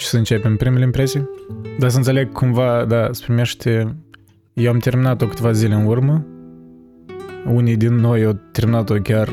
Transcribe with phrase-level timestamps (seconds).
[0.00, 0.56] ce să începem?
[0.56, 1.28] Primele impresii?
[1.78, 3.96] Dar să înțeleg cumva, da, se primește...
[4.52, 6.26] Eu am terminat-o câteva zile în urmă.
[7.46, 9.28] Unii din noi au terminat-o chiar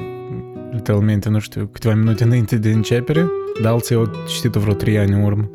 [0.72, 3.28] literalmente, nu știu, câteva minute înainte de începere,
[3.62, 5.50] dar alții au citit-o vreo trei ani în urmă.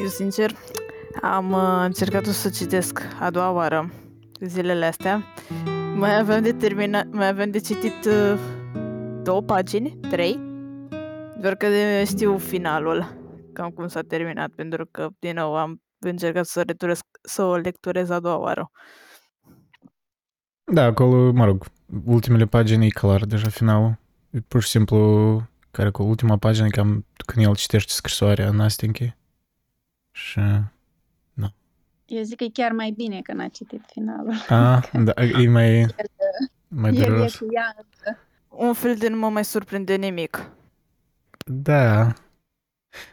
[0.00, 0.50] Eu, sincer,
[1.22, 3.90] am uh, încercat să citesc a doua oară
[4.40, 5.24] zilele astea.
[5.96, 8.38] Mai aveam de terminat, mai aveam de citit uh,
[9.22, 10.40] două pagini, trei,
[11.40, 13.22] doar că de- știu finalul,
[13.54, 18.10] cam cum s-a terminat, pentru că, din nou, am încercat să, returez, să o lecturez
[18.10, 18.70] a doua oară.
[20.64, 21.64] Da, acolo, mă rog,
[22.04, 23.98] ultimele pagini e clar deja finalul.
[24.30, 29.14] E pur și simplu, care cu ultima pagină, cam când el citește scrisoarea Nastinchi.
[30.10, 30.40] Și...
[32.06, 34.34] Eu zic că e chiar mai bine că n-a citit finalul.
[34.48, 35.86] A, da, e mai,
[36.68, 37.36] mai El e dureros.
[37.36, 38.18] cu ea încă.
[38.48, 40.50] Un fel de nu mă mai surprinde nimic.
[41.44, 42.12] Da.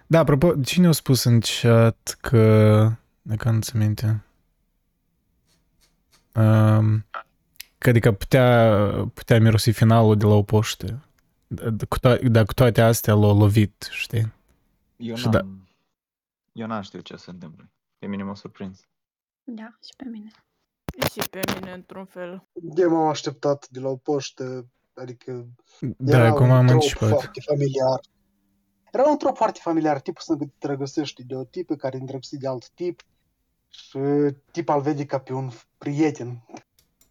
[0.08, 2.92] Da, apropo, cine a spus în chat că...
[3.22, 4.24] Dacă nu ți minte.
[6.36, 7.06] Um,
[7.78, 8.78] că adică putea,
[9.14, 11.06] putea mirosi finalul de la o poștă.
[11.48, 14.34] Da, cu, to- da, cu toate astea l-a lovit, știi?
[14.98, 15.46] Eu Și n-am, da.
[16.52, 17.70] eu n-am știut ce se întâmplă.
[18.00, 18.80] Pe mine m-a surprins.
[19.44, 20.32] Da, și pe mine.
[21.12, 22.48] Și pe mine, într-un fel.
[22.76, 25.46] Eu m-am așteptat de la o poștă, adică
[25.98, 27.10] Da, era cum un am trop anticipat.
[27.10, 28.00] foarte familiar.
[28.92, 32.48] Era un trop foarte familiar, tipul să îndrăgostești de o tipă care e îndrăgostit de
[32.48, 33.02] alt tip
[33.70, 33.98] și
[34.52, 36.46] tipul îl vede ca pe un prieten.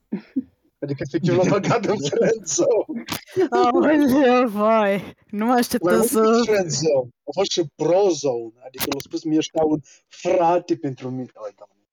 [0.83, 3.05] Adică efectiv l-a băgat în friend zone.
[3.50, 5.14] Aoleu, vai!
[5.31, 6.20] Nu mă Mai așteptam mult să...
[6.20, 8.53] decât friend zone, a fost și bro zone.
[8.67, 11.31] Adică l-a spus mie ești ca un frate pentru mine.
[11.34, 11.84] Oi, doamne.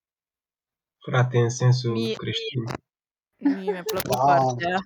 [0.98, 2.64] Frate, în sensul Mie- creștin.
[3.38, 4.18] Mie mi-a plăcut Da.
[4.18, 4.80] partea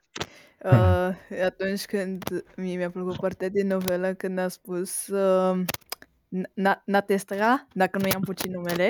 [0.64, 1.10] uh,
[1.46, 2.24] atunci când
[2.56, 5.62] mie mi-a plăcut partea din novelă când a spus uh,
[6.54, 8.90] Na- Natestra, dacă nu i-am puțin numele,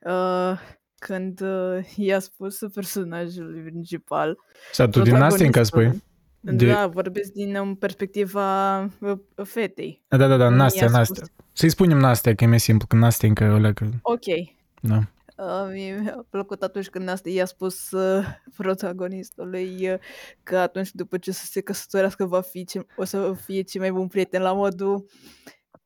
[0.00, 0.58] uh,
[0.98, 4.38] când uh, i-a spus personajului principal.
[4.72, 5.78] Sau tu din asta încă spui?
[5.82, 6.06] protagonistul.
[6.40, 10.02] De- Da, vorbesc din um, perspectiva uh, fetei.
[10.08, 11.14] Da, da, da, Nu Nastia, i-a Nastia.
[11.24, 11.28] spus.
[11.52, 13.90] Să-i spunem Nastia, că e mai simplu, că Nastia încă o leacă.
[14.02, 14.24] Ok.
[14.80, 14.98] Da.
[15.38, 18.24] Uh, mie mi-a plăcut atunci când asta i-a spus uh,
[18.56, 19.98] protagonistului uh,
[20.42, 23.92] că atunci după ce să se căsătorească va fi ce, o să fie cel mai
[23.92, 25.08] bun prieten la modul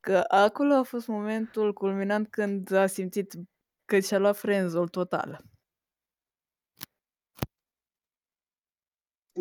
[0.00, 3.32] că acolo a fost momentul culminant când a simțit
[3.84, 5.44] că și-a luat frenzul total.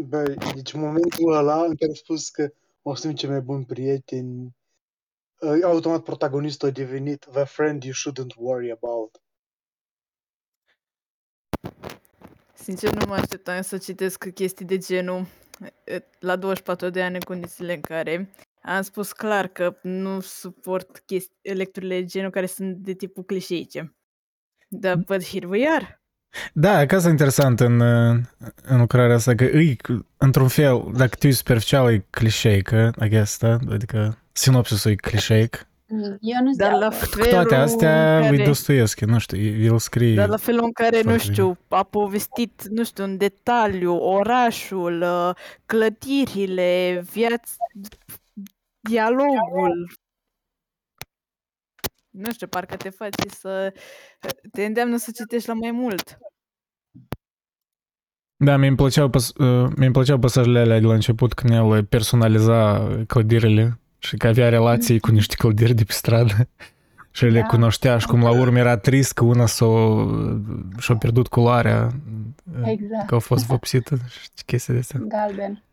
[0.08, 3.42] Băi, deci în momentul ăla în care a spus că o să fim cei mai
[3.42, 4.56] buni prieteni,
[5.40, 9.21] uh, automat protagonistul a devenit the friend you shouldn't worry about.
[12.64, 15.26] Sincer, nu mă așteptam să citesc chestii de genul
[15.84, 18.30] eh, la 24 de ani în condițiile în care
[18.62, 23.96] am spus clar că nu suport chestii, lecturile de genul care sunt de tipul clișeice.
[24.68, 26.02] Dar, but here we are.
[26.54, 28.20] Da, că asta e interesant în, uh,
[28.64, 29.78] în lucrarea asta, că îi,
[30.18, 33.58] într-un fel, dacă tu e superficial, e clișeică, I guess, da?
[33.70, 35.68] Adică sinopsisul e clișeic.
[36.20, 39.80] Eu nu Dar la Cu felul toate astea, în lui care, Dostoevski, nu știu, el
[39.80, 40.16] scrie...
[40.16, 41.34] dar la felul în care, nu foarte bine.
[41.34, 45.36] știu, a povestit, nu știu, în detaliu, orașul, uh,
[45.66, 47.56] clădirile, viața,
[48.80, 49.92] dialogul.
[52.10, 53.74] Nu știu, parcă te face să...
[54.52, 56.18] te îndeamnă să citești la mai mult.
[58.36, 62.88] Da, mi-mi plăceau, pas, uh, mi-mi plăceau pasajele alea de la început când el personaliza
[63.08, 66.48] clădirile și că avea relații cu niște clădiri de pe stradă
[67.12, 67.46] și le Da.
[67.46, 69.66] cunoștea și cum la urmă era trist că una s-a,
[70.78, 71.92] și-a pierdut culoarea,
[72.62, 73.08] uh, Exact.
[73.08, 75.00] că a fost vopsită și chestii de astea.
[75.00, 75.64] Galben.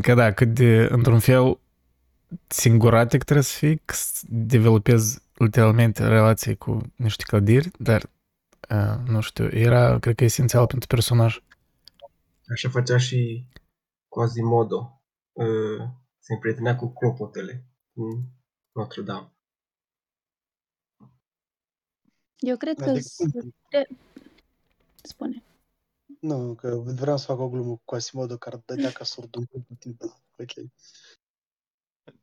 [0.00, 1.58] Că da, cât de, într-un fel,
[2.46, 8.10] singuratic trebuie să fii, că să developezi literalmente relații cu niște clădiri, dar,
[8.70, 11.42] uh, nu știu, era, cred că, esențial pentru personaj.
[12.52, 13.46] Așa făcea și
[14.08, 14.97] Quasimodo.
[15.38, 15.84] Uh,
[16.18, 17.64] se împrietenea cu clopotele.
[17.94, 18.22] Cu
[18.72, 19.32] Notre Dame.
[22.38, 22.84] Eu cred că...
[22.84, 23.16] Adică, s-
[23.70, 23.86] de-
[25.02, 25.42] Spune.
[26.20, 30.12] nu, că vreau să fac o glumă cu Quasimodo care dădea ca surd un compatibil.
[30.38, 30.70] Ok.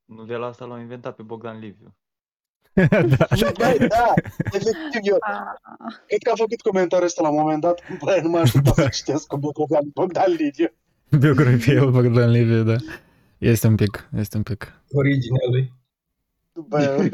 [0.05, 1.95] Novela asta l-au inventat pe Bogdan Liviu.
[3.17, 3.27] da.
[3.57, 4.13] Băi, da,
[4.45, 5.57] efectiv, eu Ah,
[6.07, 8.87] cred că am făcut comentariul ăsta la un moment dat, băi, nu mă așteptam să
[8.89, 10.71] citesc cu Bogdan, Bogdan Lidiu.
[11.19, 12.75] Biografia lui Bogdan Liviu, da.
[13.37, 14.81] Este un pic, este un pic.
[14.91, 15.73] Originea lui.
[16.67, 17.09] Băi,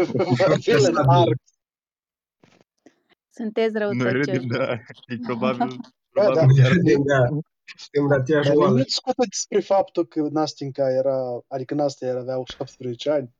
[0.60, 1.36] film larg.
[3.38, 4.48] sunteți Noi râdem, răutăcioși.
[4.48, 4.72] da.
[5.08, 5.68] E probabil...
[6.14, 6.30] Bă, da.
[6.32, 6.72] probabil chiar
[7.06, 7.28] Da,
[7.76, 8.78] suntem la aceeași Dar oală.
[8.78, 13.36] nu discută despre faptul că Nastinca era, adică Nastia era, avea 17 ani.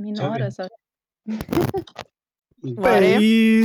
[0.00, 0.48] Minoră avem?
[0.48, 0.66] sau...
[2.76, 3.14] Oare?
[3.16, 3.62] Păi...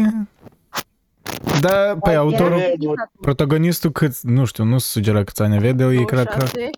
[1.61, 6.03] Da, păi autorul, Era- protagonistul cât, nu știu, nu sugera câți ani avea, dar e
[6.03, 6.69] cred că 26?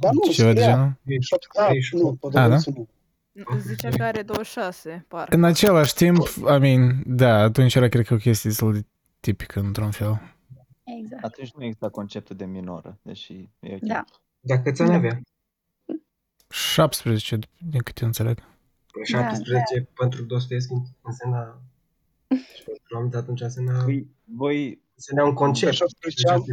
[0.00, 0.74] Dar nu, ceva de scria.
[0.74, 0.96] genul.
[1.20, 2.04] Șapte- A, 38.
[2.04, 2.88] nu, protagonistul nu.
[3.58, 5.36] Zicea că are 26, parcă.
[5.36, 8.84] În același timp, I mean, da, atunci era cred că o chestie destul de
[9.20, 10.20] tipică într-un fel.
[11.02, 11.24] Exact.
[11.24, 13.80] Atunci nu exista conceptul de minoră, deși e ok.
[13.80, 14.04] Da.
[14.40, 15.20] Dar câți ani avea?
[16.48, 18.38] 17, din câte înțeleg.
[18.92, 21.60] Păi 17 pentru Dostoevski însemna...
[22.56, 23.82] Și pentru oameni de atunci însemna...
[23.84, 25.72] Păi, voi, Însemna un concept.
[25.72, 26.44] 17 ani,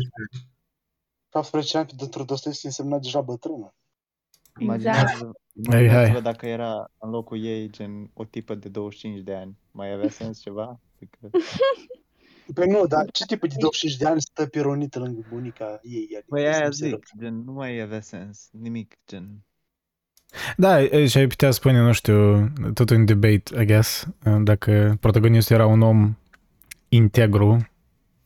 [1.31, 3.73] 17 ani pentru Dostoevski însemna deja bătrână.
[4.59, 5.31] imaginați-vă,
[5.69, 6.21] Hai, imaginați-vă hai.
[6.21, 9.57] dacă era în locul ei gen o tipă de 25 de ani.
[9.71, 10.79] Mai avea sens ceva?
[10.95, 11.29] Adică,
[12.53, 16.07] Păi nu, dar ce tipul de 25 de ani stă pironită lângă bunica ei?
[16.17, 19.41] Adică Păi aia nu se zic, gen, nu mai avea sens, nimic, gen.
[20.57, 24.07] Da, e- și ai putea spune, nu știu, tot un debate, I guess,
[24.43, 26.15] dacă protagonistul era un om
[26.89, 27.69] integru,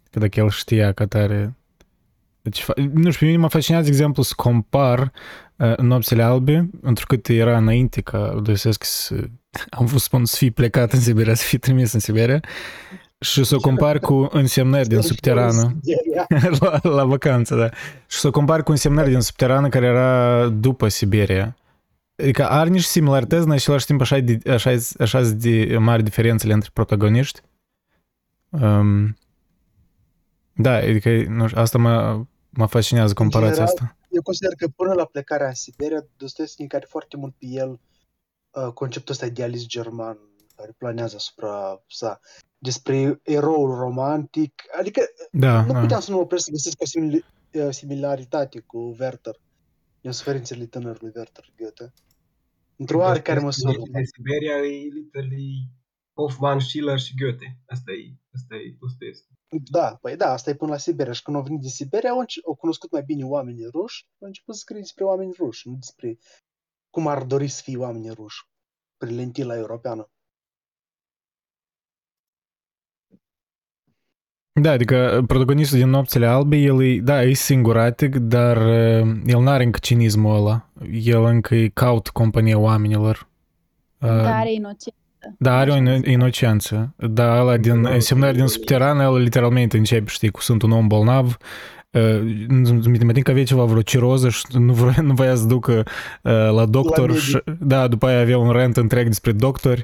[0.09, 1.56] că dacă el știa că tare...
[2.42, 5.12] Deci, fa- nu știu, pe mine mă fascinează, de exemplu, să compar
[5.56, 9.16] uh, nopțile albe, pentru că era înainte ca Dostoevski să,
[9.70, 12.40] am vrut să spun, să fie plecat în Siberia, să fie trimis în Siberia,
[13.20, 15.80] și să o compar cu însemnări din subterană.
[16.60, 17.70] la, la vacanță, da.
[18.08, 21.56] Și să o compar cu însemnări din subterană care era după Siberia.
[22.16, 26.70] Adică are niște similarități, în același timp așa, de, așa, așa de mari diferențele între
[26.74, 27.42] protagoniști.
[28.50, 29.18] Um,
[30.54, 33.98] da, adică nu știu, asta mă, mă fascinează comparația general, asta.
[34.09, 37.80] Eu consider că până la plecarea în Siberia, Dostoevski care foarte mult pe el
[38.51, 40.18] uh, conceptul ăsta idealist german
[40.56, 42.19] care planează asupra sa
[42.57, 45.01] despre eroul romantic, adică
[45.31, 45.80] Da, nu da.
[45.80, 49.36] puteam să nu mă opresc să găsesc o simil- uh, similaritate cu Werther,
[50.01, 51.94] din suferințele tânărului Werther Goethe.
[52.75, 53.77] Într-o oarecare măsură.
[53.92, 55.69] De Siberia e literally
[56.13, 57.57] Hoffman, Schiller și Goethe.
[57.65, 59.31] Asta e, asta e Dostoevski.
[59.59, 61.13] Da, păi da, asta e până la Siberia.
[61.13, 64.27] Și când au venit din Siberia, au, înce- au cunoscut mai bine oamenii ruși, au
[64.27, 66.18] început să scrie despre oameni ruși, nu despre
[66.89, 68.48] cum ar dori să fie oamenii ruși,
[68.98, 70.09] prin lentila europeană.
[74.62, 79.63] Da, adică protagonistul din Nopțile Albe, el e, da, e singuratic, dar uh, el n-are
[79.63, 80.69] încă cinismul ăla.
[80.92, 83.30] El încă îi caut compania oamenilor.
[84.01, 85.00] Uh, Dar are inocență.
[85.38, 86.94] Da, are o ino- inocență.
[86.96, 88.48] Da, ăla din Da, însemnări din da.
[88.48, 91.38] subteran, el literalmente începe, știi, cu sunt un om bolnav,
[91.92, 92.22] Uh,
[92.86, 95.84] mi că avea ceva vreo ciroză și nu, vrea, nu voia să ducă
[96.22, 99.84] uh, la doctor La și, da, după aia avea un rent întreg despre doctori.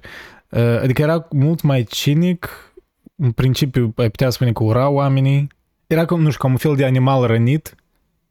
[0.50, 2.74] Uh, adică era mult mai cinic,
[3.16, 5.48] în principiu ai putea spune că ura oamenii.
[5.88, 7.76] Era cum, nu știu, ca un fel de animal rănit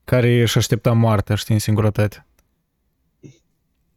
[0.05, 2.26] care își aștepta moartea, știi, în singurătate.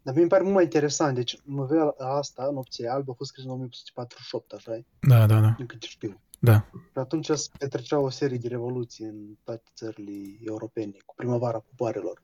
[0.02, 1.16] Dar mi pare mult mai interesant.
[1.16, 4.86] Deci, novela asta, Nopțile Albe, a fost scrisă în 1848, așa e?
[5.00, 5.54] Da, da, da.
[5.58, 6.22] Din câte știu.
[6.40, 6.66] Da.
[6.72, 12.22] Și atunci se petrecea o serie de revoluții în toate țările europene, cu primăvara popoarelor.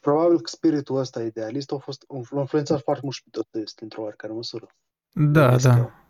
[0.00, 4.02] Probabil că spiritul ăsta idealist a fost a influențat foarte mult și pe Dostoevski, într-o
[4.02, 4.66] oarecare măsură.
[5.12, 5.72] Da, Gândesc eu.
[5.72, 6.02] da.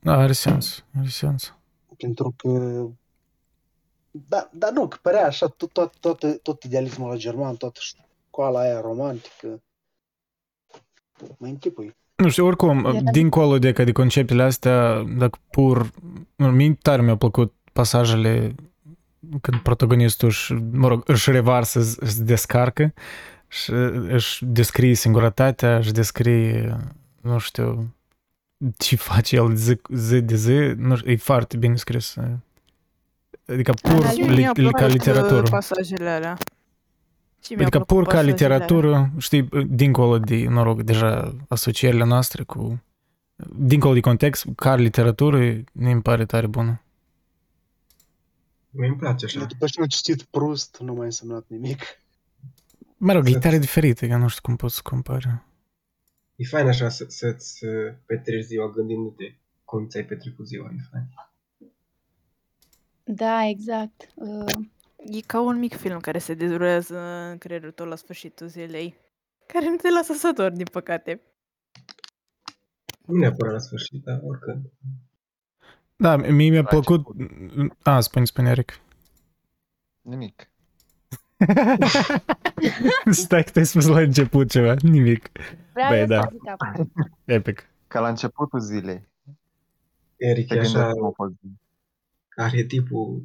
[0.00, 1.54] Da, are sens, are sens.
[1.96, 2.48] Pentru că...
[4.10, 7.80] Da, dar nu, că părea așa, tot, tot, tot, tot idealismul la german, toată
[8.30, 9.62] școala aia romantică.
[11.38, 11.94] Mă închipui.
[12.16, 15.90] Nu știu, oricum, Era- dincolo de, că de conceptele astea, dacă pur...
[16.36, 18.54] Nu, mie tare mi-au plăcut pasajele
[19.40, 22.92] când protagonistul își, mă rog, își revarsă, își descarcă
[23.48, 23.70] și
[24.08, 26.76] își descrie singurătatea, își descrie,
[27.20, 27.94] nu știu,
[28.76, 32.14] ce face el zi, zi de zi, nu știu, e foarte bine scris.
[33.46, 35.42] Adică pur Și mie li, mi-au li, ca plăcut, uh, literatură.
[35.42, 36.36] pasajele alea.
[37.48, 42.04] Și mi-au Adică plăcut pur ca pasajele literatură, știi, dincolo de, mă rog, deja asocierile
[42.04, 42.82] noastre cu...
[43.56, 45.38] Dincolo de context, ca literatură,
[45.72, 46.82] mi îmi pare tare bună.
[48.70, 49.44] Mie îmi place așa.
[49.44, 51.82] După ce am citit Proust, nu mai însemnat nimic.
[52.96, 55.42] Mă rog, e Să- tare diferită, că nu știu cum pot să compare.
[56.36, 60.70] E fain așa să, să-ți uh, petreci ziua gândindu-te cum ți-ai petrecut ziua.
[60.76, 61.08] E fain.
[63.04, 64.12] Da, exact.
[64.14, 64.66] Uh,
[65.06, 66.98] E ca un mic film care se derulează
[67.30, 68.94] în creierul tău la sfârșitul zilei.
[69.46, 71.20] Care nu te lasă să dormi, din păcate.
[73.06, 74.64] Nu neapărat la sfârșit, dar oricând.
[75.96, 77.06] Da, mie mi-a La plăcut...
[77.82, 78.80] A, spune, spune, Eric.
[80.00, 80.50] Nimic.
[83.10, 85.30] Stai că te-ai spus la început ceva, nimic.
[85.72, 86.20] vreau Băi, eu da.
[86.22, 86.92] să zic acum.
[87.24, 87.68] Epic.
[87.86, 89.08] Ca la începutul zilei.
[90.16, 91.34] Eric Te e așa gândești cum a fost.
[92.36, 93.22] arhetipul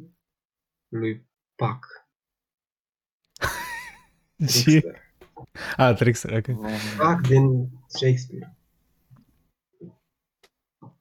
[0.88, 1.26] lui
[1.56, 2.08] Pac.
[4.48, 4.86] Și...
[5.78, 6.46] A, Trixer, ok.
[6.98, 8.56] Pac din Shakespeare.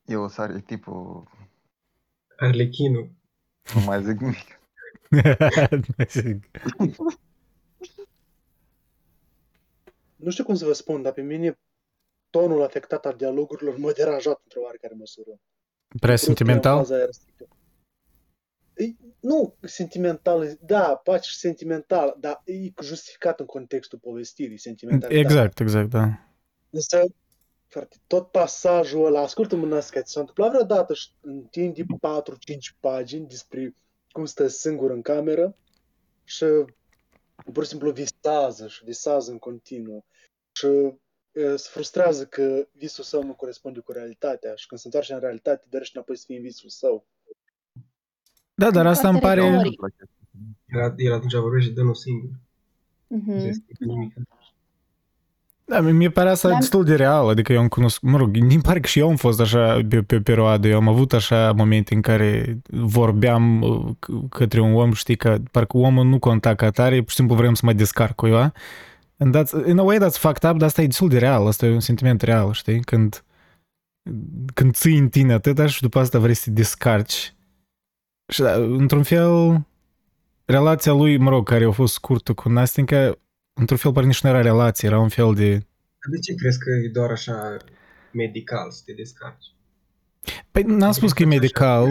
[0.05, 1.29] Eu sar tipul,
[2.37, 3.11] Arlechinul.
[3.75, 4.61] nu mai zic nimic.
[10.17, 11.59] Nu știu cum să vă spun, dar pe mine
[12.31, 15.41] tonul afectat al dialogurilor mă deranjat într-o oarecare măsură.
[16.01, 16.77] Prea sentimental?
[16.77, 17.49] Faza aia restrictă.
[18.72, 18.72] E,
[19.21, 25.11] nu sentimental, da, poate și sentimental, dar e justificat în contextul povestirii, sentimental.
[25.11, 26.29] Exact, exact, da.
[26.71, 27.05] Însă,
[27.67, 32.79] frate, tot pasajul ăla, ascultă-mă nască, ți s-a întâmplat vreodată și în timp de 4-5
[32.81, 33.75] pagini despre
[34.11, 35.57] cum stă singur în cameră
[36.25, 36.45] și
[37.53, 40.05] pur și simplu visează și visează în continuu
[40.53, 40.67] și
[41.33, 45.21] e, se frustrează că visul său nu corespunde cu realitatea și când se întoarce în
[45.21, 47.07] realitate dorește înapoi să fie în visul său.
[48.55, 49.51] Da, dar asta îmi Foarte pare...
[49.51, 49.81] retoric.
[50.67, 52.29] El, el atunci vorbește de unul singur.
[53.07, 53.39] Nu Mhm.
[53.41, 54.13] se explică nimic.
[55.65, 58.61] Da, mi pare asta Dar- destul de real, adică eu am cunoscut, mă rog, mi
[58.61, 61.53] pare că și eu am fost așa pe, pe o perioadă, eu am avut așa
[61.53, 66.55] momente în care vorbeam uh, c- către un om, știi, că parcă omul nu conta
[66.55, 68.53] ca tare, pur și simplu vrem să mă descarc cu eu,
[69.19, 71.67] And that's, in a way that's fucked up, dar asta e destul de real, asta
[71.67, 73.25] e un sentiment real, știi, când,
[74.55, 77.35] când ții în tine atâta și după asta vrei să te descarci.
[78.29, 79.67] Și da, într-un fel,
[80.45, 83.19] relația lui, mă rog, care a fost scurtă cu Nastinca,
[83.53, 85.51] într-un fel pare nici nu era relație, era un fel de...
[85.51, 87.57] Dar de ce crezi că e doar așa
[88.13, 89.47] medical să te descarci?
[90.51, 91.89] Păi n-am spus că e medical.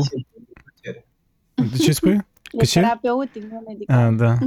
[1.55, 2.13] De ce spui?
[2.51, 2.79] E Că ce?
[2.79, 4.07] terapeutic, nu medical.
[4.07, 4.37] Ah, da.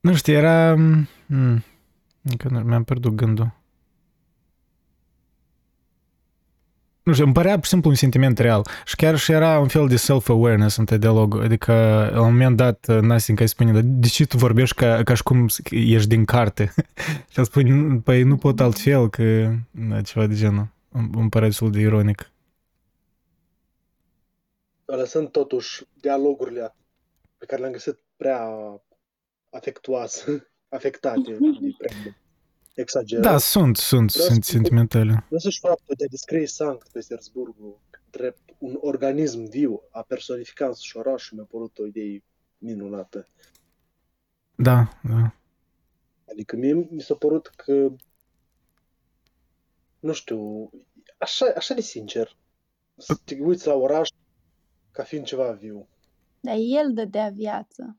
[0.00, 0.74] Nu știu, era...
[1.26, 1.64] Hmm,
[2.22, 3.57] încă nu, mi-am pierdut gândul.
[7.08, 8.66] Nu știu, îmi părea pur și simplu un sentiment real.
[8.84, 11.42] Și chiar și era un fel de self-awareness în dialog.
[11.42, 11.72] Adică,
[12.12, 15.22] la un moment dat, Nastinca îi spune, "Dar de ce tu vorbești ca, ca și
[15.22, 16.74] cum ești din carte?
[17.30, 19.54] și el spune, păi nu pot altfel, că...
[19.70, 20.68] Da, ceva de genul.
[20.88, 22.30] Îmi, îmi pare destul de ironic.
[24.84, 26.74] Lăsând totuși dialogurile
[27.38, 28.48] pe care le-am găsit prea
[29.50, 30.48] afectuoase,
[30.78, 31.96] afectate, de prea
[32.80, 33.24] exagerat.
[33.24, 35.24] Da, sunt, sunt, Vreau sunt să- sentimentale.
[35.30, 37.80] Însăși faptul de a descrie Sankt Petersburgul
[38.10, 42.22] drept un organism viu, a personifica însuși orașul, mi-a părut o idee
[42.58, 43.28] minunată.
[44.54, 45.34] Da, da.
[46.30, 47.92] Adică mie mi s-a părut că,
[50.00, 50.70] nu știu,
[51.18, 52.36] așa, așa de sincer,
[52.96, 54.08] să te uiți la oraș
[54.90, 55.88] ca fiind ceva viu.
[56.40, 57.96] Dar el dădea viață.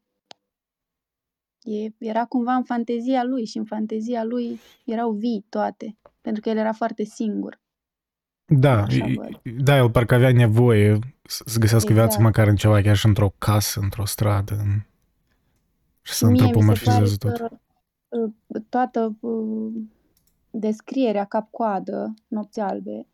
[1.64, 5.98] E, era cumva în fantezia lui și în fantezia lui erau vii toate.
[6.22, 7.60] Pentru că el era foarte singur.
[8.46, 9.42] Da, Așa i- văd.
[9.64, 12.08] da, el parcă avea nevoie să să găsească Exact.
[12.10, 14.54] viață măcar în ceva, chiar și într-o casă, într-o stradă.
[14.54, 14.80] în-
[16.02, 17.38] Și să Mie mi se pare antropomorfizeze tot.
[17.38, 17.50] că
[18.18, 19.74] uh, toată uh,
[20.52, 23.08] descrierea cap-coadă, nopți albe,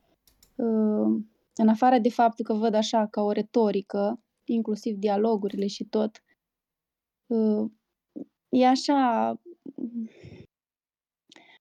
[0.56, 1.22] uh,
[1.56, 6.24] în afară de faptul că văd așa ca o retorică, inclusiv dialogurile și tot,
[7.28, 7.66] uh,
[8.56, 9.34] e așa,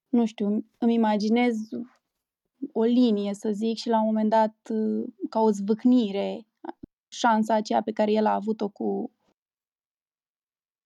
[0.08, 1.56] nu știu, îmi imaginez
[2.72, 6.46] o linie, să zic, și la un moment dat, uh, ca o zvâcnire,
[7.08, 9.10] șansa aceea pe care el a avut-o cu,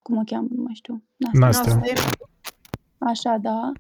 [0.03, 1.75] cum o cheamă, nu mai știu, Nastia.
[1.75, 1.95] Nastia.
[2.99, 3.73] Așa, da.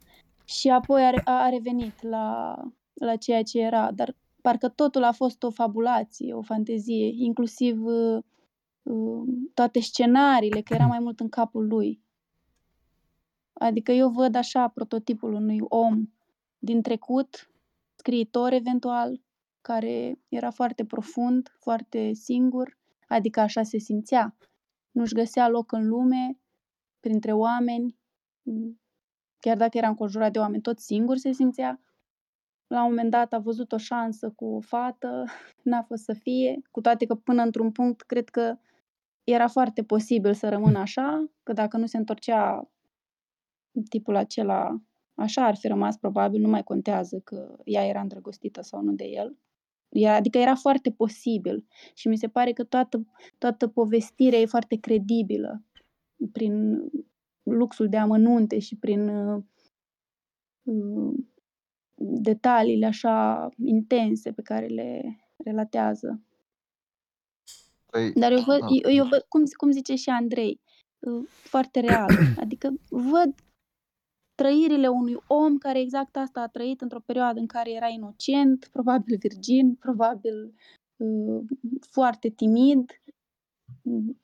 [0.44, 2.56] Și apoi a, re- a revenit la,
[2.94, 8.22] la ceea ce era, dar parcă totul a fost o fabulație, o fantezie, inclusiv uh,
[8.82, 12.02] uh, toate scenariile, că era mai mult în capul lui.
[13.58, 16.12] Adică eu văd așa prototipul unui om
[16.58, 17.50] din trecut,
[17.94, 19.20] scriitor eventual,
[19.60, 24.36] care era foarte profund, foarte singur, adică așa se simțea.
[24.90, 26.38] Nu-și găsea loc în lume,
[27.00, 27.98] printre oameni,
[28.42, 28.80] mm,
[29.38, 31.80] chiar dacă era înconjurat de oameni, tot singur se simțea.
[32.66, 35.24] La un moment dat a văzut o șansă cu o fată,
[35.70, 38.58] n-a fost să fie, cu toate că până într-un punct cred că
[39.24, 42.70] era foarte posibil să rămână așa, că dacă nu se întorcea
[43.82, 44.82] tipul acela,
[45.14, 49.04] așa ar fi rămas probabil, nu mai contează că ea era îndrăgostită sau nu de
[49.04, 49.36] el.
[49.88, 53.06] Era, adică era foarte posibil și mi se pare că toată,
[53.38, 55.62] toată povestirea e foarte credibilă
[56.32, 56.84] prin
[57.42, 59.42] luxul de amănunte și prin uh,
[60.62, 61.14] uh,
[61.96, 66.22] detaliile așa intense pe care le relatează.
[67.90, 68.66] Păi, Dar eu văd, da.
[68.82, 70.60] eu, eu văd cum, cum zice și Andrei,
[70.98, 72.10] uh, foarte real.
[72.42, 73.34] Adică văd
[74.38, 79.16] trăirile unui om care exact asta a trăit într-o perioadă în care era inocent, probabil
[79.18, 80.54] virgin, probabil
[80.96, 81.44] uh,
[81.90, 83.02] foarte timid.
[83.82, 84.20] Mm.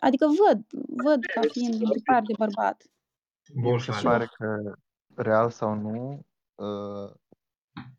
[0.00, 2.90] Adică văd, văd ca fiind un tipar de bărbat.
[3.54, 4.04] Bun, mi se Fani.
[4.04, 4.74] pare că
[5.14, 7.14] real sau nu, uh,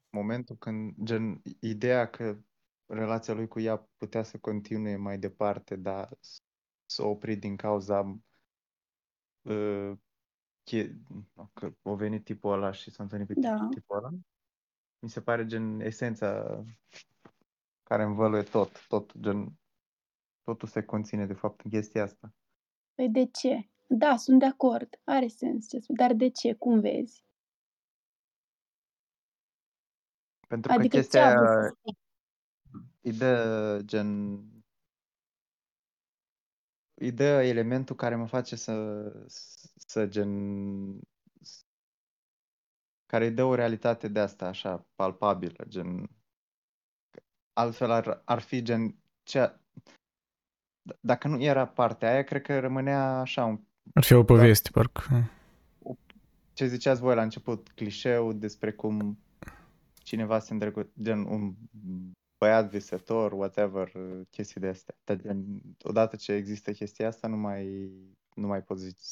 [0.09, 2.37] momentul când, gen, ideea că
[2.85, 6.41] relația lui cu ea putea să continue mai departe, dar s-
[6.85, 7.99] s-a oprit din cauza
[9.41, 10.12] uh, che-
[11.53, 13.67] că a venit tipul ăla și s-a întâlnit pe Da.
[13.69, 14.09] tipul ăla.
[14.99, 16.63] Mi se pare gen esența
[17.83, 19.59] care învăluie tot, tot, gen,
[20.43, 22.33] totul se conține de fapt în chestia asta.
[22.95, 23.69] Păi de ce?
[23.87, 24.99] Da, sunt de acord.
[25.03, 25.95] Are sens ce spui.
[25.95, 26.53] Dar de ce?
[26.53, 27.25] Cum vezi?
[30.47, 31.97] Pentru că Adică ce chestia a vrut aia să spui?
[33.01, 34.39] îi dă gen
[36.93, 39.01] îi dă elementul care mă face să,
[39.75, 40.29] să gen
[43.05, 46.09] care îi dă o realitate de asta așa palpabilă, gen
[47.53, 49.59] altfel ar, ar fi gen cea,
[50.91, 53.59] d- dacă nu era partea aia, cred că rămânea așa un
[53.93, 55.31] Ar fi o poveste, parcă.
[56.53, 59.19] ce ziceați voi la început, clișeu despre cum
[59.93, 61.53] cineva se îndrăgo, gen un
[62.43, 63.91] băiat visător, whatever,
[64.29, 64.95] chestii de astea.
[65.03, 67.91] Dar gen, odată ce există chestia asta, nu mai,
[68.35, 69.03] nu mai poți zici.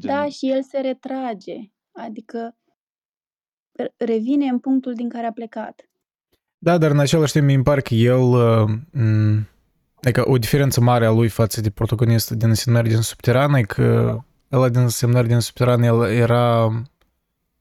[0.00, 1.56] Gen, Da, și el se retrage.
[1.92, 2.56] Adică
[3.72, 5.88] re- revine în punctul din care a plecat.
[6.58, 8.20] Da, dar în același timp mi pare că el...
[8.20, 9.48] uh, m,
[10.02, 14.18] Adică o diferență mare a lui față de protagonistul din Semnări din Subteran e că
[14.52, 16.66] ăla din Semnări din Subteran el era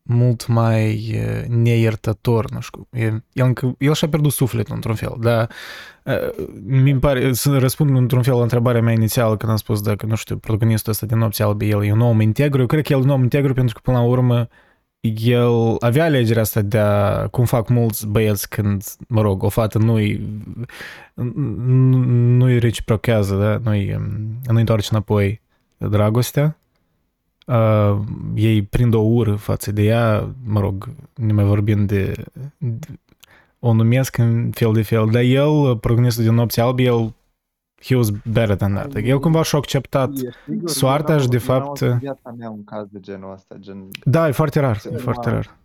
[0.03, 2.87] mult mai uh, neiertător, nu știu.
[2.91, 5.49] E- El, încă, el și-a pierdut sufletul într-un fel, dar
[6.03, 10.05] uh, mi pare, să răspund într-un fel la întrebarea mea inițială când am spus dacă,
[10.05, 12.93] nu știu, protagonistul ăsta din Nopții Albe, el e un om integru, eu cred că
[12.93, 14.47] el e un om integru pentru că până la urmă
[15.11, 19.77] el avea alegerea asta de a, cum fac mulți băieți când, mă rog, o fată
[19.77, 20.41] nu-i,
[22.37, 23.69] nu-i reciprochează, da?
[23.69, 23.99] nu-i,
[24.47, 25.41] nu-i întoarce înapoi
[25.77, 26.57] dragostea.
[27.47, 27.99] Uh,
[28.35, 32.13] ei prind o ură față de ea, mă rog, nu mai vorbind de,
[32.57, 32.87] de
[33.59, 37.13] o numesc în fel de fel, dar el, protagonistul din Nopții Albe, el
[37.85, 38.85] he was better than that.
[38.85, 41.81] Adică el cumva și-a acceptat e sigur, soarta eu și de n-am- eu n-am fapt-
[41.81, 44.87] auzit în viața mea un caz de genul ăsta, gen, Da, e foarte rar, e
[44.87, 45.57] Acum- foarte rar.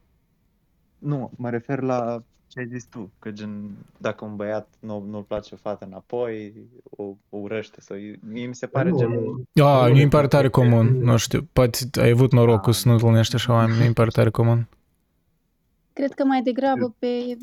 [0.98, 5.22] nu, mă refer la ce ai zis tu, că gen, dacă un băiat nu, nu-l
[5.22, 6.54] place o fată înapoi,
[6.90, 9.42] o, o urăște sau, mie mi se pare Nu, gen, nu.
[9.52, 11.04] Da, Nu, mi nu, pare nu, tare nu, comun, nu.
[11.04, 14.68] nu știu, poate ai avut norocul să nu întâlnești așa oameni, mi pare tare comun.
[15.92, 17.36] Cred că mai degrabă pe,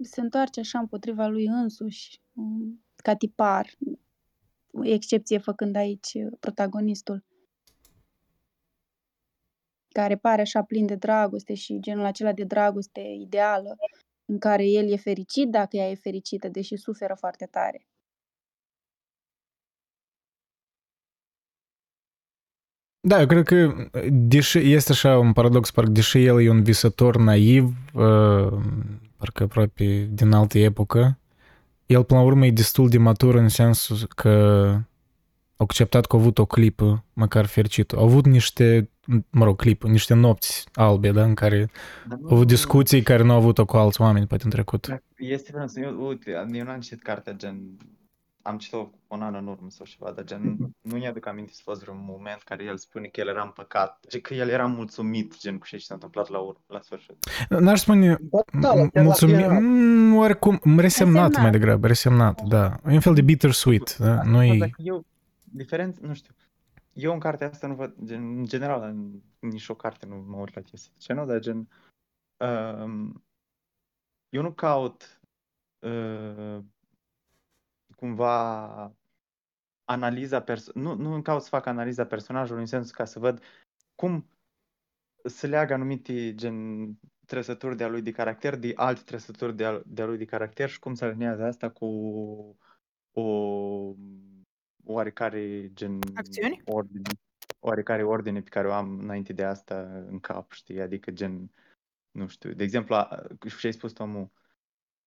[0.00, 3.66] se întoarce așa împotriva lui însuși, um, ca tipar.
[4.82, 7.24] Excepție făcând aici uh, protagonistul.
[9.88, 13.76] Care pare așa plin de dragoste și genul acela de dragoste ideală,
[14.26, 17.86] în care el e fericit dacă ea e fericită, deși suferă foarte tare.
[23.00, 23.74] Da, eu cred că,
[24.10, 28.52] deși este așa un paradox, parcă deși el e un visător naiv, uh,
[29.16, 31.18] parcă aproape din altă epocă,
[31.86, 34.78] el până la urmă e destul de matur în sensul că
[35.58, 37.96] a acceptat că a avut o clipă, măcar fericită.
[37.96, 38.90] Au avut niște,
[39.30, 41.70] mă rog, clipă, niște nopți albe, da, în care
[42.08, 45.02] Dar nu- au avut discuții care nu au avut-o cu alți oameni, poate în trecut.
[45.16, 47.60] Este vreau să eu, uite, eu n-am citit cartea, gen,
[48.42, 51.80] am citit-o un an în urmă sau ceva, dar gen, nu mi-aduc aminte să fost
[51.82, 55.58] vreun moment care el spune că el era împăcat, gen, că el era mulțumit, gen,
[55.58, 57.16] cu ce s-a întâmplat la urmă, la sfârșit.
[57.48, 61.36] N-aș spune Da, da, la chiar mulțumit, era- mm, oarecum, resemnat Resemnat.
[61.42, 62.76] mai degrabă, resemnat, da.
[62.88, 64.12] E un fel de bittersweet, da?
[64.18, 65.04] Acum, Nu dacă eu,
[65.56, 66.34] diferență, nu știu,
[66.92, 70.36] eu în cartea asta nu văd, gen, în general, în nici o carte nu mă
[70.36, 71.68] uit la chestii de genul, dar gen,
[72.82, 73.24] um,
[74.28, 75.20] eu nu caut
[75.78, 76.58] uh,
[77.96, 78.92] cumva
[79.84, 83.42] analiza perso- nu, nu caut să fac analiza personajului în sensul ca să văd
[83.94, 84.28] cum
[85.24, 86.88] se leagă anumite gen
[87.26, 90.94] trăsături de-a lui de caracter de alte trăsături de-a, de-a lui de caracter și cum
[90.94, 91.86] se alinează asta cu
[93.12, 93.22] o
[94.96, 96.62] oarecare gen Acțiuni?
[96.64, 97.10] ordine,
[97.60, 100.80] oarecare ordine pe care o am înainte de asta în cap, știi?
[100.80, 101.50] Adică gen,
[102.10, 104.32] nu știu, de exemplu, a- și ai spus tu, Amu,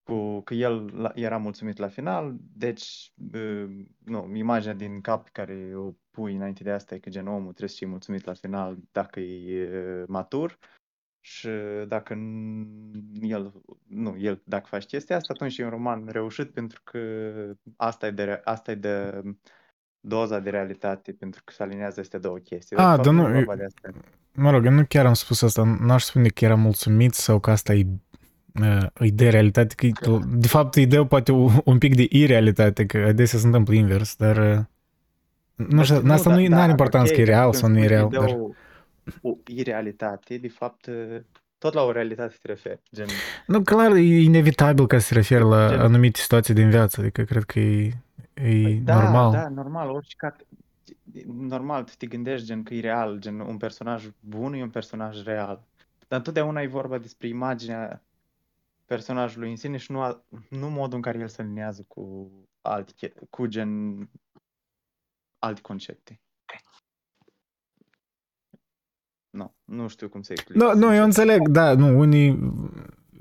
[0.03, 5.29] cu că el la- era mulțumit la final, deci, uh, nu, imaginea din cap pe
[5.33, 8.33] care o pui înainte de asta e că gen omul trebuie să fie mulțumit la
[8.33, 10.57] final dacă e uh, matur
[11.21, 11.49] și
[11.87, 16.81] dacă n- el, nu, el dacă faci chestia asta, atunci e un roman reușit pentru
[16.83, 16.99] că
[17.75, 19.21] asta e de, re- asta e de
[19.99, 22.75] doza de realitate pentru că se alinează aceste două chestii.
[22.77, 23.99] Ah, de fapt, dar nu nu, e vorba de asta.
[24.33, 27.51] Mă rog, eu nu chiar am spus asta, n-aș spune că era mulțumit sau că
[27.51, 27.85] asta e,
[28.61, 29.91] uh, e de realitate, că e-
[30.27, 34.15] de fapt îi dă poate un, un pic de irealitate, că adesea se întâmplă invers,
[34.15, 34.59] dar uh,
[35.67, 37.55] nu știu, Nu, asta da- nu, nu da, are importanță ok, că e real când
[37.55, 38.49] sau nu e spui că real, dă dar O,
[39.29, 40.89] o irealitate, de fapt,
[41.57, 43.07] tot la o realitate te referi, gen...
[43.47, 47.21] Nu, clar, e inevitabil ca să se refer la Gen- anumite situații din viață, adică
[47.23, 47.91] cred că e,
[48.41, 49.31] e da, normal.
[49.31, 50.45] Da, normal, orice carte...
[51.25, 55.23] Normal, tu te gândești gen că e real, gen un personaj bun e un personaj
[55.23, 55.67] real.
[56.07, 58.03] Dar întotdeauna e vorba despre imaginea
[58.85, 62.93] personajului în sine și nu, a, nu modul în care el se alinează cu alte,
[62.93, 64.09] che- cu gen
[65.39, 66.19] alte concepte.
[69.29, 70.57] Nu, nu știu cum să explic.
[70.61, 71.03] Nu, nu, eu sincer.
[71.03, 72.53] înțeleg, da, nu, unii,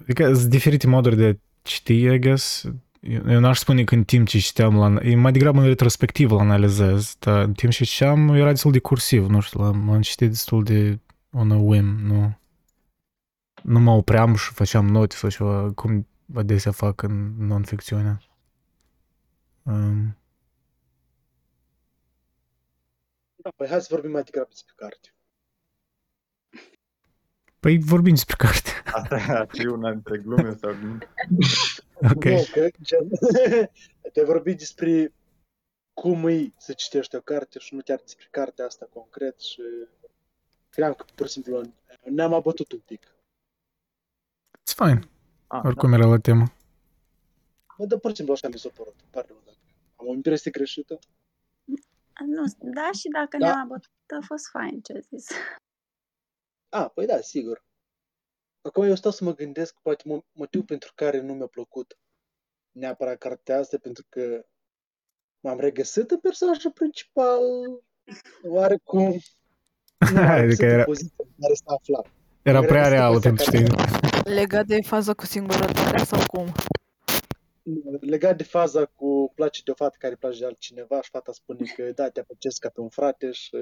[0.01, 2.71] adică sunt diferite moduri de citi, I guess.
[3.01, 6.31] Eu eu n-aș spune că în timp ce citeam, la, e mai degrabă în retrospectiv
[6.31, 10.01] îl analizez, dar în timp ce citeam era destul de cursiv, nu știu, l-am, am
[10.01, 10.99] citit destul de
[11.31, 12.39] on a whim, nu,
[13.63, 18.19] nu mă opream și făceam note sau ceva, cum adesea fac în non-ficțiune.
[19.63, 20.17] Um,
[23.43, 25.15] Da, păi hai să vorbim mai degrabă despre carte.
[27.61, 28.71] păi vorbim despre carte.
[28.93, 30.99] Asta ar fi una dintre glume sau glume.
[32.03, 32.25] Ok.
[32.25, 33.09] Nu, că, gen,
[34.13, 35.13] te vorbi despre
[35.95, 39.63] cum e să citești o carte și nu chiar despre cartea asta concret și
[40.69, 41.63] cream că pur și simplu
[42.03, 43.07] ne-am abătut un pic.
[44.59, 45.01] It's fine.
[45.47, 46.45] Ah, Oricum era la temă.
[47.79, 48.95] Mă, dar pur și simplu așa mi s-a părut.
[49.01, 49.57] Îmi pare rău dacă
[49.97, 50.99] am o impresie greșită.
[52.27, 53.47] Nu, da, și dacă Da.
[53.47, 53.91] ne-am abătut,
[54.23, 55.27] a fost fain ce a zis.
[56.69, 57.65] A, păi da, sigur.
[58.69, 61.99] Acum eu stau să mă gândesc poate mo- motivul pentru care nu mi-a plăcut
[62.73, 64.45] neapărat cartea asta, pentru că
[65.41, 67.41] m-am regăsit în personajul principal
[68.43, 69.11] oarecum.
[70.13, 72.07] Nu m-am Adică regăsit în era- poziția în care s-a aflat.
[72.43, 74.35] Era Era prea asta reală poziția pentru care- tine.
[74.35, 76.53] Legat de faza cu singurătatea sau cum?
[78.01, 81.33] Legat de faza cu place de o fată care îi place de altcineva și fata
[81.33, 83.57] spune că da, te apreciez ca pe un frate și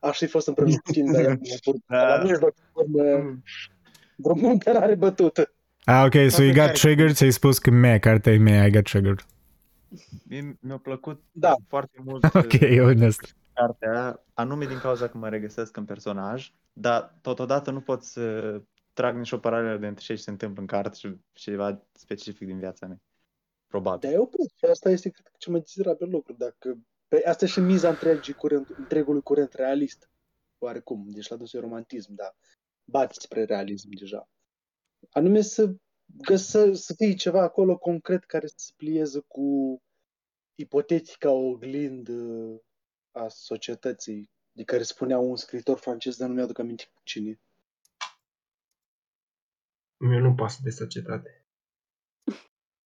[0.00, 1.82] aș fi fost împreună cu tine, dar ea nu a purtat.
[1.88, 2.16] Da.
[2.16, 3.02] La mijloc, urmă,
[4.16, 5.52] drumul care are bătută.
[5.84, 8.66] Ah, ok, so you Asta got care- triggered, ți-ai spus că mea, cartea e mea,
[8.66, 9.26] I got triggered.
[10.28, 11.54] Mie mi-a plăcut Da.
[11.68, 13.34] foarte mult Ok, e onest.
[13.54, 18.60] cartea, anume din cauza că mă regăsesc în personaj, dar totodată nu pot să
[18.92, 22.86] trag nici o paralelă dintre ce se întâmplă în carte și ceva specific din viața
[22.86, 23.00] mea.
[23.66, 24.08] Probabil.
[24.08, 26.32] Dar eu cred că asta este cred că, cel mai dezirabil lucru.
[26.32, 30.10] Dacă, pe, asta e și miza întregii curent, întregului curent realist.
[30.58, 32.34] Oarecum, deci la dus de romantism, dar
[32.90, 34.28] bați spre realism deja.
[35.10, 39.78] Anume să găsă, să fie ceva acolo concret care să se plieze cu
[40.54, 42.60] ipotetica oglindă
[43.12, 47.40] a societății de care spunea un scriitor francez, dar nu mi-aduc aminte cu cine.
[49.96, 51.44] Mie nu pasă de societate.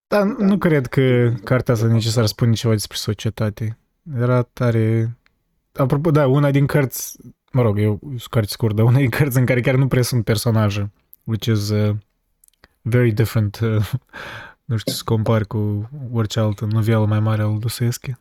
[0.06, 3.78] Dar nu, nu cred că cartea asta necesar spune ceva despre societate.
[4.14, 5.16] Era tare...
[5.72, 7.18] Apropo, da, una din cărți,
[7.50, 10.02] mă rog, eu sunt cărți scurt, dar una din cărți în care chiar nu prea
[10.02, 10.90] sunt personaje,
[11.24, 11.96] which is uh,
[12.82, 13.92] very different, uh,
[14.64, 18.14] nu știu, să compar cu orice altă novelă mai mare al Dostoevski.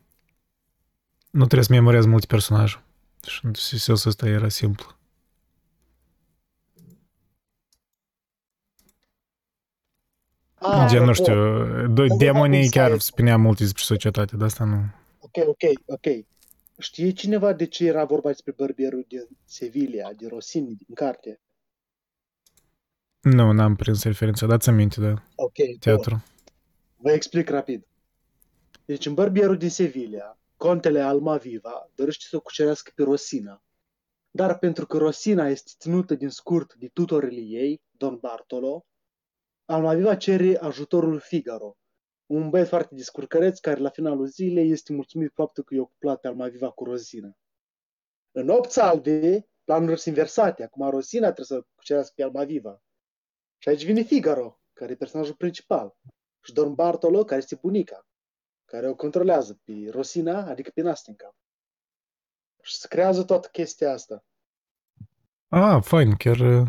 [1.31, 2.83] Nu trebuie să memorez multe personaje.
[3.27, 4.85] Și în sensul ăsta era simplu.
[10.61, 11.33] Ah, Gen, nu apropo, știu,
[11.87, 12.97] do- Da, da, demonii da, chiar da.
[12.97, 14.75] spunea multe despre societate, dar asta nu...
[15.19, 16.05] Ok, ok, ok.
[16.79, 21.41] Știe cineva de ce era vorba despre bărbierul din Sevilla, de Rossini, din carte?
[23.21, 26.09] Nu, n-am prins referința, dați aminte de Ok, teatru.
[26.09, 26.23] bun.
[26.95, 27.87] Vă explic rapid.
[28.85, 33.63] Deci în bărbierul din Sevilla, contele Almaviva dorește să o cucerească pe Rosina.
[34.31, 38.85] Dar pentru că Rosina este ținută din scurt de tutorele ei, Don Bartolo,
[39.65, 41.77] Almaviva cere ajutorul Figaro,
[42.29, 46.19] un băiat foarte descurcăreț care la finalul zilei este mulțumit de faptul că i-a cuplat
[46.19, 47.37] pe Almaviva cu Rosina.
[48.31, 50.63] În 8 salve, planuri sunt inversate.
[50.63, 52.81] Acum Rosina trebuie să cucerească pe Almaviva.
[53.57, 55.97] Și aici vine Figaro, care e personajul principal.
[56.41, 58.07] Și Don Bartolo, care este bunica,
[58.65, 61.35] care o controlează pe Rosina, adică pe Nastinca.
[62.61, 64.25] Și se creează toată chestia asta.
[65.47, 66.39] Ah, fain, chiar...
[66.39, 66.67] uh,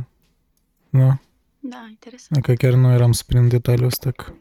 [0.91, 1.21] Nu,
[1.61, 2.45] Da, interesant.
[2.45, 4.33] că chiar nu eram să prind detaliul ăsta, că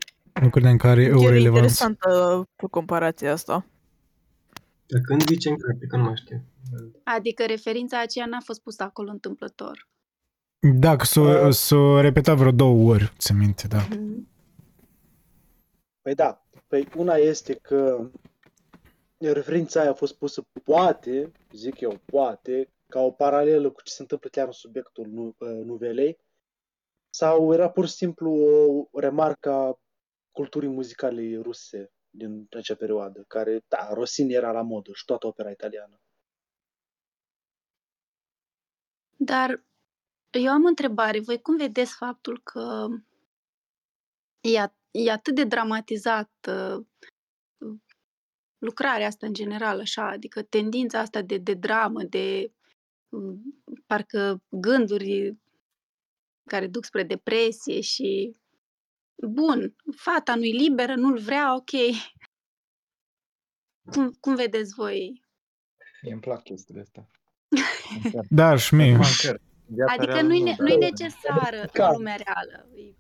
[0.42, 1.58] nu credeam că are o Chiar e relevanță.
[1.58, 3.66] interesantă comparația asta.
[4.86, 6.44] Dar când zice în carte, că nu mai știu.
[7.04, 9.88] Adică referința aceea n-a fost pusă acolo întâmplător.
[10.60, 13.88] Da, că s-o, s-o repetat vreo două ori, ți minte, da.
[13.90, 14.28] Mhm.
[16.02, 18.10] Păi da, păi una este că
[19.18, 24.02] referința aia a fost pusă poate, zic eu, poate, ca o paralelă cu ce se
[24.02, 26.18] întâmplă chiar în subiectul nu, uh, nuvelei,
[27.10, 28.32] sau era pur și simplu
[28.92, 29.80] o remarcă a
[30.32, 35.50] culturii muzicale ruse din acea perioadă, care, da, Rossini era la modă și toată opera
[35.50, 36.02] italiană.
[39.18, 39.64] Dar
[40.32, 41.20] Eu am o întrebare.
[41.20, 42.88] Voi cum vedeți faptul că
[44.42, 46.86] e, a- e atât de dramatizat uh,
[48.58, 52.52] lucrarea asta în general, așa, adică tendința asta de, de dramă, de
[53.10, 53.40] uh,
[53.86, 55.38] parcă gânduri
[56.46, 58.36] care duc spre depresie și
[59.28, 61.70] bun, fata nu-i liberă, nu-l vrea, ok.
[63.92, 65.22] Cum, cum vedeți voi?
[66.02, 67.10] Mie îmi plac chestiile astea.
[68.30, 68.94] Da, și mie.
[68.94, 69.44] Acum, în cărți.
[69.68, 72.68] În viața Adică reală nu-i, nu, ne- dar- nu-i necesară Ca- în lumea reală.
[72.76, 72.94] E,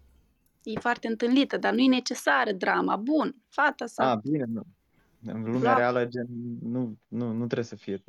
[0.71, 2.95] e foarte întâlnită, dar nu-i necesară drama.
[2.95, 4.07] Bun, fata sau...
[4.07, 4.61] A, bine, nu.
[5.25, 5.77] În lumea Da.
[5.77, 6.25] reală, gen,
[6.61, 8.03] nu, nu, nu trebuie să fie.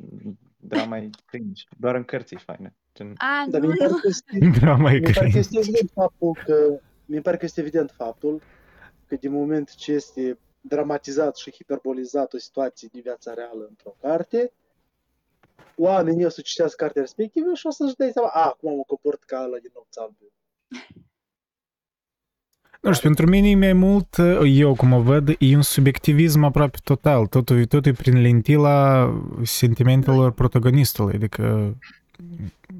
[0.57, 1.63] Drama e cringe.
[1.77, 2.73] Doar în cărți e faină.
[2.95, 3.97] Gen, A, Dar nu, mi pare nu.
[3.97, 5.37] că este, Drama e mi pare că cringe.
[5.37, 6.79] este evident faptul că
[7.11, 8.41] mi pare că este evident faptul
[9.07, 14.51] că din moment ce este dramatizat și hiperbolizat o situație din viața reală într-o carte,
[15.75, 19.23] oamenii o să citească cartea respectivă și o să-și dea seama, a, acum mă comport
[19.23, 20.31] ca ăla din nopți albe.
[22.81, 26.77] Nu știu, pentru mine e mai mult, eu cum o văd, e un subiectivism aproape
[26.83, 27.27] total.
[27.27, 29.09] Totul, totul e prin lentila
[29.43, 31.13] sentimentelor protagonistului.
[31.13, 31.75] Adică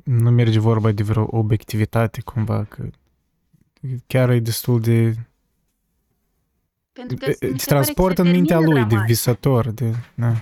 [0.04, 2.84] nu merge vorba de vreo obiectivitate cumva, că
[4.08, 5.16] chiar e destul de...
[6.92, 9.16] Pentru că te mi se pare că transportă se în mintea termină lui, de dramatic.
[9.16, 9.92] visător, de...
[10.16, 10.34] Da.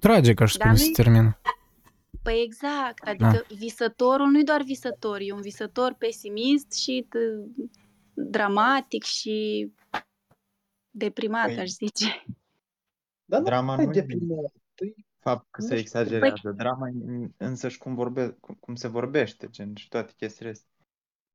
[0.00, 1.38] Tragic, aș Dar spune, se nu-i- termină.
[2.22, 7.68] Păi exact, adică visătorul nu-i doar visător, e un visător pesimist și d-
[8.14, 9.72] dramatic și
[10.90, 12.24] deprimat, Păi- aș zice.
[13.24, 14.52] Dar Drama nu e nu e- deprimat.
[14.74, 15.86] E fapt că Nu se știu.
[16.00, 16.50] exagerează.
[16.56, 16.92] Drama e
[17.36, 20.68] însăși cum, vorbe, cum, cum se vorbește, gen, și toate chestiile astea.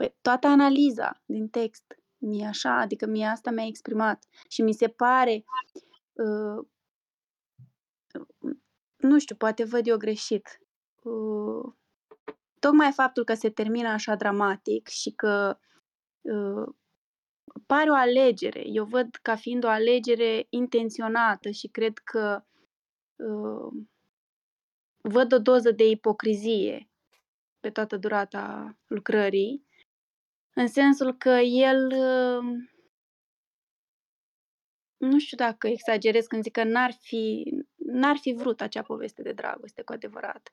[0.03, 4.87] Păi, toată analiza din text mi așa, adică mie asta mi-a exprimat și mi se
[4.87, 5.43] pare,
[6.13, 6.65] uh,
[8.95, 10.61] nu știu, poate văd eu greșit,
[11.03, 11.73] uh,
[12.59, 15.59] tocmai faptul că se termină așa dramatic și că
[16.21, 16.73] uh,
[17.65, 22.43] pare o alegere, eu văd ca fiind o alegere intenționată și cred că
[23.15, 23.83] uh,
[25.01, 26.89] văd o doză de ipocrizie
[27.59, 29.71] pe toată durata lucrării,
[30.53, 32.71] în sensul că el uh,
[34.97, 39.31] nu știu dacă exagerez când zic că n-ar fi, n-ar fi vrut acea poveste de
[39.31, 40.51] dragoste cu adevărat.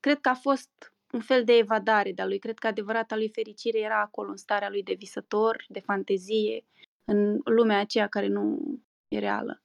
[0.00, 2.38] Cred că a fost un fel de evadare de-a lui.
[2.38, 6.64] Cred că adevărata lui fericire era acolo, în starea lui de visător, de fantezie,
[7.04, 8.58] în lumea aceea care nu
[9.08, 9.62] e reală.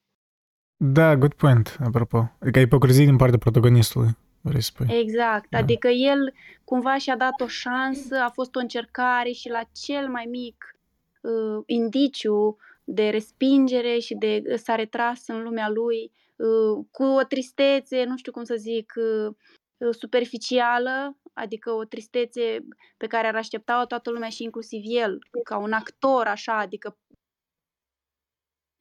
[0.78, 2.32] Da, good point, apropo.
[2.39, 4.97] Adică ipocrizie din partea protagonistului, vrei să spui.
[4.97, 5.49] Exact.
[5.49, 5.58] Da.
[5.58, 10.25] Adică el cumva și-a dat o șansă, a fost o încercare și la cel mai
[10.25, 10.75] mic
[11.21, 17.23] uh, indiciu de respingere și de uh, s-a retras în lumea lui uh, cu o
[17.23, 19.36] tristețe, nu știu cum să zic, uh,
[19.78, 25.58] uh, superficială, adică o tristețe pe care ar aștepta-o toată lumea și inclusiv el, ca
[25.58, 26.97] un actor așa, adică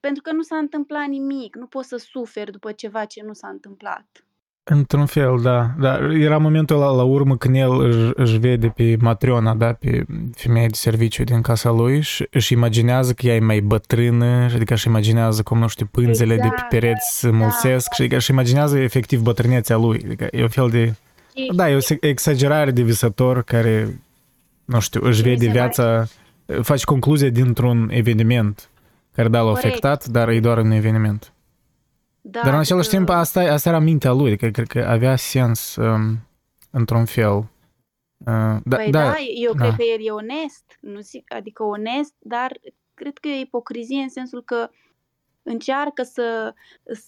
[0.01, 3.49] pentru că nu s-a întâmplat nimic, nu poți să suferi după ceva ce nu s-a
[3.49, 4.28] întâmplat.
[4.71, 5.71] Într-un fel, da.
[5.79, 5.99] da.
[6.13, 10.05] Era momentul la, la urmă când el își, își vede pe Matriona, da, pe
[10.35, 14.55] femeia de serviciu din casa lui și își imaginează că ea e mai bătrână, și
[14.55, 18.17] adică își imaginează cum, nu știu, pânzele de pe Exact, pereți se mulțesc și adică
[18.17, 20.03] își imaginează efectiv bătrânețea lui.
[20.05, 20.95] Adică e un fel de...
[21.35, 24.01] Și Da, e o se- exagerare de visător care,
[24.65, 26.07] nu știu, își Și mi vede se viața,
[26.63, 28.69] faci concluzia dintr-un eveniment
[29.15, 29.65] care da, l-a Corect.
[29.67, 31.33] afectat, dar e doar un eveniment.
[32.21, 35.17] Da, Dar în același adică- timp, asta, asta era mintea lui, adică cred că avea
[35.17, 36.19] sens um,
[36.71, 37.37] într-un fel.
[37.37, 39.65] Uh, da, Păi da, da, eu da.
[39.65, 42.61] cred că el e onest, nu zic, adică onest, dar
[42.95, 44.71] cred că e ipocrizie în sensul că
[45.43, 46.55] încearcă să,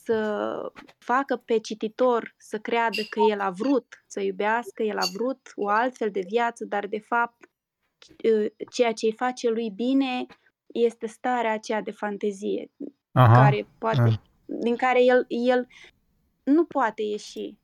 [0.05, 5.53] să facă pe cititor să creadă că el a vrut să iubească, el a vrut
[5.55, 7.49] o altfel de viață, dar de fapt
[8.73, 10.27] ceea ce îi face lui bine
[10.67, 12.71] este starea aceea de fantezie,
[13.13, 14.15] Aha, care poate, ah.
[14.59, 15.67] Din care el, el
[16.43, 17.55] nu poate ieși.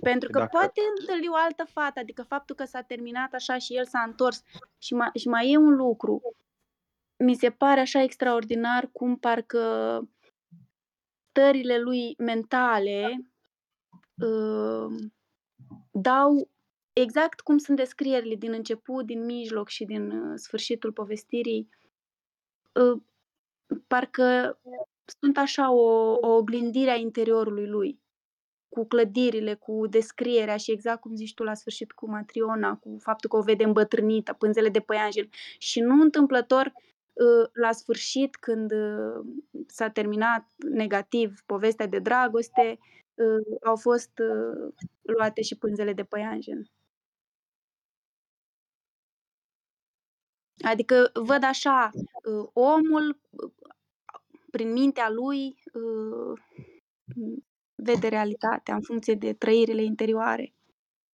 [0.00, 3.76] Pentru că Dacă- poate întâlni o altă fată, adică faptul că s-a terminat așa și
[3.76, 4.42] el s-a întors.
[4.78, 6.36] Și mai, și mai e un lucru.
[7.16, 10.02] Mi se pare așa extraordinar cum parcă
[11.28, 13.30] stările lui mentale
[14.14, 15.10] uh,
[15.90, 16.50] dau
[16.92, 21.68] exact cum sunt descrierile din început, din mijloc și din uh, sfârșitul povestirii.
[22.72, 23.02] Uh,
[23.86, 24.58] parcă
[25.20, 28.02] sunt așa o, o oglindire a interiorului lui
[28.74, 33.30] cu clădirile, cu descrierea și exact cum zici tu la sfârșit cu Matriona, cu faptul
[33.30, 35.28] că o vede îmbătrânită, pânzele de păianjen.
[35.58, 36.72] Și nu întâmplător,
[37.20, 39.22] ă, la sfârșit, când ă,
[39.66, 42.78] s-a terminat negativ povestea de dragoste,
[43.18, 43.24] ă,
[43.62, 44.54] au fost ă,
[45.02, 46.70] luate și pânzele de păianjen.
[50.64, 53.50] Adică văd așa, uh, omul uh,
[54.50, 56.40] prin mintea lui uh,
[57.74, 60.54] vede realitatea în funcție de trăirile interioare.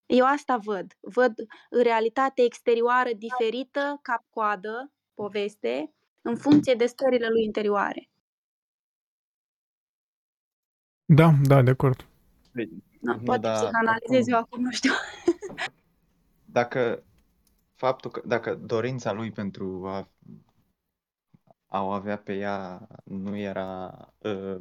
[0.06, 0.96] Eu asta văd.
[1.00, 1.34] Văd
[1.70, 8.10] realitate exterioară diferită, cap-coadă, poveste, în funcție de stările lui interioare.
[11.04, 12.06] Da, da, de acord.
[12.52, 12.62] Da,
[13.00, 14.92] Nu, poate dar psihanalizez oricum- eu acum, nu știu.
[16.58, 17.04] Dacă
[17.80, 20.10] faptul că, dacă dorința lui pentru a,
[21.66, 24.60] a o avea pe ea nu era, uh,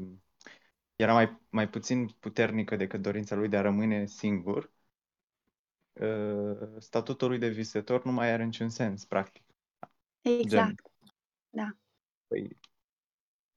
[0.96, 4.72] era mai, mai puțin puternică decât dorința lui de a rămâne singur,
[5.94, 9.44] uh, statutul lui de visător nu mai are niciun sens, practic.
[10.22, 10.92] Exact.
[12.28, 12.58] Păi,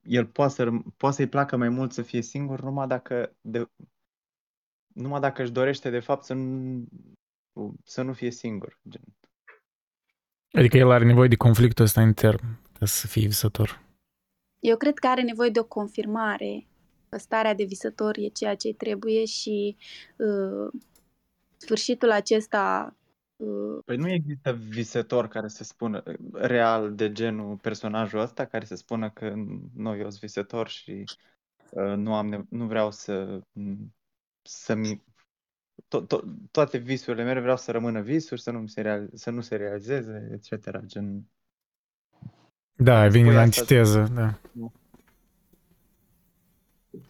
[0.01, 3.69] el poate, să, răm- poate să-i placă mai mult să fie singur numai dacă, de,
[4.87, 6.85] numai dacă își dorește de fapt să nu,
[7.83, 8.79] să nu fie singur.
[8.89, 9.03] Gen.
[10.57, 12.41] Adică el are nevoie de conflictul ăsta intern
[12.79, 13.81] ca să fie visător.
[14.59, 16.67] Eu cred că are nevoie de o confirmare
[17.09, 19.77] că starea de visător e ceea ce trebuie și
[20.15, 20.81] uh,
[21.57, 22.95] sfârșitul acesta
[23.35, 28.75] uh, Păi nu există visător care să spună real de genul personajul ăsta care să
[28.75, 29.33] spună că
[29.73, 31.03] nu, eu sunt visător și
[31.69, 33.39] uh, nu am nev- nu vreau să
[34.41, 35.03] să mi
[35.87, 39.29] to- to- toate visurile mele vreau să rămână visuri, să nu, mi se, real- să
[39.29, 40.79] nu se realizeze, etc.
[40.85, 41.23] Gen,
[42.75, 44.39] Da, vine Spui în asta- antiteză, da.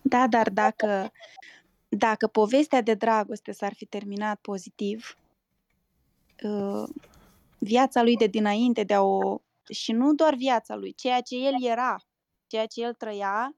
[0.02, 1.12] Da, dar dacă,
[1.90, 5.18] dacă povestea de dragoste s-ar fi terminat pozitiv,
[6.44, 6.84] uh,
[7.58, 9.42] viața lui de dinainte de a o...
[9.72, 11.96] Și nu doar viața lui, ceea ce el era,
[12.48, 13.56] ceea ce el trăia,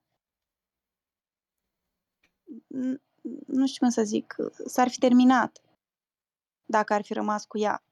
[2.76, 3.02] n-
[3.48, 4.36] nu știu cum să zic,
[4.66, 5.62] s-ar fi terminat
[6.66, 7.84] dacă ar fi rămas cu ea.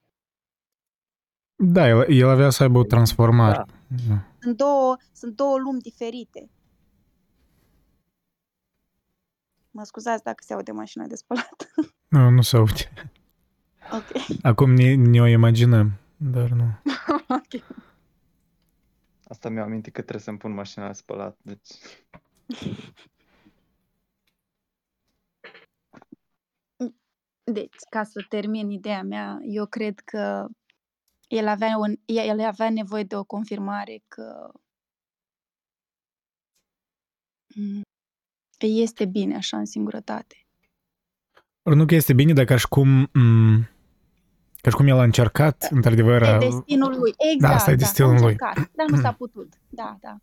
[1.56, 3.66] Da, el, el avea să aibă o transformare.
[4.08, 4.28] Da.
[4.40, 6.50] Sunt două, sunt două lumi diferite.
[9.72, 11.72] Mă scuzați dacă se aude mașina de spălat.
[12.08, 12.94] Nu, nu se aude.
[13.92, 14.42] ok.
[14.42, 16.64] Acum ne, ne o imaginăm, dar nu.
[17.40, 17.64] ok.
[19.24, 21.38] asta mi-a amintit că trebuie să-mi pun mașina la spălat.
[21.42, 21.70] Deci,
[27.44, 30.48] Deci, ca să termin ideea mea, eu cred că
[31.28, 34.52] el avea, un, el avea nevoie de o confirmare că
[37.56, 37.82] mm,
[38.58, 40.36] că este bine așa în singurătate.
[41.64, 43.70] Ori nu că este bine, dar ca și cum, m-
[44.62, 47.14] ca și cum el a încercat, într-adevăr, E a, destinul lui.
[47.34, 47.54] Exact.
[47.54, 48.32] asta e da, destinul s-a lui.
[48.32, 49.54] încercat, Dar nu s-a putut.
[49.70, 50.18] Da, da.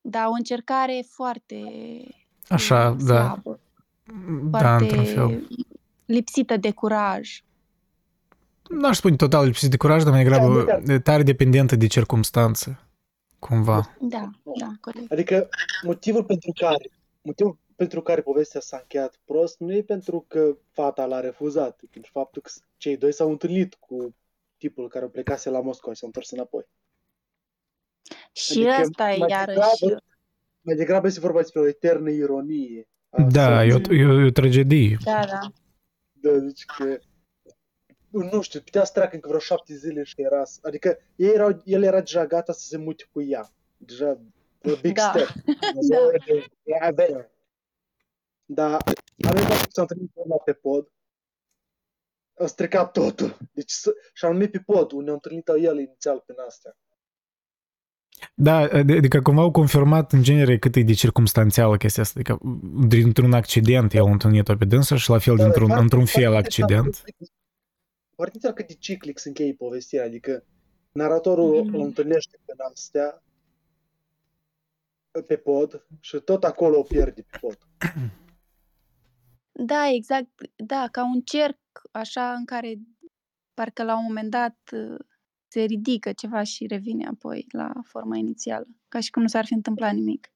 [0.00, 1.62] Da, o încercare foarte
[2.48, 3.61] așa, mm, da, slabă, da,
[4.50, 5.46] foarte într-un fel.
[6.06, 7.42] lipsită de curaj.
[8.68, 12.88] Nu aș spune total lipsit de curaj, dar mai degrabă Da, tare dependentă de circumstanță,
[13.38, 13.96] cumva.
[14.00, 15.12] Da, da, corect.
[15.12, 15.48] Adică
[15.82, 16.90] motivul pentru care
[17.22, 21.86] motivul pentru care povestea s-a încheiat prost nu e pentru că fata l-a refuzat, e
[21.90, 24.14] pentru faptul că cei doi s-au întâlnit cu
[24.56, 26.66] tipul care plecase la Moscova și s-au întors înapoi.
[28.32, 29.58] Și Adică ăsta e mai iarăși...
[29.58, 30.02] degrabă-
[30.60, 32.88] Mai degrabă este vorba despre o eternă ironie.
[33.12, 33.98] A Da, e o, sorții.
[33.98, 34.96] e o, e o tragedie.
[35.04, 35.38] Da, da.
[36.12, 36.98] Da, deci că
[38.10, 40.42] nu știu, putea să treacă încă vreo șapte zile și era...
[40.62, 43.50] Adică ei erau, el era deja gata să se mute cu ea.
[43.76, 44.08] Deja
[44.62, 45.10] a big Da.
[45.10, 45.28] step.
[45.90, 45.96] Da.
[46.62, 47.30] Era there.
[48.44, 50.88] Dar am dat că s-a întâlnit cu ăla pe pod.
[52.38, 53.36] A stricat totul.
[53.52, 56.76] Deci s- și-a numit pe pod, unde a întâlnit el inițial prin astea.
[58.34, 62.20] Da, adică cumva au confirmat în genere cât e de circumstanțială chestia asta.
[62.20, 62.38] Adică
[62.88, 66.20] dintr-un accident el a întâlnit-o pe dânsă și la fel Da, dintr-un, foarte- într-un foarte
[66.20, 66.94] fel interesant accident.
[67.04, 67.32] cât de-
[68.14, 70.44] Foarte interesant cât de ciclic se încheie povestirea, adică
[70.92, 71.74] naratorul Mhm.
[71.74, 73.22] îl întâlnește pe astea
[75.26, 77.58] pe pod și tot acolo o pierde pe pod.
[79.52, 80.28] Da, exact.
[80.56, 81.58] Da, ca un cerc
[81.90, 82.74] așa în care
[83.54, 84.98] parcă la un moment dat uh,
[85.52, 88.66] se ridică ceva și revine apoi la forma inițială.
[88.88, 90.32] Ca și cum nu s-ar fi întâmplat nimic.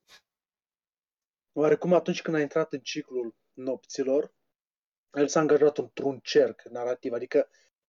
[1.53, 4.35] Oarecum atunci când a intrat în ciclul nopților,
[5.13, 7.49] el s-a angajat într-un cerc narrativ, adică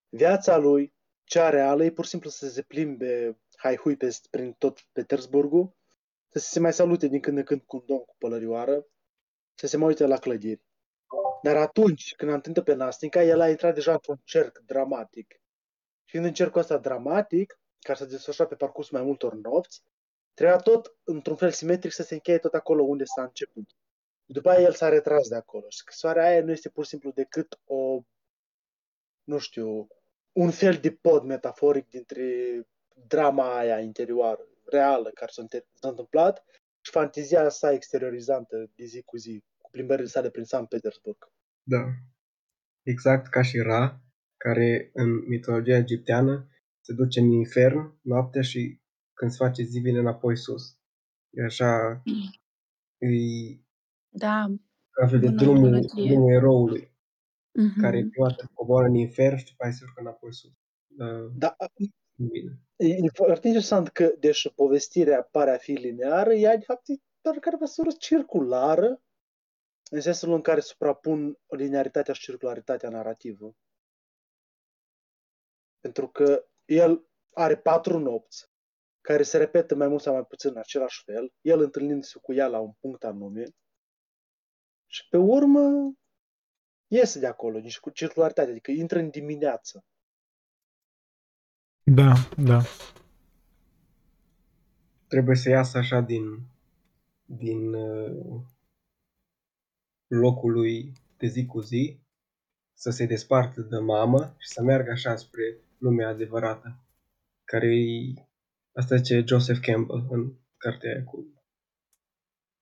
[0.10, 4.80] viața lui, cea reală, e pur și simplu să se plimbe hai-hui pe, prin tot
[4.92, 5.76] Petersburgul,
[6.30, 8.88] să se mai salute din când în când cu un domn cu pălărioară,
[9.54, 10.62] să se mai uite la clădiri.
[11.42, 15.42] Dar atunci, când a întâlnit pe Nastinca, el a intrat deja într-un cerc dramatic.
[16.08, 19.84] Și fiind în cercul ăsta dramatic, care se desfășura pe parcursul mai multor nopți,
[20.34, 23.70] trebuia tot, într-un fel simetric, să se încheie tot acolo unde s-a început.
[24.26, 25.70] După aia el s-a retras de acolo.
[25.70, 28.02] Și scrisoarea aia nu este pur și simplu decât o,
[29.24, 29.88] nu știu,
[30.32, 32.26] un fel de pod metaforic dintre
[33.08, 36.44] drama aia interioară, reală, care s-a, înter- s-a întâmplat
[36.82, 41.32] și fantezia sa exteriorizantă de zi cu zi, cu plimbările sale prin San Petersburg.
[41.64, 41.84] Da.
[42.84, 44.02] Exact ca și Ra,
[44.38, 46.48] care în mitologia egipteană
[46.82, 48.82] se duce în infern noaptea și
[49.14, 50.78] când se face zi vine înapoi sus.
[51.30, 52.02] E așa,
[52.98, 53.08] e
[54.10, 54.46] Da.
[54.90, 56.08] ca fel de Bună drumul, analogie.
[56.08, 56.96] drumul eroului,
[57.52, 57.82] Mhm.
[57.82, 60.52] care prima dată coboară în infern și după aia se urcă înapoi sus.
[60.98, 61.56] Uh, Dar
[62.16, 62.60] bine.
[62.76, 66.94] e, e foarte interesant că, deși povestirea pare a fi lineară, ea de fapt e
[67.22, 69.02] doar care măsură circulară,
[69.92, 73.56] în sensul în care suprapun linearitatea și circularitatea narrativă.
[75.80, 78.50] Pentru că el are patru nopți
[79.02, 82.48] care se repetă mai mult sau mai puțin în același fel, el întâlnindu-se cu ea
[82.48, 83.44] la un punct anume
[84.86, 85.94] și pe urmă
[86.88, 89.86] iese de acolo, nici cu circularitate, adică intră în dimineață.
[91.84, 92.62] Da, da.
[95.08, 96.40] Trebuie să iasă așa din,
[97.26, 98.42] din uh,
[100.08, 102.00] locul lui de zi cu zi,
[102.74, 106.80] să se despartă de mamă și să meargă așa spre lumea adevărată,
[107.44, 108.14] care e,
[108.74, 111.26] asta ce Joseph Campbell în cartea aia cu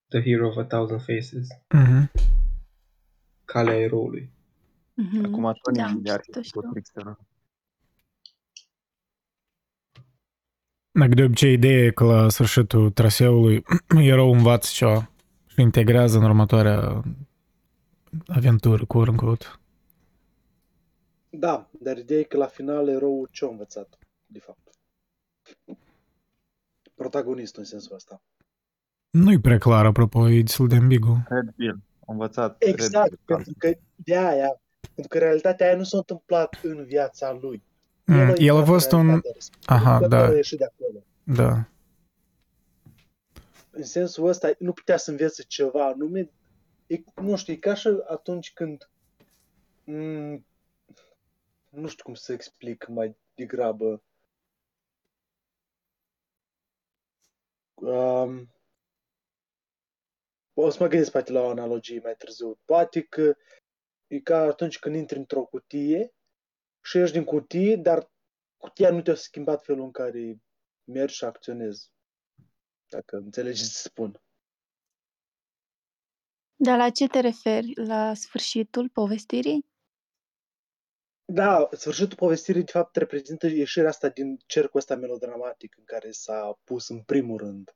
[0.07, 2.11] The Hero of a Thousand Faces, Mhm.
[3.45, 4.32] calea eroului.
[4.93, 5.26] Mhm.
[5.26, 6.72] Acum Tony Da, de știu, arhetipul știu.
[6.72, 7.20] tricksterul.
[10.91, 13.63] Dacă de obicei ideea e că la sfârșitul traseului
[14.13, 15.11] erou învață ceva
[15.47, 17.01] și integrează în următoarea
[18.28, 19.45] aventură, cu quote
[21.39, 24.69] Da, dar ideea e că la final eroul ce-a învățat, de fapt?
[26.95, 28.21] Protagonistul în sensul ăsta.
[29.09, 31.23] Nu-i prea clar, apropo, e destul de ambigu.
[31.27, 31.79] Red Pill.
[31.99, 33.36] A învățat Exact, Red Pill.
[33.36, 37.63] pentru că de aia, pentru că realitatea aia nu s-a întâmplat în viața lui.
[38.05, 39.05] Mm, el a intrat fost în un...
[39.05, 40.23] realitatea respectivă, Aha, că da.
[40.23, 41.03] el a ieșit de acolo.
[41.23, 41.69] Da.
[43.71, 46.29] În sensul ăsta, nu putea să învețe ceva anume.
[46.88, 48.89] E, nu știu, e ca și atunci când...
[49.83, 50.55] M-
[51.76, 54.03] nu știu cum să explic mai degrabă.
[57.73, 58.53] Um,
[60.53, 62.59] o să mă gândesc poate la o analogie mai târziu.
[62.65, 63.36] Poate că
[64.07, 66.13] e ca atunci când intri într-o cutie
[66.82, 68.11] și ieși din cutie, dar
[68.57, 70.41] cutia nu te-a schimbat felul în care
[70.84, 71.91] mergi și acționezi.
[72.89, 74.21] Dacă înțelegi ce spun.
[76.55, 77.73] Dar la ce te referi?
[77.76, 79.74] La sfârșitul povestirii?
[81.26, 86.59] Da, sfârșitul povestirii de fapt reprezintă ieșirea asta din cercul ăsta melodramatic în care s-a
[86.63, 87.76] pus în primul rând.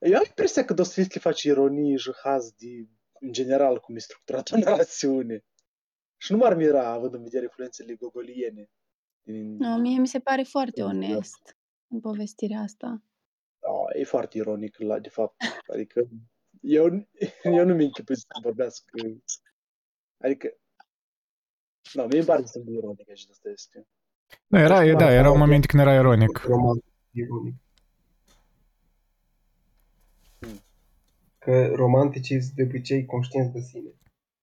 [0.00, 2.88] Eu am impresia că Dostoevski face ironii și haz de,
[3.20, 5.44] în general, cum e structurată o narațiune.
[6.16, 8.70] Și nu m-ar mira, având în vedere influențele gogoliene.
[9.22, 9.56] Din...
[9.56, 10.86] Nu, mie mi se pare foarte Da.
[10.86, 11.56] onest
[11.86, 13.02] în povestirea asta.
[13.58, 15.42] Da, e foarte ironic, la, de fapt.
[15.72, 16.08] Adică
[16.60, 16.84] eu,
[17.42, 18.90] eu nu mi închipui să vorbească.
[20.16, 20.58] Adică,
[21.94, 23.78] nu, mie îmi pare să sunt ironic aici Dostoevski.
[24.46, 26.38] Da, era, e, da, era un moment când era ironic.
[26.38, 27.54] Roman ironic.
[30.38, 30.60] Hmm.
[31.38, 33.90] Că romanticii sunt de obicei conștienți de sine.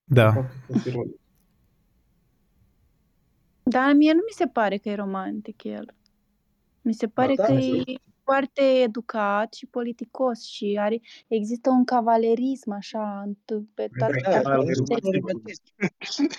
[0.03, 0.31] Da.
[0.31, 1.19] Faptul că sunt ironic.
[3.63, 5.93] Dar mie nu mi se pare că e romantic el.
[6.81, 11.83] Mi se pare da, că mi e foarte educat și politicos și are, există un
[11.85, 15.09] cavalerism așa în- pe toate Da, Da, da, da, da, e da.
[15.19, 15.63] romantism.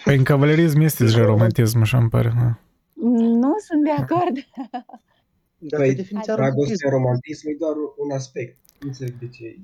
[0.05, 2.29] Păi în cavalerism este deja romantism, așa îmi pare.
[2.29, 2.59] Da.
[3.19, 4.35] Nu sunt de acord.
[5.59, 6.91] Dar Păi, pe definiția Dragostea, romantism.
[6.91, 8.59] romantism e doar un aspect.
[8.81, 9.59] Nu înțeleg de ce e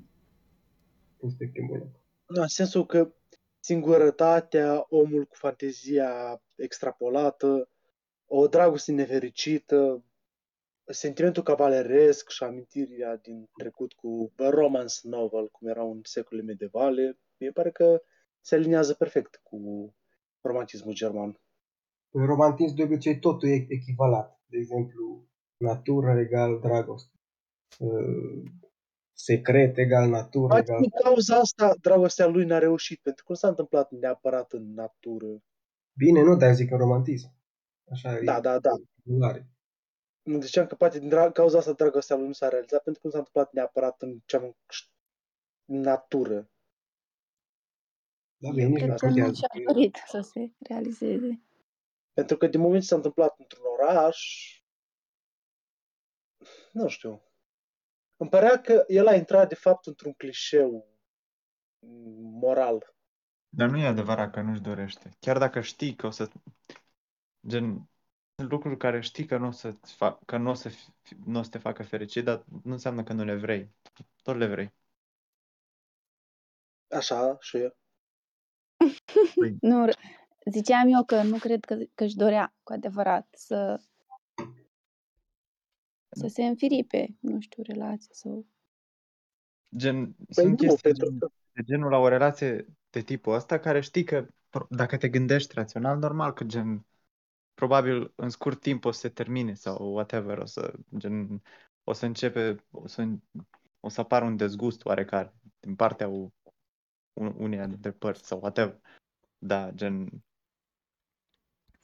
[1.16, 1.88] pus pe primul loc.
[2.34, 3.12] Da, în sensul că
[3.60, 7.68] singurătatea, omul cu fantezia extrapolată,
[8.26, 10.02] o dragoste nefericită,
[10.84, 17.18] sentimentul cavaleresc și amintirea din trecut cu a romance novel, cum erau în secolele medievale,
[17.36, 18.02] mi pare că
[18.40, 19.58] se aliniază perfect cu
[20.40, 21.40] romantismul german.
[22.10, 24.40] În romantism de obicei totul e echivalat.
[24.46, 27.16] De exemplu, natură egal dragoste.
[27.78, 28.42] Uh,
[29.12, 30.80] Secret egal natură Poate egal...
[30.80, 35.42] din cauza asta dragostea lui n-a reușit, pentru că nu s-a întâmplat neapărat în natură.
[35.96, 37.34] Bine, nu, dar zic în romantism.
[37.90, 38.70] Așa Da, e da, da.
[39.02, 39.46] similar.
[40.22, 43.06] Nu ziceam că poate din dra- cauza asta dragostea lui nu s-a realizat, pentru că
[43.06, 44.56] nu s-a întâmplat neapărat în cea mai
[45.64, 46.50] natură.
[48.36, 49.34] Da, Eu bine, nici Cred nu că nu contează.
[49.34, 51.42] și-a dorit să se realizeze.
[52.12, 54.20] Pentru că din moment ce s-a întâmplat într-un oraș,
[56.72, 57.22] nu știu,
[58.16, 60.88] îmi părea că el a intrat de fapt într-un clișeu
[62.40, 62.94] moral.
[63.48, 65.10] Dar nu e adevărat că nu-și dorește.
[65.20, 66.30] Chiar dacă știi că o să...
[67.46, 67.90] Gen, sunt
[68.34, 71.42] lucruri care știi că nu o să, fac, că nu o să, fi, nu o
[71.42, 73.70] să te facă fericit, dar nu înseamnă că nu le vrei.
[74.22, 74.72] Tot le vrei.
[76.88, 77.76] Așa, și eu.
[79.60, 79.88] Nu,
[80.50, 83.80] ziceam eu că nu cred că, că își dorea cu adevărat să
[86.12, 88.46] să se înfiripe, nu știu, relație sau...
[89.76, 93.34] Gen, Păi sunt nu, chestii pentru gen, că de genul la o relație de tipul
[93.34, 96.86] ăsta care știi că pro- dacă te gândești rațional, normal că gen
[97.54, 101.42] probabil în scurt timp o să se termine sau whatever, o să gen
[101.84, 103.08] o să începe o să
[103.80, 106.32] o să apară un dezgust oarecare din partea u-
[107.12, 108.80] un- uneia dintre părți sau whatever.
[109.38, 110.08] Da, gen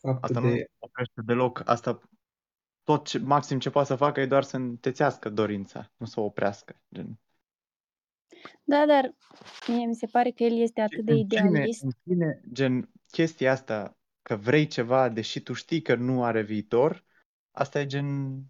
[0.01, 0.71] Faptul asta nu de...
[0.79, 2.01] oprește deloc, asta
[2.83, 6.25] tot ce, maxim ce poate să facă e doar să întețească dorința, nu să o
[6.25, 6.83] oprească.
[6.95, 7.19] Gen.
[8.64, 9.14] Da, dar
[9.69, 11.83] mie mi se pare că el este Și atât de în fine, idealist.
[11.83, 13.97] în fine, gen, chestia asta,
[14.29, 17.05] că vrei ceva, deși tu știi că nu are viitor,
[17.51, 18.41] asta e gen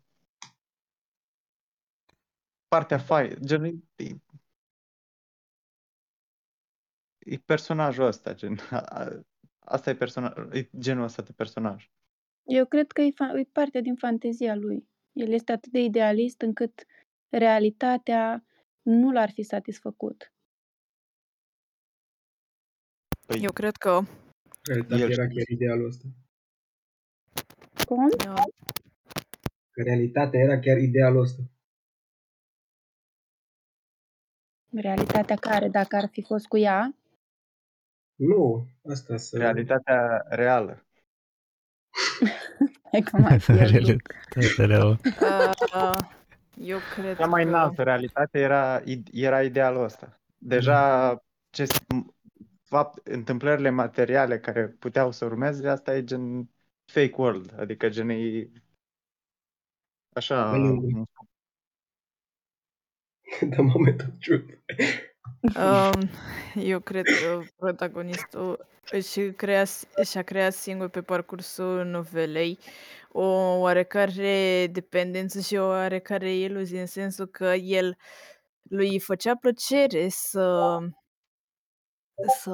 [2.68, 4.16] partea fai, gen, e, e,
[7.18, 9.20] e personajul ăsta, gen, a, a,
[9.58, 11.90] asta e, persona, e genul ăsta de personaj.
[12.42, 14.88] Eu cred că e, fa- e parte din fantezia lui.
[15.12, 16.86] El este atât de idealist încât
[17.28, 18.44] realitatea
[18.82, 20.32] nu l-ar fi satisfăcut.
[23.26, 24.02] Păi, Eu cred că...
[24.68, 25.28] Realitatea El era știe.
[25.28, 26.06] chiar idealul ăsta.
[27.86, 28.04] Cum?
[28.04, 28.42] uh,
[29.70, 31.42] Că realitatea era chiar idealul ăsta.
[34.72, 36.94] Realitatea care, dacă ar fi fost cu ea,
[38.14, 39.36] Nu, asta să...
[39.38, 40.86] realitatea reală.
[42.92, 44.16] e cum ar fi el lucru.
[44.30, 44.98] Realitatea reală.
[45.74, 45.98] uh,
[46.54, 47.48] eu cred Cea mai că...
[47.48, 50.20] înaltă realitate era, era idealul ăsta.
[50.38, 51.10] Deja
[51.50, 51.66] ce,
[52.68, 56.50] fapt, întâmplările materiale care puteau să urmeze, asta e gen
[56.92, 58.48] fake world, adică gen e
[60.12, 60.82] așa, Hollywood.
[60.82, 61.04] un-
[63.50, 64.52] The moment of truth.
[65.56, 66.08] Um,
[66.54, 69.64] eu cred că protagonistul își, crea,
[70.04, 72.58] și-a creat singur pe parcursul novelei
[73.08, 73.24] o
[73.58, 77.96] oarecare dependență și o oarecare iluzie în sensul că el
[78.62, 80.76] lui îi făcea plăcere să
[82.40, 82.50] să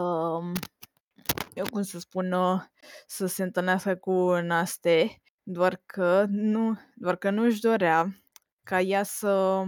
[1.55, 2.62] eu cum să spun uh,
[3.07, 8.23] să se întâlnească cu Naste, doar că nu doar că nu își dorea
[8.62, 9.65] ca ea să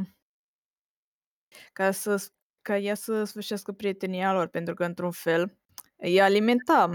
[1.72, 2.30] ca să
[2.62, 5.58] ca ea să sfârșească prietenia lor, pentru că într-un fel
[5.96, 6.90] îi alimenta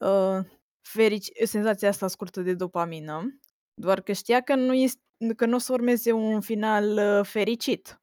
[0.00, 0.38] uh,
[0.80, 3.38] ferici, senzația asta scurtă de dopamină,
[3.74, 5.00] doar că știa că nu, este,
[5.36, 8.00] că nu o să urmeze un final uh, fericit.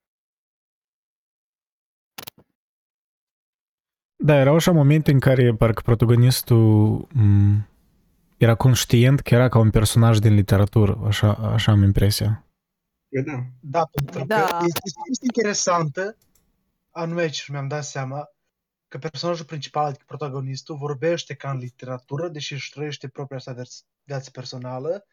[4.26, 7.68] Da, erau așa momente în care parcă protagonistul m,
[8.38, 12.46] era conștient că era ca un personaj din literatură, așa, așa am impresia.
[13.10, 13.44] Eu da.
[13.60, 14.36] Da, pentru Da.
[14.36, 16.18] că este o chestie interesantă,
[16.92, 18.30] anume aici mi-am dat seama,
[18.88, 23.86] că personajul principal, adică protagonistul, vorbește ca în literatură, deși își trăiește propria sa vers-
[24.04, 25.06] viață personală,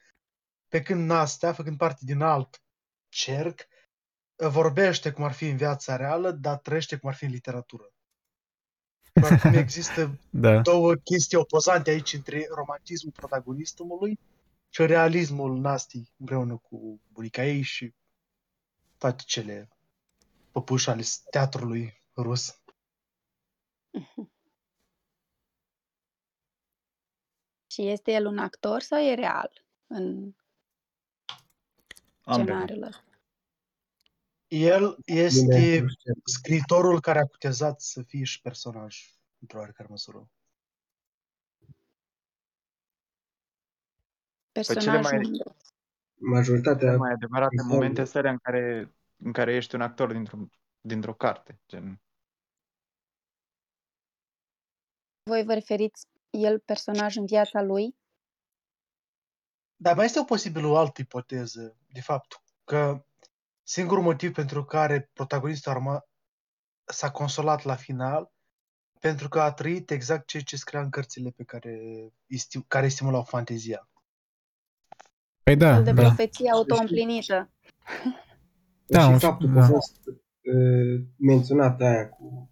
[0.69, 2.63] pe când Nastea, făcând parte din alt
[3.09, 3.61] cerc,
[4.37, 7.93] vorbește cum ar fi în viața reală, dar trăiește cum ar fi în literatură.
[9.13, 10.61] Doar cum există Da.
[10.61, 14.19] două chestii opozante aici între romantismul protagonistului
[14.69, 17.95] și realismul Nasti împreună cu bunica ei și
[18.99, 19.69] toate cele
[20.51, 22.61] păpuși ale teatrului rus.
[27.73, 30.35] Și este el un actor sau e real în
[32.23, 32.45] ambele.
[32.45, 33.10] scenariul ăsta?
[34.51, 40.31] El Lumea este este scriitorul care a cutezat să fie și personaj, într-o oarecare măsură.
[44.53, 45.39] Personajul mai- unde?
[45.39, 45.55] Cele
[46.15, 47.73] Majoritatea mai adevărate Exact.
[47.73, 50.39] momente sunt alea în care, în care ești un actor dintr-o,
[50.81, 51.61] dintr-o carte.
[51.69, 52.01] Gen.
[55.23, 57.97] Voi vă referiți el personaj în viața lui?
[59.77, 63.05] Dar mai este o posibilă o altă ipoteză, de fapt, că
[63.71, 66.05] singurul motiv pentru care protagonistul arma
[66.85, 68.33] s-a consolat la final,
[69.01, 71.79] pentru că a trăit exact ceea ce scria în cărțile pe care,
[72.27, 73.89] îi sti- care îi stimulau fantezia.
[75.43, 76.03] Păi da, Fel de da.
[76.03, 77.51] profeție autoîmplinită.
[78.87, 79.65] Da, și un- faptul că da.
[79.65, 82.51] a fost uh, menționată aia cu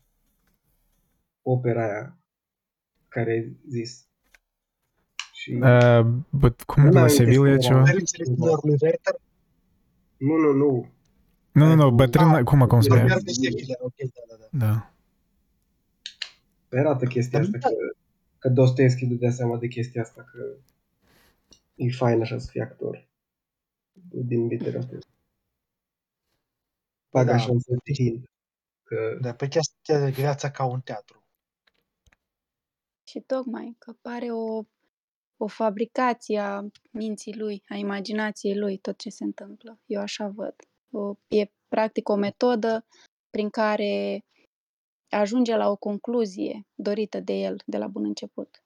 [1.42, 2.18] opera aia
[3.08, 4.08] care ai zis.
[5.32, 7.82] Și Uh, but, cum Nu la am Sevilla e amintesc ceva?
[7.82, 9.14] Părințele fiilor lui Werther,
[10.16, 10.96] nu, nu, nu.
[11.58, 13.14] Nu, nu, nu, bătrâna, cum cum se Bătrâna- cheamă?
[13.14, 14.66] Werther de Sevilla, ok, da, da, da.
[14.66, 14.92] Da.
[16.68, 17.68] Păi arată chestia asta că,
[18.38, 20.56] că Dostoevski dădea seama de chestia asta că
[21.74, 23.06] e fain așa să fii actor.
[24.10, 24.98] Din literatură.
[27.10, 27.32] Fac Da.
[27.34, 28.24] așa un fel de hint.
[28.82, 31.22] Că Dar pe chestia de viața ca un teatru.
[33.04, 34.62] Și tocmai că pare o,
[35.36, 39.78] o fabricație a minții lui, a imaginației lui, tot ce se întâmplă.
[39.86, 40.54] Eu așa văd.
[40.90, 42.86] O, e practic o metodă
[43.30, 44.24] prin care
[45.10, 48.62] ajunge la o concluzie dorită de el de la bun început.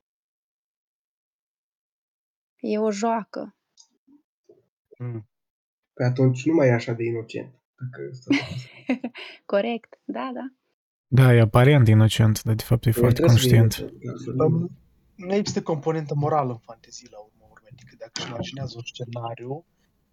[2.61, 3.57] E o joacă.
[4.99, 5.27] Mm.
[5.93, 7.55] pe atunci nu mai e așa de inocent.
[7.77, 9.11] Dacă stai să gândești.
[9.53, 10.47] Corect, da, da.
[11.07, 13.91] Da, e aparent inocent, dar de fapt e foarte Trebuie să fii conștient.
[13.91, 14.45] inocent, altfel nu.
[14.45, 14.71] Um,
[15.17, 17.71] Nu există componentă morală în fantezii la urmă urmei.
[17.73, 19.65] Adică dacă își imaginează un scenariu,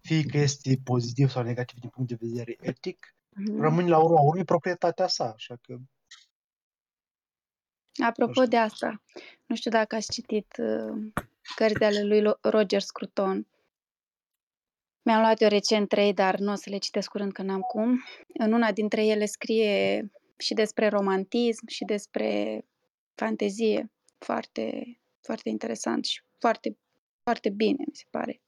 [0.02, 3.60] fie că este pozitiv sau negativ din punct de vedere etic, Mhm.
[3.60, 5.32] rămâne la urma urmei proprietatea sa.
[5.32, 5.76] Așa că
[8.04, 8.46] Apropo știu.
[8.46, 9.02] de asta,
[9.46, 11.10] nu știu dacă ați citit uh,
[11.56, 13.46] cărți ale lui Lo- Roger Scruton.
[15.02, 18.04] Mi-am luat eu recent trei, dar nu o să le citesc curând că n-am cum.
[18.38, 22.60] În una dintre ele scrie și despre romantism și despre
[23.14, 23.90] fantezie.
[24.18, 26.78] Foarte, foarte interesant și foarte,
[27.22, 28.40] foarte bine, mi se pare.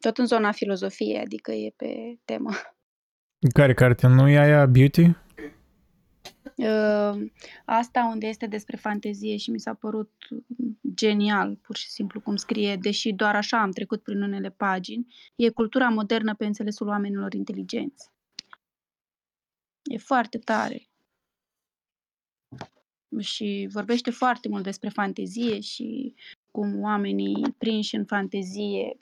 [0.00, 2.50] Tot în zona filozofiei, adică e pe temă.
[3.58, 4.06] Care carte?
[4.06, 5.10] Nu e aia Beauty?
[6.56, 7.30] Uh,
[7.64, 10.12] Asta unde este despre fantezie și mi s-a părut
[10.94, 15.50] genial, pur și simplu, cum scrie, deși doar așa am trecut prin unele pagini, e
[15.50, 18.10] cultura modernă pe înțelesul oamenilor inteligenți.
[19.82, 20.88] E foarte tare.
[23.18, 26.14] Și vorbește foarte mult despre fantezie și
[26.50, 29.00] cum oamenii prinși în fantezie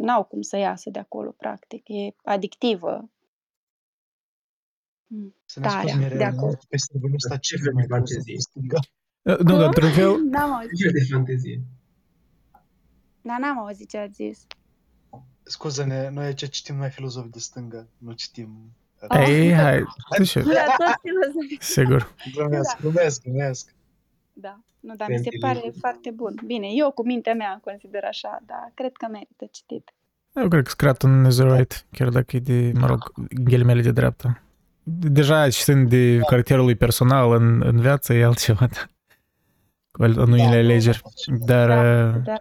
[0.00, 1.88] n-au cum să iasă de acolo, practic.
[1.88, 3.10] E adictivă.
[5.06, 6.64] Mm, să ne Tare, spui mere de acord.
[6.64, 8.34] pe stângul ăsta ce Ce fel mai fel de frumos fantezie?
[8.34, 8.78] pe stânga.
[9.22, 10.76] Uh, Nu, dar într-un fel, N-am auzit.
[10.78, 11.62] Ce de fantezie.
[13.22, 14.46] Dar n-am auzit ce ați zis.
[15.42, 18.76] Scuză-ne, noi ce citim noi filozofi de stânga, nu citim...
[19.08, 19.24] Oh.
[19.28, 19.84] ei, hai,
[20.16, 20.42] tu ce?
[20.42, 21.58] La toți filozofii.
[21.60, 22.14] Sigur.
[22.34, 23.74] Glumesc, glumesc, glumesc.
[24.38, 24.60] Da.
[24.80, 25.74] Nu, dar mi se pare Intelligent.
[25.80, 26.34] foarte bun.
[26.46, 29.90] Bine, eu cu mintea mea consider așa, dar cred că merită citit.
[30.34, 33.12] Eu cred că Scraton is right, chiar dacă e de, mă rog,
[33.44, 34.42] ghilimele de dreapta.
[34.82, 38.86] Deja citind de caracterul lui personal în, în viață e altceva, da.
[39.90, 41.02] Cu al- în unele Da, alegeri.
[41.44, 42.34] Dar Da, uh, da.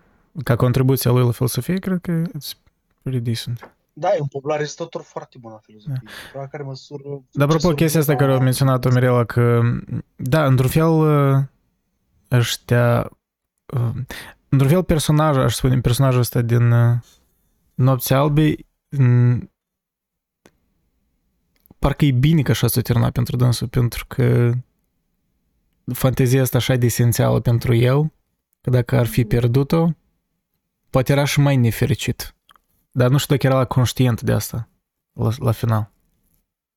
[0.43, 2.51] ca contribuție a lui la filosofie, cred că it's
[3.01, 3.69] pretty decent.
[3.93, 6.01] Da, e un popularizator foarte bun la filozofie.
[6.33, 6.39] Da.
[6.39, 7.03] La care măsură...
[7.03, 9.61] Dar apropo, succesul chestia asta lui care a la- menționat-o Mirela, că,
[10.15, 11.37] da, într-un fel, uh,
[12.31, 13.09] ăștia,
[13.73, 13.91] uh,
[14.49, 16.97] într-un fel, personaj, aș spune, personajul ăsta din uh,
[17.73, 18.55] Nopții Albe,
[18.89, 19.51] mm,
[21.79, 24.51] parcă e bine că așa s-a terminat pentru dânsul, pentru că
[25.93, 28.13] fantezia asta așa de esențială pentru el,
[28.61, 29.89] că dacă ar fi pierdut-o,
[30.89, 32.35] poate era și mai nefericit.
[32.91, 34.69] Dar nu știu dacă era la conștient de asta,
[35.13, 35.91] la, la final.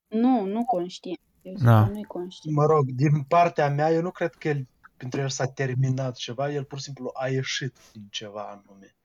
[0.09, 1.21] Nu, nu conștient.
[1.43, 1.85] Eu zic Da.
[1.85, 2.57] că nu-i conștient.
[2.57, 4.67] Mă rog, din partea mea, eu nu cred că el,
[4.99, 8.97] pentru el s-a terminat ceva, el pur și simplu a ieșit din ceva anume.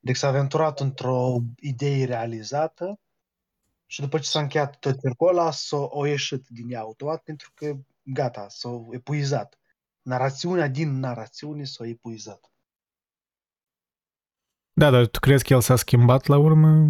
[0.00, 3.00] Deci s-a aventurat într-o idee realizată
[3.86, 7.52] și după ce s-a încheiat tot cercul ăla, s-a o ieșit din ea automat pentru
[7.54, 9.58] că gata, s-a epuizat.
[10.02, 12.50] Narațiunea din narațiune s-a epuizat.
[14.72, 16.88] Da, dar tu crezi că el s-a schimbat la urmă?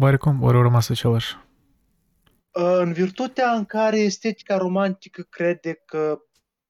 [0.00, 0.42] Oarecum?
[0.42, 1.36] Ori a rămas același?
[2.50, 6.18] În virtutea în care estetica romantică crede că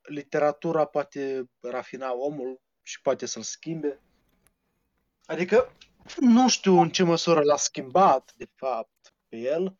[0.09, 4.01] literatura poate rafina omul și poate să-l schimbe.
[5.27, 5.73] Adică
[6.17, 9.77] nu știu în ce măsură l-a schimbat, de fapt, pe el.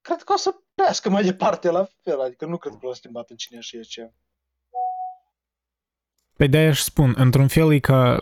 [0.00, 3.30] Cred că o să plească mai departe la fel, adică nu cred că l-a schimbat
[3.30, 4.12] în cine și ce.
[6.36, 8.18] Păi de-aia își spun, într-un fel e ca,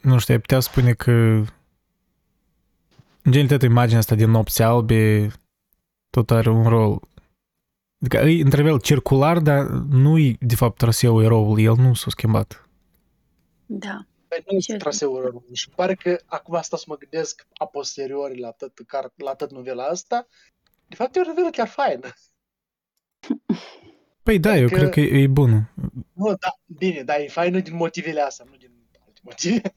[0.00, 1.10] nu știu, ai putea spune că
[3.22, 5.30] în generalitate imaginea asta din nopți albe
[6.10, 7.00] tot are un rol.
[8.00, 12.10] Adică e într fel circular, dar nu e de fapt traseul eroului, el nu s-a
[12.10, 12.68] schimbat.
[13.66, 14.06] Da.
[14.28, 15.54] Păi nu este Ce- traseul răului.
[15.54, 19.50] Și pare că acum asta să mă gândesc a posteriori la tot, car- la tot
[19.52, 20.26] novela asta.
[20.88, 22.08] De fapt, e o novelă chiar faină.
[24.22, 25.70] Păi da, eu Adică- cred că e, e bună.
[26.12, 28.70] Nu, da, bine, dar e faină din motivele astea, nu din
[29.06, 29.74] alte motive.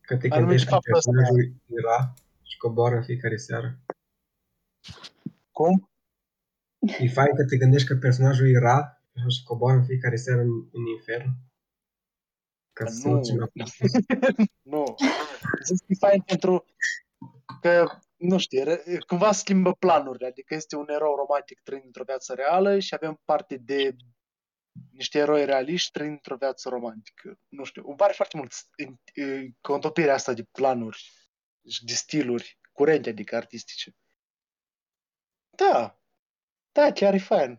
[0.00, 1.10] Că te Dar nu gândești de că faptul ăsta.
[1.10, 3.78] personajul era și coboară în fiecare seară.
[5.50, 5.90] Cum?
[6.82, 10.86] E fain că te gândești că personajul era și coboară în fiecare seară în, în
[10.86, 11.30] infern.
[12.72, 13.14] Ca să Nu.
[13.14, 13.50] nu țină
[14.62, 14.94] Nu.
[15.64, 16.64] Zic că e fain pentru
[17.60, 20.26] că, nu știu, re- cumva schimbă planurile.
[20.26, 23.96] Adică este un erou romantic trăind într-o viață reală și avem parte de
[24.92, 27.38] niște eroi realiști trăind într-o viață romantică.
[27.48, 28.52] Nu știu, îmi pare foarte mult
[29.60, 31.10] contopirea asta de planuri
[31.68, 33.94] și de stiluri curente, adică artistice.
[35.50, 36.01] Da,
[36.72, 37.56] da, chiar e fain.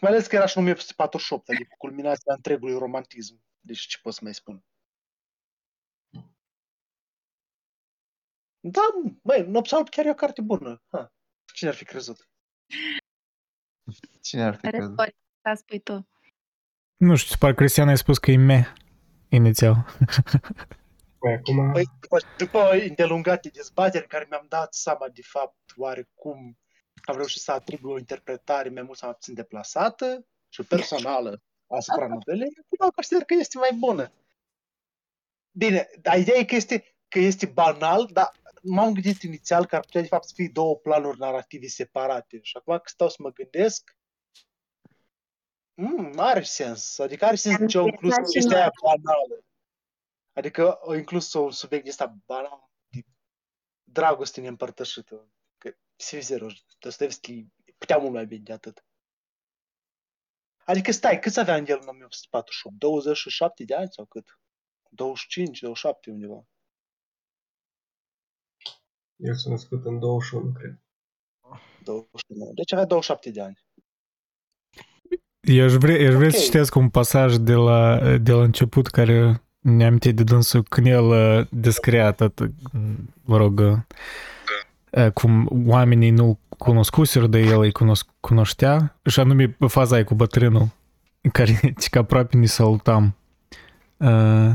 [0.00, 3.42] Mai ales că era și în 1848, adică culminația întregului romantism.
[3.60, 4.64] Deci ce pot să mai spun?
[8.60, 8.80] Da,
[9.22, 10.82] băi, Nopsa chiar e o carte bună.
[10.88, 11.12] Ha.
[11.54, 12.28] Cine ar fi crezut?
[14.20, 14.80] Cine ar fi crezut?
[14.80, 16.08] Război, da, spui tu.
[16.96, 18.72] Nu știu, parcă Cristian a spus că e me
[19.28, 19.74] inițial.
[21.18, 26.58] Păi acum, Păi, după, după îndelungate dezbateri care mi-am dat seama de fapt oarecum
[27.04, 32.06] am reușit să atribu o interpretare mai mult sau mai puțin deplasată și personală asupra
[32.14, 34.12] novelei, acum consider că este mai bună.
[35.50, 38.32] Bine, dar ideea e că este, că este banal, dar
[38.62, 42.38] m-am gândit inițial că ar putea de fapt să fie două planuri narrative separate.
[42.42, 43.96] Și acum că stau să mă gândesc,
[45.74, 46.98] mm, are sens.
[46.98, 48.60] Adică are sens Am ce au inclus pensat și chestia noi.
[48.60, 49.44] aia banală.
[50.32, 53.00] Adică au inclus un subiect ăsta banal de
[53.84, 55.28] dragoste neîmpărtășită.
[55.98, 56.46] Că, sincer,
[56.78, 57.46] Dostoevski
[57.78, 58.84] putea mult mai bine de atât.
[60.64, 62.78] Adică stai, câți avea în el în 1848?
[62.78, 64.40] 27 de ani sau cât?
[64.90, 66.46] 25, 27 undeva.
[69.16, 70.78] el s-a născut în 21, cred.
[71.82, 72.52] 29.
[72.54, 73.58] Deci avea 27 de ani.
[75.40, 76.42] Eu aș vrea, eu aș vrea să Ok.
[76.42, 81.04] citesc un pasaj de la, de la început care ne amintit de dânsul când el
[81.04, 82.38] uh, descria tot,
[83.24, 83.78] mă rog, uh,
[85.12, 90.68] cum oamenii nu cunoscuseră de el, îi cunosc, cunoștea, și anume faza aia cu bătrânul,
[91.20, 93.16] în care ci că aproape ne salutam.
[93.96, 94.50] Uh,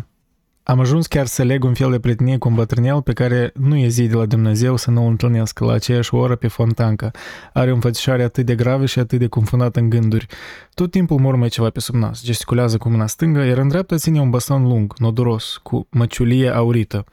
[0.64, 3.78] am ajuns chiar să leg un fel de prietenie cu un bătrânel pe care nu
[3.78, 7.12] e zi de la Dumnezeu să nu-l întâlnesc la aceeași oră pe fontancă.
[7.54, 10.26] Are o înfățișare atât de gravă și atât de confundată în gânduri.
[10.74, 14.20] Tot timpul mormă ceva pe sub nas, gesticulează cu mâna stângă, iar în dreapta ține
[14.20, 17.06] un baston lung, noduros, cu măciulie aurită.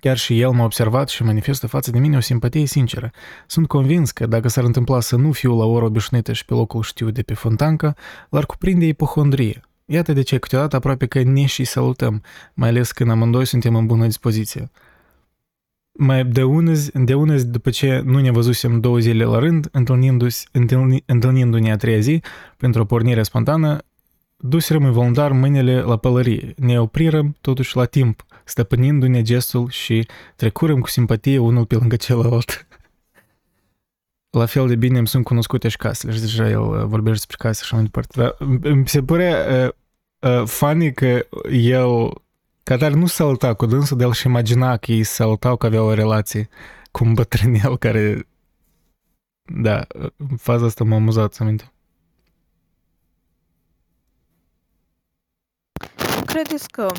[0.00, 3.10] Chiar și el m-a observat și manifestă față de mine o simpatie sinceră.
[3.46, 6.82] Sunt convins că dacă s-ar întâmpla să nu fiu la ora obișnuită și pe locul
[6.82, 7.96] știu de pe fontancă,
[8.30, 9.60] l-ar cuprinde ipohondrie.
[9.84, 12.22] Iată de ce câteodată aproape că ne și salutăm,
[12.54, 14.70] mai ales când amândoi suntem în bună dispoziție.
[15.92, 20.46] Mai de unăzi, de unăzi, după ce nu ne văzusem două zile la rând, întâlnindu-se,
[20.52, 22.22] întâlni, întâlnindu-ne a treia zi,
[22.56, 23.78] pentru o pornire spontană,
[24.36, 26.54] duserăm involuntar mâinile la pălărie.
[26.56, 32.66] Ne oprirăm totuși la timp, stăpânindu-ne gestul și trecurăm cu simpatie unul pe lângă celălalt.
[34.30, 37.36] La fel de bine îmi sunt cunoscute și casele și deja el uh, vorbește despre
[37.38, 38.20] case și așa mai departe.
[38.20, 38.36] Dar
[38.70, 39.66] îmi se părea
[40.22, 42.12] uh, uh, funny că el
[42.68, 45.94] Catar nu saluta cu dânsul, dar el și imagina că ei salutau că aveau o
[45.94, 46.48] relație
[46.90, 48.26] cu un bătrânel care...
[49.42, 49.86] Da,
[50.16, 51.72] în faza asta m-a amuzat să minte.
[56.16, 56.92] Nu credeți că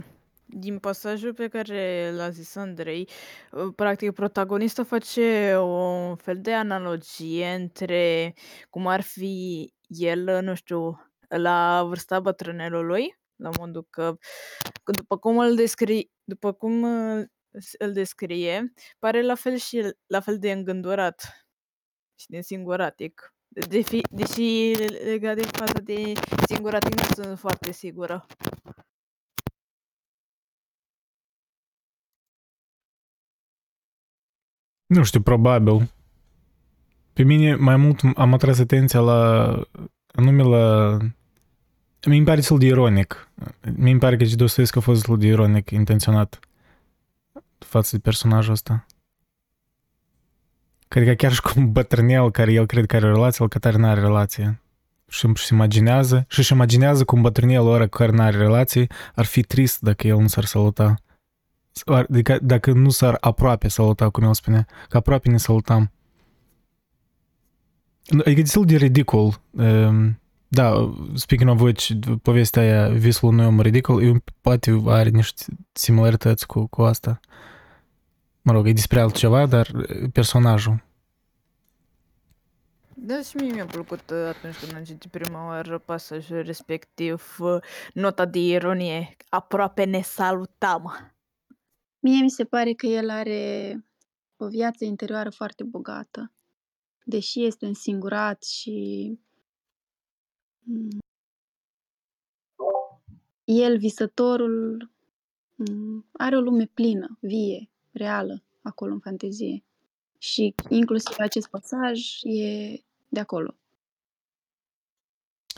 [0.50, 3.10] din pasajul pe care l-a zis Andrei,
[3.52, 8.34] uh, practic protagonistul face o fel de analogie între
[8.70, 14.18] cum ar fi el, nu știu, la vârsta bătrânelului, la modul că,
[14.84, 17.24] că după cum îl descrie, după cum uh,
[17.60, 21.46] s- îl descrie, pare la fel și el, la fel de îngândurat
[22.16, 23.34] și de singuratic.
[23.70, 24.74] De fi, deși
[25.04, 26.14] legat de faza de
[26.48, 28.26] singuratic nu sunt foarte sigură.
[34.90, 35.92] Nu știu, probabil.
[37.14, 39.46] Pe mine mai mult am atras atenția la
[40.12, 40.98] anume la...
[42.06, 43.30] Mi pare destul de ironic.
[43.76, 46.40] Mi pare că Dostoevski a fost destul de ironic, intenționat
[47.58, 48.86] față de personajul ăsta.
[50.88, 53.50] Cred că chiar și cu un bătrânel care el crede că are o relație, el
[53.50, 54.62] că tare n-are relație.
[55.08, 59.42] Și își imaginează, și își imaginează cum bătrânel ora cu care n-are relație ar fi
[59.42, 60.96] trist dacă el nu s-ar saluta.
[61.86, 64.68] Adică dacă nu s-ar aproape saluta, cum el spunea.
[64.90, 65.92] Că aproape ne salutam.
[68.12, 69.42] Adică destul de ridicol.
[69.52, 71.92] Um, da, speaking of which,
[72.22, 77.20] povestea aia, visul unui om ridicol, e, poate are niște similarități cu, cu asta.
[78.42, 79.72] Mă rog, e despre altceva, dar
[80.14, 80.84] personajul.
[82.94, 87.58] Da, și mie mi-a plăcut uh, atunci când am citit prima oară pasajul respectiv, uh,
[87.94, 91.14] nota de ironie, aproape ne salutam.
[92.00, 93.84] Mie mi se pare că el are
[94.38, 96.32] o viață interioară foarte bogată.
[97.04, 99.20] Deși este însingurat și
[100.60, 100.98] mm,
[103.44, 104.92] el, visătorul,
[105.56, 109.64] mm, are o lume plină, vie, reală, acolo în fantezie.
[110.18, 113.59] Și inclusiv acest pasaj e de acolo.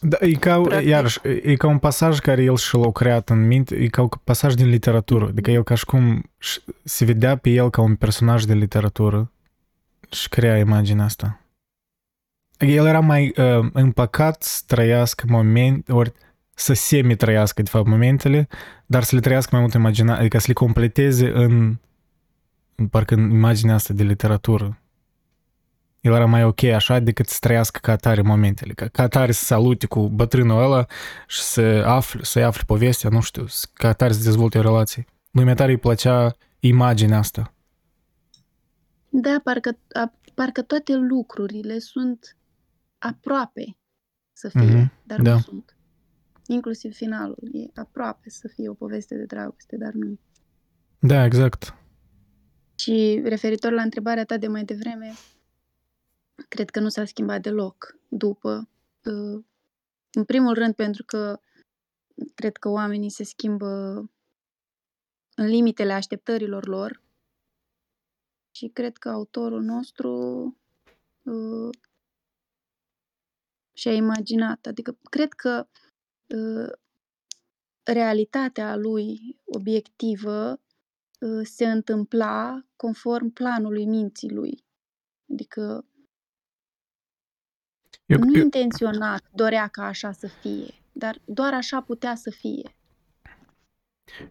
[0.03, 0.87] Da, e ca, Practic.
[0.87, 4.07] iarăși, e ca un pasaj care el și l-a creat în minte, e ca un
[4.23, 7.95] pasaj din literatură, adică el ca și cum și- se vedea pe el ca un
[7.95, 9.31] personaj de literatură
[10.11, 11.39] și crea imaginea asta.
[12.57, 16.11] El era mai uh, împăcat să trăiască momente, ori
[16.53, 18.47] să semi-trăiască, de fapt, momentele,
[18.85, 21.75] dar să le trăiască mai mult imagina, adică să le completeze în,
[22.75, 24.79] în parcă în imaginea asta de literatură.
[26.01, 29.43] El era mai ok așa decât să trăiască ca atare momentele, ca, ca atare să
[29.45, 30.85] salute cu bătrânul ăla
[31.27, 35.05] și să afle, să-i afle povestea, nu știu, să- ca atare să dezvolte o relație.
[35.31, 37.53] Lui mai tare îi plăcea imaginea asta.
[39.09, 42.37] Da, parcă, a, parcă toate lucrurile sunt
[42.97, 43.77] aproape
[44.33, 45.33] să fie, Mhm, dar da.
[45.33, 45.75] nu sunt.
[46.47, 50.19] Inclusiv finalul e aproape să fie o poveste de dragoste, dar nu.
[50.99, 51.75] Da, exact.
[52.75, 55.11] Și referitor la întrebarea ta de mai devreme,
[56.49, 58.69] cred că nu s-a schimbat deloc după.
[59.03, 59.43] uh,
[60.11, 61.39] În primul rând pentru că
[62.35, 63.67] cred că oamenii se schimbă
[65.35, 67.01] în limitele așteptărilor lor
[68.51, 70.11] și cred că autorul nostru
[71.23, 71.77] uh,
[73.73, 74.65] și-a imaginat.
[74.65, 75.67] Adică cred că
[76.27, 76.71] uh,
[77.83, 80.51] realitatea lui obiectivă
[81.19, 84.63] uh, se întâmpla conform planului minții lui.
[85.31, 85.85] Adică
[88.11, 92.75] Eu, nu eu, intenționat dorea ca așa să fie, dar doar așa putea să fie.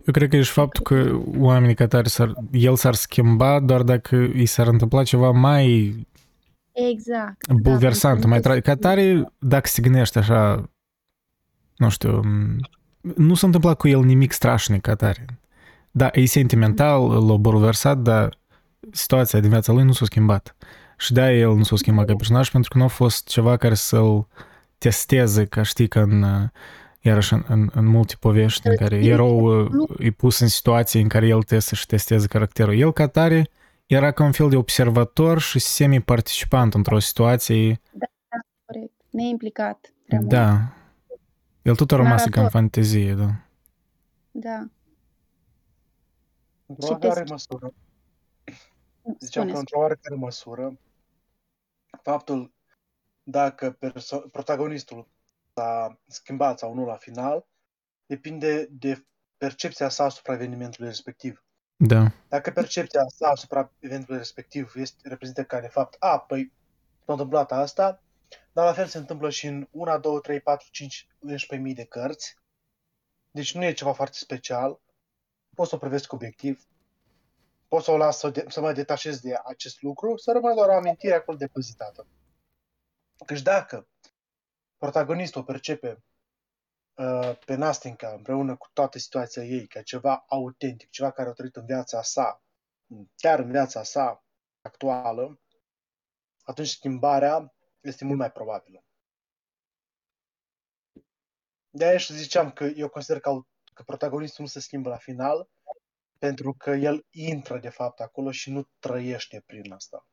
[0.06, 3.82] eu cred că e și faptul că oamenii ca tare s-ar, el s-ar schimba doar
[3.82, 5.94] dacă îi s-ar întâmpla ceva mai
[6.72, 7.52] Exact.
[7.52, 10.70] bulversant, da, mai pentru tra- ca tare, dacă se gândește așa,
[11.76, 12.58] nu știu, m,
[13.16, 15.24] nu s-a întâmplat cu el nimic strașnic ca tare.
[15.90, 18.38] Da, e sentimental, l-a bulversat, dar
[18.92, 20.56] situația din viața lui nu s-a schimbat.
[21.00, 23.74] Și de el nu s-a schimbat ca personaj, pentru că nu a fost ceva care
[23.74, 24.26] să-l
[24.78, 26.48] testeze, ca știi că în, uh,
[27.00, 31.08] iarăși în, în, în multe povești în care erou uh, e pus în situații în
[31.08, 32.78] care el trebuie să-și testeze caracterul.
[32.78, 33.48] El ca tare
[33.86, 37.80] era ca un fel de observator și semi-participant într-o situație
[38.64, 38.92] Corect.
[39.10, 39.92] Neimplicat.
[40.06, 40.30] prea mult.
[40.30, 40.72] Da.
[41.62, 42.50] El tot a rămas ca în Narator.
[42.60, 43.30] fantezie, da.
[44.30, 44.66] Da.
[46.66, 47.30] Într-o Și te oarecare schimbi.
[47.30, 47.74] măsură,
[49.18, 50.78] ziceam Spune, că într-o oarecare măsură,
[52.02, 52.54] faptul
[53.22, 55.08] dacă perso- protagonistul
[55.54, 57.46] s-a schimbat sau nu la final,
[58.06, 59.04] depinde de
[59.36, 61.44] percepția sa asupra evenimentului respectiv.
[61.76, 62.12] Da.
[62.28, 66.52] Dacă percepția sa asupra evenimentului respectiv este, reprezintă ca de fapt, a, păi
[67.04, 68.02] s-a întâmplat asta,
[68.52, 71.06] dar la fel se întâmplă și în 1, 2, 3, 4, 5,
[71.68, 72.36] 11.000 de cărți.
[73.30, 74.80] Deci nu e ceva foarte special.
[75.54, 76.64] Pot să o privesc obiectiv.
[77.70, 80.68] Pot să o las să, de, să mă detașez de acest lucru, să rămână doar
[80.68, 82.06] o amintire acolo depozitată.
[83.26, 83.88] Căci dacă
[84.76, 86.04] protagonistul percepe
[86.94, 91.56] uh, pe Nastinca împreună cu toată situația ei ca ceva autentic, ceva care a trăit
[91.56, 92.42] în viața sa,
[93.16, 94.24] chiar în viața sa
[94.60, 95.40] actuală,
[96.42, 98.84] atunci schimbarea este mult mai probabilă.
[101.70, 104.96] De aia și ziceam că eu consider că, au- că protagonistul nu se schimbă la
[104.96, 105.48] final,
[106.20, 110.08] pentru că el intră de fapt acolo și nu trăiește prin asta.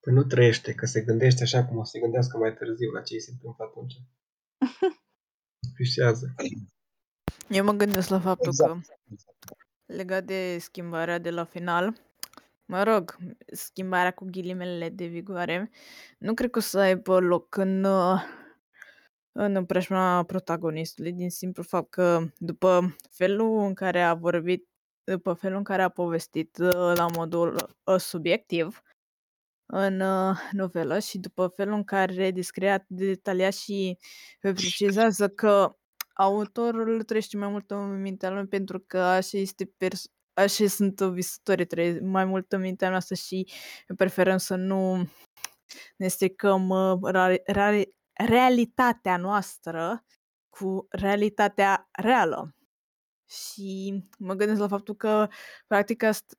[0.00, 3.02] Păi nu trăiește, că se gândește așa cum o să se gândească mai târziu la
[3.02, 3.94] ce îi se întâmplă atunci.
[5.76, 6.34] Fișează.
[7.48, 8.84] Eu mă gândesc la faptul Exact.
[8.84, 9.54] că
[9.86, 12.00] legat de schimbarea de la final,
[12.64, 13.16] mă rog,
[13.52, 15.70] schimbarea cu ghilimele de vigoare,
[16.18, 18.22] nu cred că o să aibă loc în, uh,
[19.32, 24.68] în preajma protagonistului, din simplu fapt că după felul în care a vorbit,
[25.04, 28.82] după felul în care a povestit uh, la modul uh, subiectiv
[29.66, 33.98] în uh, novelă și după felul în care descrie atât de detaliat și
[34.40, 35.76] precizează că
[36.14, 41.66] autorul trăiește mai mult în mintea lui pentru că așa este pers- așa sunt visătorii,
[41.66, 43.46] trăiesc mai mult în mintea noastră și
[43.96, 45.08] preferăm să nu
[45.96, 50.04] ne stricăm uh, ra- ra- realitatea noastră
[50.48, 52.56] cu realitatea reală.
[53.28, 55.28] Și mă gândesc la faptul că,
[55.66, 56.34] practic, asta,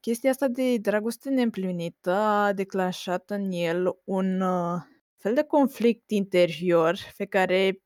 [0.00, 4.82] chestia asta de dragoste neîmplinită a declanșat în el un uh,
[5.16, 7.82] fel de conflict interior pe care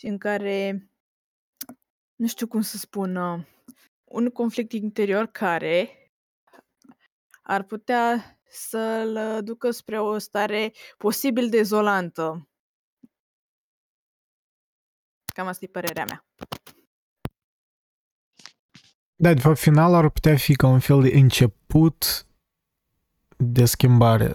[0.00, 0.88] în care
[2.14, 3.44] nu știu cum să spun uh,
[4.04, 5.88] un conflict interior care
[7.42, 12.48] ar putea să-l ducă spre o stare posibil dezolantă.
[15.34, 16.26] Cam asta e părerea mea.
[19.16, 22.26] Da, de fapt, finalul ar putea fi ca un fel de început
[23.36, 24.32] de schimbare.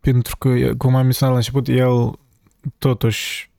[0.00, 2.18] pentru că, cum am menționat la început, el
[2.78, 3.50] totuși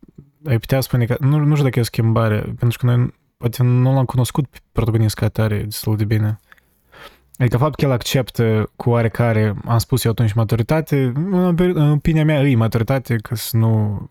[0.45, 3.63] ai putea spune că, nu, nu știu dacă e o schimbare, pentru că noi poate
[3.63, 6.39] nu l-am cunoscut pe protagonist ca tare destul de bine.
[7.37, 12.41] Adică faptul că el acceptă cu oarecare, am spus eu atunci, maturitate, în opinia mea
[12.41, 14.09] e maturitate, că să nu...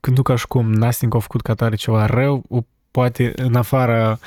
[0.00, 4.18] Când nu ca și cum Nasting a făcut ca tare ceva rău, poate în afara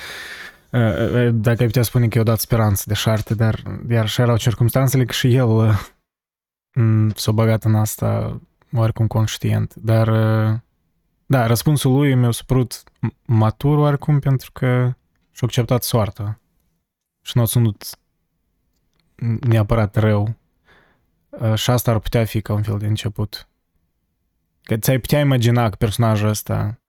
[1.31, 5.05] dacă ai putea spune că i-a dat speranță de șarte, dar iar așa erau circunstanțele
[5.05, 5.79] că și el
[7.15, 8.41] s-a băgat în asta
[8.73, 9.75] oarecum conștient.
[9.75, 10.07] Dar
[11.25, 12.83] da, răspunsul lui mi-a supărut
[13.25, 14.93] matur oarecum pentru că
[15.31, 16.39] și-a acceptat soarta
[17.25, 17.83] și nu a ținut
[19.39, 20.35] neapărat rău.
[21.55, 23.47] Și asta ar putea fi ca un fel de început.
[24.63, 26.79] Că ți-ai putea imagina că personajul ăsta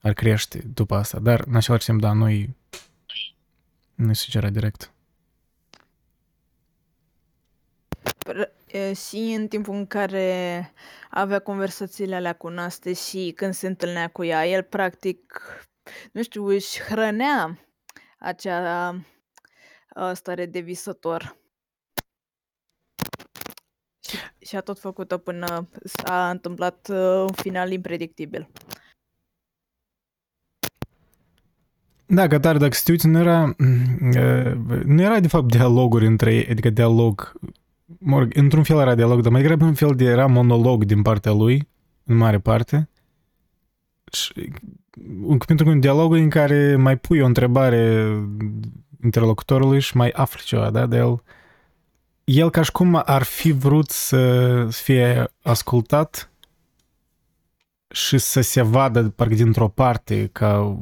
[0.00, 2.56] ar crește după asta, dar în același timp, da, nu-i
[3.94, 4.92] nu-i sugera direct.
[9.08, 10.72] Și în timpul în care
[11.10, 15.42] avea conversațiile alea cu Naste și când se întâlnea cu ea, el practic,
[16.12, 17.58] nu știu, își hrănea
[18.18, 18.94] acea
[20.12, 21.36] stare de visător.
[24.04, 26.88] Și, și a tot făcut-o până s-a întâmplat
[27.26, 28.48] un final impredictibil.
[32.06, 33.54] Da, că tare, dacă te uiți, nu era,
[34.84, 37.32] nu era de fapt dialoguri între ei, adică dialog,
[37.98, 41.02] mă rog, într-un fel era dialog, dar mai degrabă un fel de era monolog din
[41.02, 41.68] partea lui,
[42.04, 42.88] în mare parte.
[44.12, 44.52] Și,
[45.46, 48.06] pentru că un dialog în care mai pui o întrebare
[49.02, 51.22] interlocutorului și mai afli ceva, da, de el.
[52.24, 56.30] El ca și cum ar fi vrut să fie ascultat
[57.88, 60.78] și să se vadă parcă dintr-o parte ca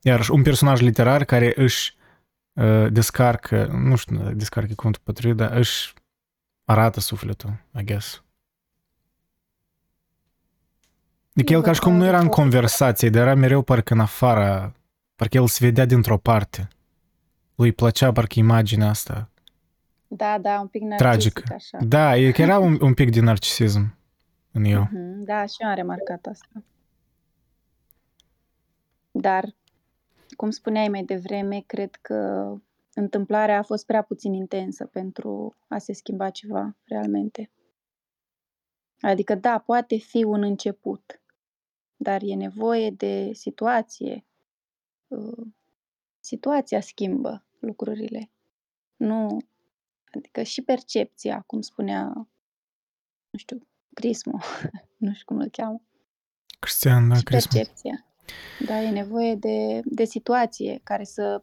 [0.00, 1.96] iar un personaj literar care își
[2.52, 5.94] uh, descarcă, nu știu, descarcă cuvântul potrivit, dar își
[6.64, 8.24] arată sufletul, I guess.
[11.34, 14.72] Adică el ca și cum nu era în conversație, dar era mereu parcă în afara,
[15.14, 16.68] parcă el se vedea dintr-o parte.
[17.54, 19.28] Lui plăcea parcă imaginea asta.
[20.08, 21.52] Da, da, un pic narcisic Tragic.
[21.52, 21.78] așa.
[21.86, 23.96] Da, e că era un, un pic de narcisism
[24.52, 24.86] în el.
[24.86, 26.62] Mm-hmm, da, și eu am remarcat asta.
[29.10, 29.54] Dar
[30.36, 32.50] cum spuneai mai devreme, cred că
[32.94, 37.50] întâmplarea a fost prea puțin intensă pentru a se schimba ceva realmente.
[39.00, 41.20] Adică, da, poate fi un început,
[41.96, 44.24] dar e nevoie de situație.
[45.08, 45.46] Uh,
[46.20, 48.30] situația schimbă lucrurile.
[48.96, 49.38] Nu,
[50.12, 52.12] adică și percepția, cum spunea,
[53.30, 54.38] nu știu, Crismo,
[54.96, 55.82] nu știu cum îl cheamă.
[56.58, 57.50] Cristian, da, și Crismo.
[57.52, 58.06] percepția.
[58.66, 61.42] Da, e nevoie de, de situație care să,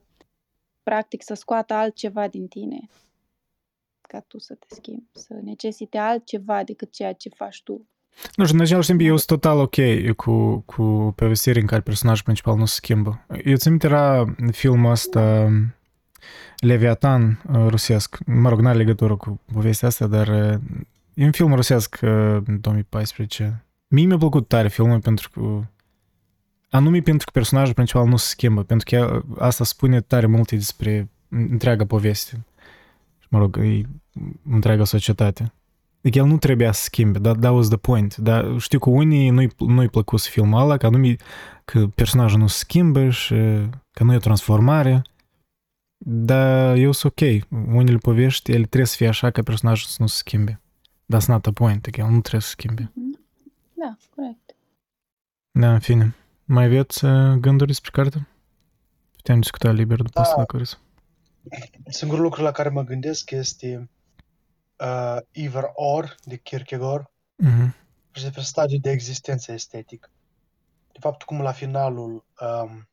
[0.84, 2.90] practic, să scoată altceva din tine
[4.12, 7.88] ca tu să te schimbi, să necesite altceva decât ceea ce faci tu.
[8.36, 9.76] Nu știu, în același timp eu sunt total ok
[10.16, 13.26] cu, cu povestiri în care personajul principal nu se schimbă.
[13.44, 15.50] Eu țin era filmul ăsta
[16.58, 18.18] Leviatan uh, rusesc.
[18.26, 20.60] Mă rog, n-are legătură cu povestea asta, dar uh,
[21.14, 23.66] e un film rusesc uh, 2014.
[23.88, 25.64] Mie mi-a plăcut tare filmul pentru că
[26.72, 31.10] Anume pentru că personajul principal nu se schimbă, pentru că asta spune tare multe despre
[31.30, 32.46] întreaga poveste.
[33.20, 33.82] Și, mă rog, e
[34.50, 35.54] întreaga societate.
[36.04, 38.16] Adică el nu trebuia să schimbe, that, that was the point.
[38.16, 41.16] Dar știu că unii nu-i, nu-i plăcut să filmul ăla, că anume
[41.66, 43.36] că personajul nu se schimbă și
[43.92, 45.02] că nu e o transformare.
[46.06, 47.48] Dar eu sunt ok.
[47.50, 50.62] Unele povești, ele trebuie să fie așa ca personajul să nu se schimbe.
[51.16, 52.92] That's not the point, adică el nu trebuie să schimbe.
[53.74, 54.56] Da, corect.
[55.52, 56.16] Da, în fine.
[56.46, 58.28] Mai aveți uh, gânduri despre carte?
[59.16, 60.22] Putem discuta liber după da.
[60.22, 60.78] asta, dacă vreți.
[61.90, 63.90] Singurul lucru la care mă gândesc este
[64.82, 67.06] uh, Either Or de Kierkegaard
[67.44, 67.74] uh-huh.
[68.12, 70.10] și despre stadiul de existență estetic.
[70.92, 72.90] De fapt, cum la finalul um,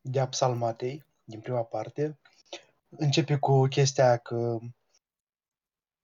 [0.00, 2.18] de Apsalmatei, din prima parte,
[2.88, 4.58] începe cu chestia că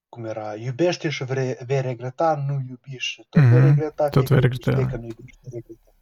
[0.09, 3.51] cum era, iubește și vei, vei regreta, nu iubi și tot mm-hmm.
[3.51, 3.69] vei mhm.
[3.69, 4.87] regreta, tot vei regreta.
[4.87, 5.93] că nu iubești, regreta.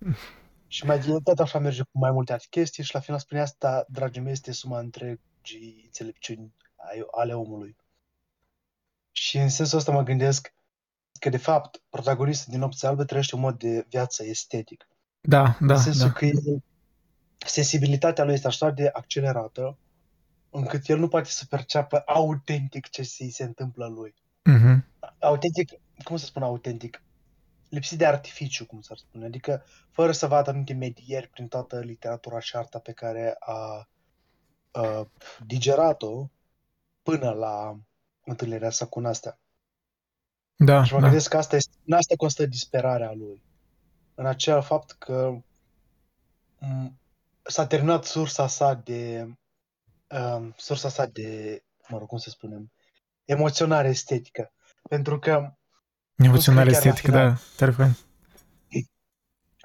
[0.67, 3.85] Și mai tot așa merge cu mai multe alte chestii și la final spune asta,
[3.89, 6.55] dragii mei, este suma întregii înțelepciuni
[7.11, 7.77] ale omului.
[9.17, 10.55] Și în sensul ăsta mă gândesc
[11.21, 14.89] că, de fapt, protagonistul din Opția Albă trăiește un mod de viață estetic.
[15.21, 16.13] Da, da, În sensul da.
[16.13, 16.63] că el,
[17.47, 19.79] sensibilitatea lui este așa de accelerată
[20.51, 24.15] încât el nu poate să perceapă autentic ce se întâmplă lui.
[24.51, 24.85] Mm-hmm.
[25.19, 25.73] Autentic,
[26.05, 27.01] cum să spun autentic?
[27.69, 32.41] lipsit de artificiu, cum s-ar spune, adică fără să vadă anumite medieri prin toată literatura
[32.41, 33.89] și arta pe care a,
[34.71, 35.11] a
[35.47, 36.29] digerat-o
[37.03, 37.79] până la
[38.27, 39.39] întâlnirea sa cu Nastea.
[40.57, 41.07] Da, Și mă da.
[41.07, 43.43] gândesc că asta, este, în asta constă disperarea lui.
[44.15, 45.39] În acel fapt că
[46.59, 46.99] m,
[47.43, 49.29] s-a terminat sursa sa de
[50.09, 52.73] um, sursa sa de, mă rog, cum să spunem,
[53.25, 54.53] emoționare estetică.
[54.89, 55.53] Pentru că,
[56.17, 57.29] Emoționare chiar la estetică, final.
[57.29, 57.97] da, tare fain.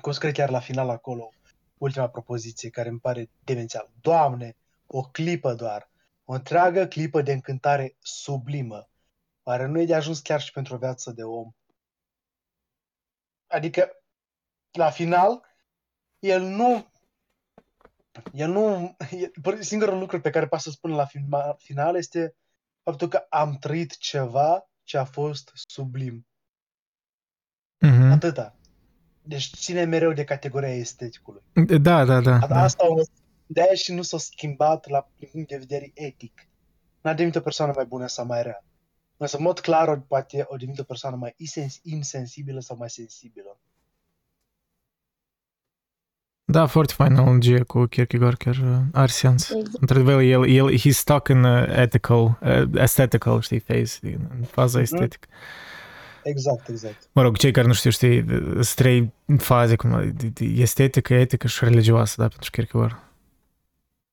[0.02, 1.30] cum scrie chiar la final acolo,
[1.78, 3.92] ultima propoziție care îmi pare demențială.
[4.02, 4.56] Doamne,
[4.88, 5.91] o clipă doar,
[6.32, 8.90] o întreagă clipă de încântare sublimă.
[9.44, 11.52] Oare nu e de ajuns chiar și pentru o viață de om?
[13.48, 13.92] Adică,
[14.72, 15.46] la final,
[16.20, 16.92] el nu...
[18.34, 18.96] El nu...
[19.12, 22.36] el- Singurul lucru pe care poate să spună la filma- final este
[22.84, 26.28] faptul că am trăit ceva ce a fost sublim.
[27.80, 28.12] Mhm.
[28.12, 28.56] Atâta.
[29.22, 31.42] Deci ține mereu de categoria esteticului.
[31.82, 32.36] Da, da, da.
[32.36, 32.62] A- da.
[32.62, 33.02] Asta o,
[33.54, 36.48] de aia și nu s-a schimbat la din punct de vedere etic.
[37.02, 38.64] N-a devenit o persoană mai bună sau mai rea.
[39.18, 42.90] Însă, în mod clar, o, poate o devenit o persoană mai insens- insensibilă sau mai
[42.90, 43.60] sensibilă.
[46.44, 49.50] Da, foarte fain analogie cu Kierkegaard, chiar uh, are sens.
[49.50, 49.76] Exact.
[49.80, 54.80] Într-adevăr, el, el, he's stuck in uh, ethical, uh, aesthetical, știi, phase, din- în faza
[54.80, 54.94] Mhm.
[54.94, 55.28] estetică.
[56.24, 57.10] Exact, exact.
[57.12, 61.48] Mă rog, cei care nu știu, știi, sunt trei faze, cum, de- de- estetică, etică
[61.48, 62.96] și religioasă, da, pentru Kierkegaard.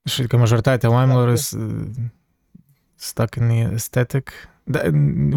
[0.04, 1.34] Și că majoritatea oamenilor Da.
[1.34, 1.96] sunt
[2.94, 4.30] stuck in aesthetic.
[4.64, 4.80] Da,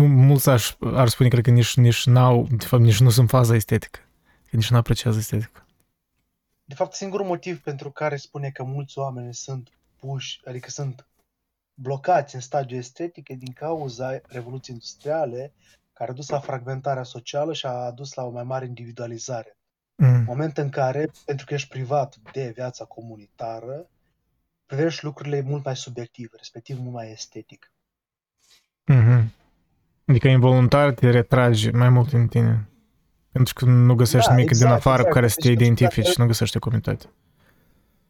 [0.07, 3.37] mulți aș, ar spune, cred că nici, nici n-au, de fapt, nici nu sunt în
[3.39, 3.99] faza estetică.
[4.49, 5.65] Că nici nu apreciază estetică.
[6.65, 11.05] De fapt, singurul motiv pentru care spune că mulți oameni sunt puși, adică sunt
[11.73, 15.53] blocați în stadiul estetic e din cauza revoluției industriale
[15.93, 19.57] care a dus la fragmentarea socială și a adus la o mai mare individualizare.
[19.95, 20.23] Mm.
[20.23, 23.89] moment în care, pentru că ești privat de viața comunitară,
[24.75, 27.71] privești lucrurile mult mai subiectiv, respectiv mult mai estetic.
[28.85, 29.33] Mhm.
[30.05, 32.69] Adică involuntar te retragi mai mult în tine.
[33.31, 35.13] Pentru că nu găsești Da, nimic din exact, afară cu exact.
[35.15, 37.05] care să te Deci, pentru că identifici, dacă- nu găsești o comunitate.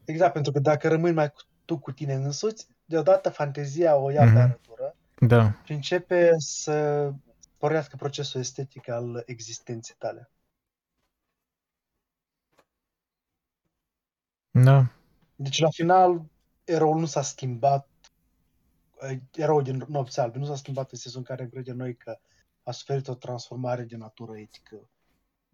[0.06, 4.24] Exact, pentru că dacă rămâi mai cu- tu cu tine însuți, deodată fantezia o ia
[4.26, 4.34] Mhm.
[4.34, 5.54] pe arătură Da.
[5.64, 10.30] și începe să sporească procesul estetic al existenței tale.
[14.52, 14.86] Da.
[15.36, 16.22] Deci, la final,
[16.64, 17.90] eroul nu s-a schimbat,
[19.02, 22.20] eh, eroul din Nopți Albe nu s-a schimbat în sensul în care credem noi că
[22.64, 24.90] a suferit o transformare de natură etică.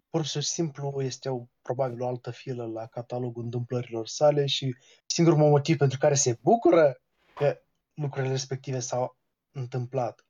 [0.09, 5.37] Pur și simplu este o, probabil o altă filă la catalogul întâmplărilor sale și singurul
[5.37, 7.01] motiv pentru care se bucură
[7.35, 7.61] că
[7.93, 9.17] lucrurile respective s-au
[9.51, 10.25] întâmplat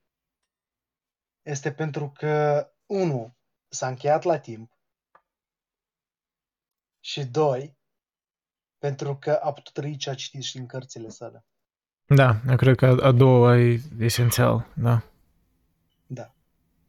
[1.41, 3.35] este pentru că, unu,
[3.67, 4.77] s-a încheiat la timp
[6.99, 7.76] și, doi,
[8.77, 11.45] pentru că a putut trăi ce a citit și în cărțile sale.
[12.05, 15.01] Da, eu cred că a doua e esențial, da.
[16.07, 16.31] Da.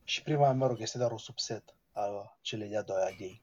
[0.05, 3.43] Și prima, mă rog, este doar o subset a celei de-a doua idei.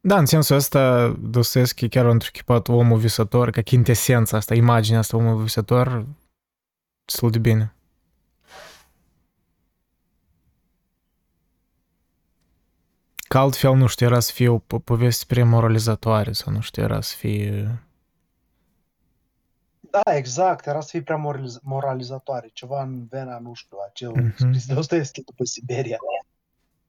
[0.00, 5.16] Da, în sensul ăsta, Dostoevski chiar a întruchipat omul visător, ca chintesența asta, imaginea asta
[5.16, 6.06] omul visător,
[7.04, 7.74] destul de bine.
[13.28, 16.82] Că altfel, nu știu, era să fie o po- poveste prea moralizatoare sau nu știu,
[16.82, 17.78] era să fie...
[19.90, 24.06] Da, exact, era să fie prea moraliz- moralizatoare, ceva în vena, nu știu, a ce
[24.06, 24.34] Mhm.
[24.48, 25.96] scris de Dostoevski după Siberia,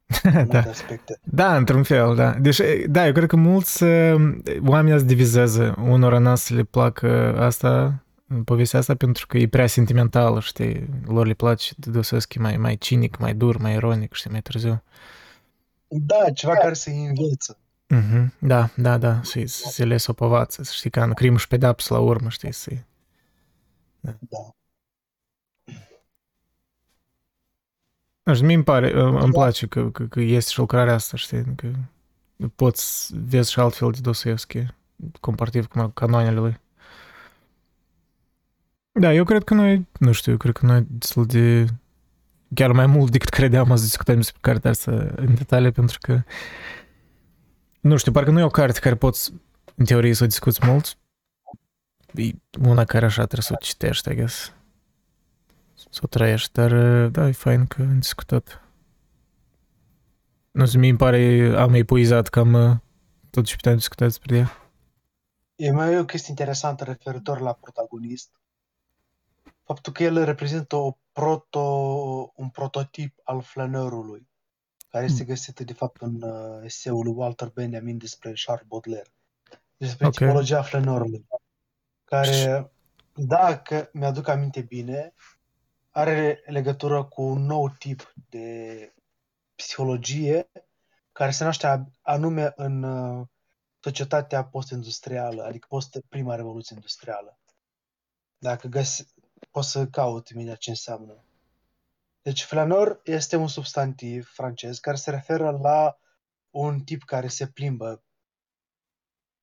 [0.23, 0.39] în da.
[0.39, 1.19] multe aspecte.
[1.23, 2.31] Da, într-un fel, da.
[2.33, 5.75] Deci, da, eu cred că mulți uh, oameni azi divizează.
[5.83, 8.03] Unora n să le placă asta,
[8.45, 10.89] povestea asta, pentru că e prea sentimentală, știi?
[11.05, 14.83] Lor le place de Dostoevski mai, mai cinic, mai dur, mai ironic, știi, mai târziu.
[15.89, 17.57] Da, ceva care se înveță.
[17.87, 21.37] Mhm, Da, da, da, să să se les o povață, să știi, ca în crimă
[21.37, 22.71] și pedapsă la urmă, știi, să
[23.99, 24.17] Da.
[28.23, 31.17] Nu știu, mie îmi pare, îmi îmi place că, că, că este și lucrarea asta,
[31.17, 31.67] știi, că
[32.55, 34.65] poți vezi și altfel de Dostoevski,
[35.19, 36.59] comparativ cu canoanele lui.
[38.91, 41.65] Da, eu cred că noi, nu știu, eu cred că noi destul de,
[42.53, 46.21] chiar mai mult decât credeam, azi discutăm despre cartea asta în detalii, pentru că,
[47.79, 49.33] nu știu, parcă nu e o carte care poți,
[49.75, 50.97] în teorie, să o discuți mult.
[52.13, 54.53] E una care așa trebuie să o citești, I guess
[55.89, 56.71] să o trăiești, dar
[57.07, 58.61] da, e fain că am discutat.
[60.51, 62.75] Nu știu, mie îmi pare, am epuizat cam uh,
[63.29, 64.51] tot ce puteam discuta despre ea.
[65.55, 68.31] E mai o chestie interesantă referitor la protagonist.
[69.63, 71.59] Faptul că el reprezintă o proto,
[72.35, 74.29] un prototip al flaneurului,
[74.89, 79.09] care este găsit de fapt în uh, eseul lui Walter Benjamin despre Charles Baudelaire.
[79.77, 80.13] Despre Ok.
[80.13, 81.27] tipologia flaneurului,
[82.03, 82.71] care
[83.13, 85.13] dacă mi-aduc aminte bine,
[85.89, 88.93] are legătură cu un nou tip de
[89.55, 90.51] psihologie
[91.11, 93.27] care se naște a- anume în uh,
[93.79, 97.39] societatea post-industrială, adică post-prima revoluție industrială.
[98.37, 99.05] Dacă găsi,
[99.51, 101.23] poți să caut imediat ce înseamnă.
[102.21, 105.99] Deci flanor este un substantiv francez care se referă la
[106.49, 108.03] un tip care se plimbă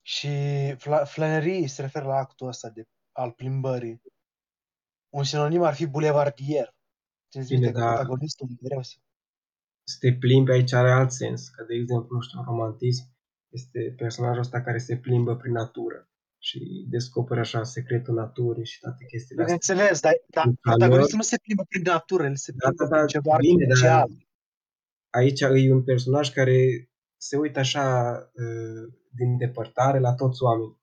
[0.03, 0.29] și
[0.75, 4.03] fla- flanerie se referă la actul ăsta de, al plimbării.
[5.09, 6.75] Un sinonim ar fi bulevardier.
[7.31, 7.93] Țineți Bine, minte că da.
[7.93, 8.97] protagonistul mereu se...
[9.83, 13.05] Să te plimbi aici are alt sens, că de exemplu, nu știu, în romantism
[13.49, 19.05] este personajul ăsta care se plimbă prin natură și descoperă așa secretul naturii și toate
[19.05, 19.61] chestiile astea.
[19.67, 22.97] Bineînțeles, dar, dar Un protagonistul nu se plimbă prin natură, el se Da, plimbă da,
[22.97, 24.09] da, prin ceva bine, dar artificial.
[25.11, 27.87] aici e un personaj care se uită așa
[28.35, 30.81] uh, din depărtare la toți oamenii.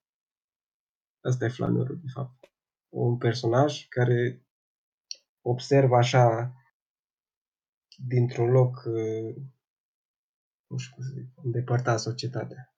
[1.22, 2.52] Asta e flanerul, de fapt.
[2.90, 4.46] Un personaj care
[5.42, 6.54] observă așa
[8.08, 9.36] dintr-un loc, uh,
[10.68, 12.73] nu știu cum să zic, îndepărtat societatea.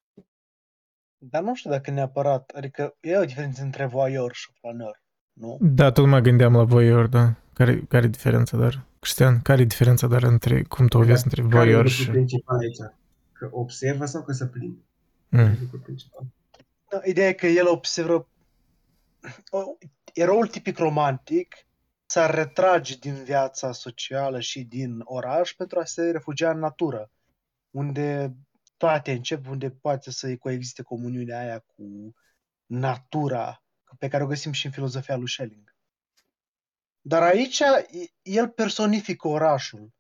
[1.30, 5.02] Dar nu știu dacă neapărat, adică e o diferență între voyeur și flaneur,
[5.34, 5.58] nu?
[5.62, 7.34] Da, tot mă gândeam la voyeur, da.
[7.54, 8.86] Care, care e diferența, dar?
[9.00, 12.04] Cristian, care e diferența, dar între, cum tu o vezi între Care e voyeur lucrul
[12.04, 12.10] și...
[12.10, 12.78] principal aici?
[13.32, 14.80] Că observă sau că se plimbă?
[15.30, 15.40] Mm.
[15.40, 16.24] Care e lucrul principal?
[16.90, 18.28] Da, Ideea e că el observă
[19.50, 19.78] o-
[20.14, 21.56] eroul tipic romantic
[22.06, 27.12] s-ar retrage din viața socială și din oraș pentru a se refugia în natură,
[27.72, 28.36] unde
[28.78, 32.14] toate încep, unde poate să coexiste comuniunea aia cu
[32.66, 33.64] natura,
[34.00, 35.76] pe care o găsim și în filozofia lui Schelling.
[37.02, 39.94] Dar aici e- el personifică orașul.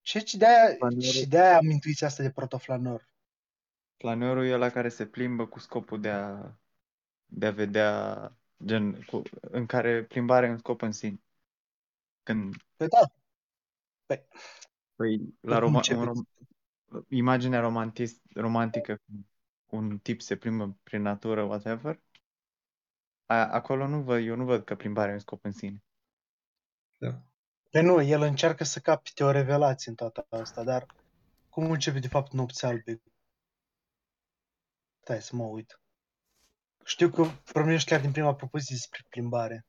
[0.00, 3.08] Și și de-aia, Flanerul- și de-aia am intuiția asta de protoflanor.
[3.96, 6.52] Flanerul e ăla care se plimbă cu scopul de a,
[7.26, 8.32] de a vedea,
[8.64, 11.20] gen, cu, în care plimbare e un scop în sine.
[12.22, 13.12] Când, Păi da,
[14.94, 15.98] păi, la cum roma, începe?
[15.98, 16.22] un rom,
[17.08, 19.24] imaginea romantis, romantică, când
[19.66, 22.00] un tip se plimbă prin natură, whatever,
[23.26, 25.82] a, acolo nu văd, eu nu văd că plimbarea e un scop în sine.
[26.98, 27.22] Da.
[27.70, 30.86] Pe nu, el încearcă să capte o revelație în toată asta, dar
[31.48, 33.02] cum începe de fapt nopți albe?
[35.00, 35.80] Stai să mă uit.
[36.84, 39.66] Știu că pornești chiar din prima propoziție despre plimbare.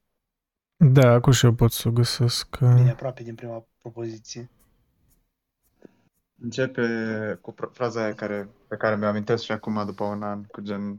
[0.76, 2.60] Da, acum și eu pot să o găsesc.
[2.60, 4.50] Bine, uh, aproape din prima propoziție.
[6.42, 10.44] Începe cu pro- fraza aia care, pe care mi-o amintesc și acum după un an,
[10.44, 10.98] cu gen,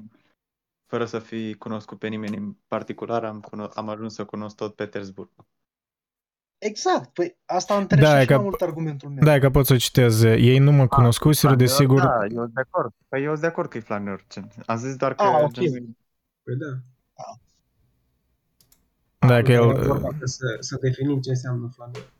[0.86, 4.74] fără să fi cunoscut pe nimeni în particular, am, cuno- am ajuns să cunosc tot
[4.74, 5.30] Petersburg.
[6.58, 9.24] Exact, păi asta întărește Da, e și ca- mai mult argumentul meu.
[9.24, 10.22] Da, e că pot să o citez.
[10.22, 12.00] Ei nu mă cunoscuseră, desigur.
[12.00, 12.92] Da, eu sunt de acord.
[13.08, 14.24] Păi eu sunt de acord că e flaneur.
[14.30, 14.50] Gen.
[14.66, 15.50] Am zis doar că Ah, ok.
[15.52, 15.96] gen,
[16.42, 16.66] Păi da.
[19.26, 19.86] Da, că Era el...
[19.86, 22.12] vorba că să, să definim ce înseamnă flaner.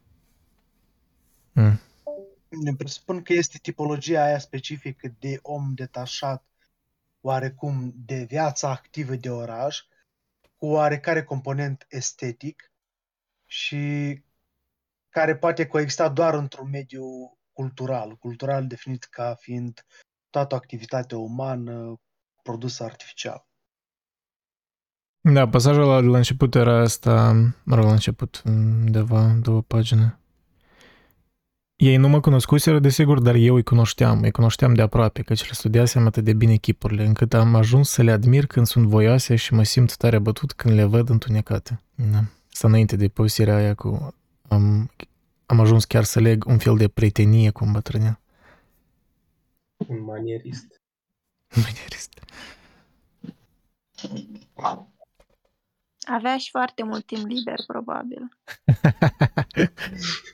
[1.53, 1.81] Mm.
[2.51, 6.45] Ne presupun că este tipologia aia specifică de om detașat
[7.21, 9.85] oarecum de viața activă de oraș,
[10.57, 12.73] cu oarecare component estetic
[13.47, 14.23] și
[15.09, 17.05] care poate coexista doar într-un mediu
[17.53, 19.87] cultural, cultural definit ca fiind
[20.31, 22.01] toată activitatea umană
[22.43, 23.49] produsă artificial.
[25.21, 27.33] Da, pasajul ăla de la început era asta,
[27.65, 30.20] mă rog, la început, undeva, două pagini.
[31.81, 35.53] Ei nu mă cunoscuseră, desigur, dar eu îi cunoșteam, îi cunoșteam de aproape, căci le
[35.53, 39.55] studiasem atât de bine chipurile, încât am ajuns să le admir când sunt voioase și
[39.55, 41.81] mă simt tare bătut când le văd întunecate.
[41.95, 42.25] Da.
[42.53, 44.15] Asta înainte de povestirea aia cu...
[44.49, 44.91] Am,
[45.47, 48.21] am ajuns chiar să leg un fel de prietenie cu un bătrânel.
[49.77, 50.81] Un manierist.
[51.55, 52.21] Manierist.
[56.13, 58.29] Avea și foarte mult timp liber, probabil.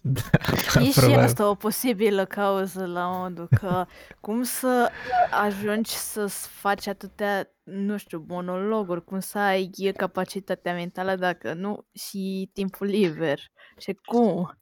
[0.02, 1.24] da, E și probabil.
[1.24, 3.86] asta o posibilă cauză la modul că
[4.20, 4.90] cum să
[5.30, 12.50] ajungi să faci atâtea, nu știu, monologuri, cum să ai capacitatea mentală dacă nu și
[12.52, 13.40] timpul liber.
[13.78, 14.58] Și cum?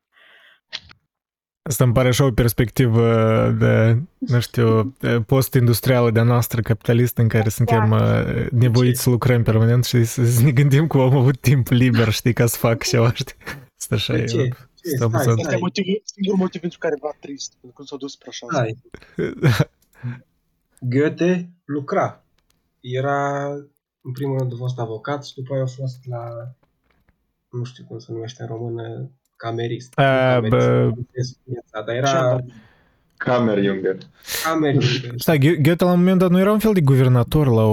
[1.67, 3.07] Asta îmi pare așa o perspectivă
[3.59, 4.97] de, nu știu,
[5.27, 10.43] post-industrială de-a noastră capitalistă în care suntem uh, nevoiți să lucrăm permanent și să, să
[10.43, 13.35] ne gândim cum am avut timp liber, știi, ca să fac ceva, știi?
[13.79, 14.25] Asta așa De e.
[14.25, 14.49] ce?
[14.75, 14.89] Ce?
[14.89, 15.31] Stau Stai, puțin.
[15.31, 18.29] Asta e stai, motivul, singurul motiv pentru care v-a trist, pentru că s-a dus spre
[18.29, 18.47] așa.
[18.51, 18.77] stai.
[20.93, 22.25] Goethe lucra.
[22.81, 23.49] Era,
[24.01, 26.55] în primul rând, a fost avocat și după aia a fost la,
[27.51, 29.11] nu știu cum se numește în română,
[29.45, 29.99] camerist.
[29.99, 30.85] A, Nu camerist, bă.
[30.95, 32.39] nu știu viața, dar era
[33.17, 33.97] Kammerjunger.
[34.45, 35.05] camerist.
[35.17, 37.73] Stai, Ghe- Goethe la un moment dat nu era un fel de guvernator la o,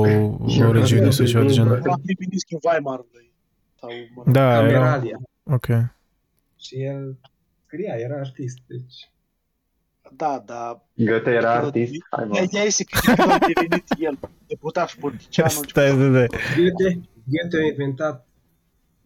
[0.68, 1.72] o regiune sau ceva de genul.
[1.84, 3.34] Era prim-ministru Weimarului.
[3.80, 4.62] Sau, mă rog, Da, era...
[4.62, 5.18] Cameralia.
[5.44, 5.66] Ok.
[6.60, 7.18] Și el
[7.66, 9.12] scria, era artist, deci...
[10.16, 10.86] da, da.
[10.94, 11.92] Goethe era artist.
[12.10, 12.48] Hai mă.
[12.52, 15.50] Ea este că a devenit el deputat și politician.
[15.50, 16.28] Stai, stai, stai.
[16.58, 18.28] Goethe, Goethe a inventat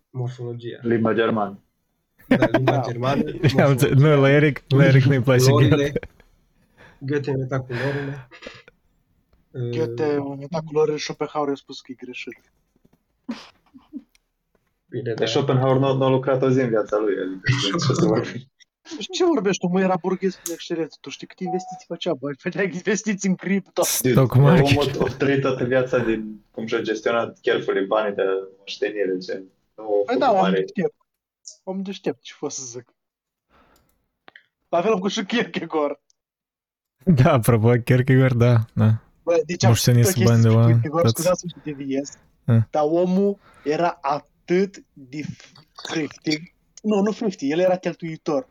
[0.10, 0.78] morfologia.
[0.82, 1.60] Limba germană.
[2.38, 2.82] Da, limba Da.
[2.86, 3.24] germană.
[3.64, 3.98] Am înțeles.
[4.00, 5.76] Nu, la Eric, la Eric nu-i place Culorile.
[5.76, 6.00] Goethe.
[7.00, 8.28] Goethe a inventat culorile.
[9.52, 12.40] Goethe a inventat culorile și Schopenhauer a spus că e greșit.
[14.86, 15.26] Bine, Dar da.
[15.26, 17.14] Schopenhauer nu, nu a lucrat o zi în viața lui.
[17.20, 17.52] Adică,
[17.88, 18.42] ce să vorbim.
[19.00, 19.68] Și ce vorbești tu?
[19.68, 20.98] Mă, era burghez prin excelență.
[21.02, 22.32] Tu știi câte investiții făcea, bă?
[22.38, 23.84] Făcea investiții în cripto.
[23.84, 24.78] Stock Dude, market.
[24.78, 28.24] Omul a trăit toată viața din cum și-a gestionat cheltuielile banii de
[28.60, 29.18] moștenire.
[29.18, 29.44] Ce.
[29.76, 30.96] Nu Păi da, om deștept.
[31.64, 32.94] Om deștept, ce fost să zic.
[34.70, 36.00] La fel cu și Kierkegaard.
[37.06, 39.02] Da, apropo, Kierkegaard, da, da.
[39.24, 41.14] Bă, deci Moștenit am bani de la Kierkegaard, toți.
[41.14, 42.62] scuzați-mă și deviez, Ah.
[42.70, 45.22] dar omul era atât de
[45.88, 46.54] thrifty.
[46.82, 48.48] Nu, nu thrifty, el era cheltuitor.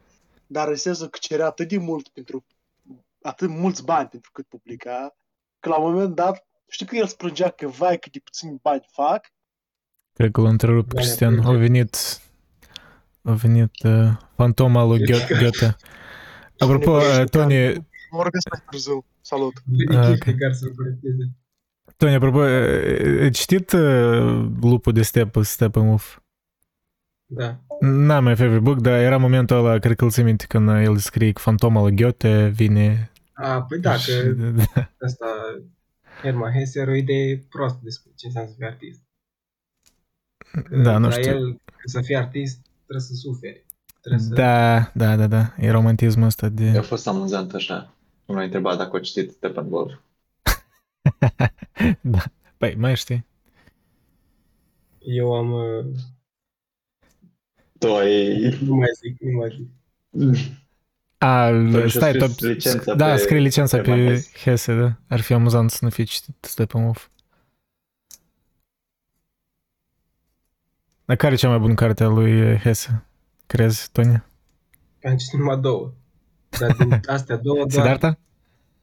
[0.46, 2.44] Dar în sensul că cerea atât de mult pentru
[3.22, 5.16] atât mulți bani pentru cât publica,
[5.60, 8.84] că la un moment dat, știi că el sprângea că vai cât de puțini bani
[8.92, 9.32] fac,
[10.12, 11.40] Cred că l-a întrerupt Da, Cristian.
[11.40, 11.48] da.
[11.48, 11.96] A venit,
[13.24, 15.34] a venit uh, fantoma lui Goethe.
[15.38, 15.76] Goethe.
[16.58, 17.72] Apropo, uh, Tony,
[18.10, 19.04] mă vorbesc mai târziu.
[19.20, 19.52] Salut!
[19.64, 20.18] Vine Ah, ok.
[20.18, 21.30] Kierkegaard să-l corecteze.
[21.96, 26.18] Tony, apropo, uh, ai citit uh, Lupul de Step, Steppenwolf?
[27.26, 27.60] Da.
[27.80, 30.80] N-am my favorite book, dar era momentul ăla, cred că îl ții minte, când uh,
[30.82, 34.28] el scrie că fantoma lui Goethe vine A, păi da, și, că
[34.74, 34.90] da.
[34.98, 35.26] asta
[36.22, 39.00] Herman Hesse are o idee proastă despre ce înseamnă să fii artist.
[40.64, 41.30] Că Da, nu la știu.
[41.30, 43.64] el, ca să fii artist, trebuie să suferi.
[44.00, 44.34] Trebuie să...
[44.34, 45.54] Da, da, da, da.
[45.58, 46.80] E romantismul ăsta A de...
[46.80, 47.94] fost amuzant așa.
[48.26, 49.92] Nu m-a întrebat dacă a citit Steppenwolf.
[52.00, 52.22] da.
[52.56, 53.26] Păi, mai știi.
[54.98, 55.52] Eu am...
[55.52, 55.84] uh,
[57.78, 58.38] Tu ai...
[58.60, 59.68] Nu mai zic, nu mai
[60.12, 60.52] zic.
[61.18, 64.30] A, și-a stai, scris top, licența da, pe scrie licența pe Herman Hesse.
[64.38, 64.96] Hesse, da.
[65.08, 67.08] Ar fi amuzant să nu fi citit Steppenwolf.
[71.04, 73.04] Dar care e cea mai bună carte a lui Hesse?
[73.46, 74.22] Crezi, Tony?
[75.02, 75.92] Am citit numai două.
[76.58, 78.18] Dar din astea două, doar Siddhartha?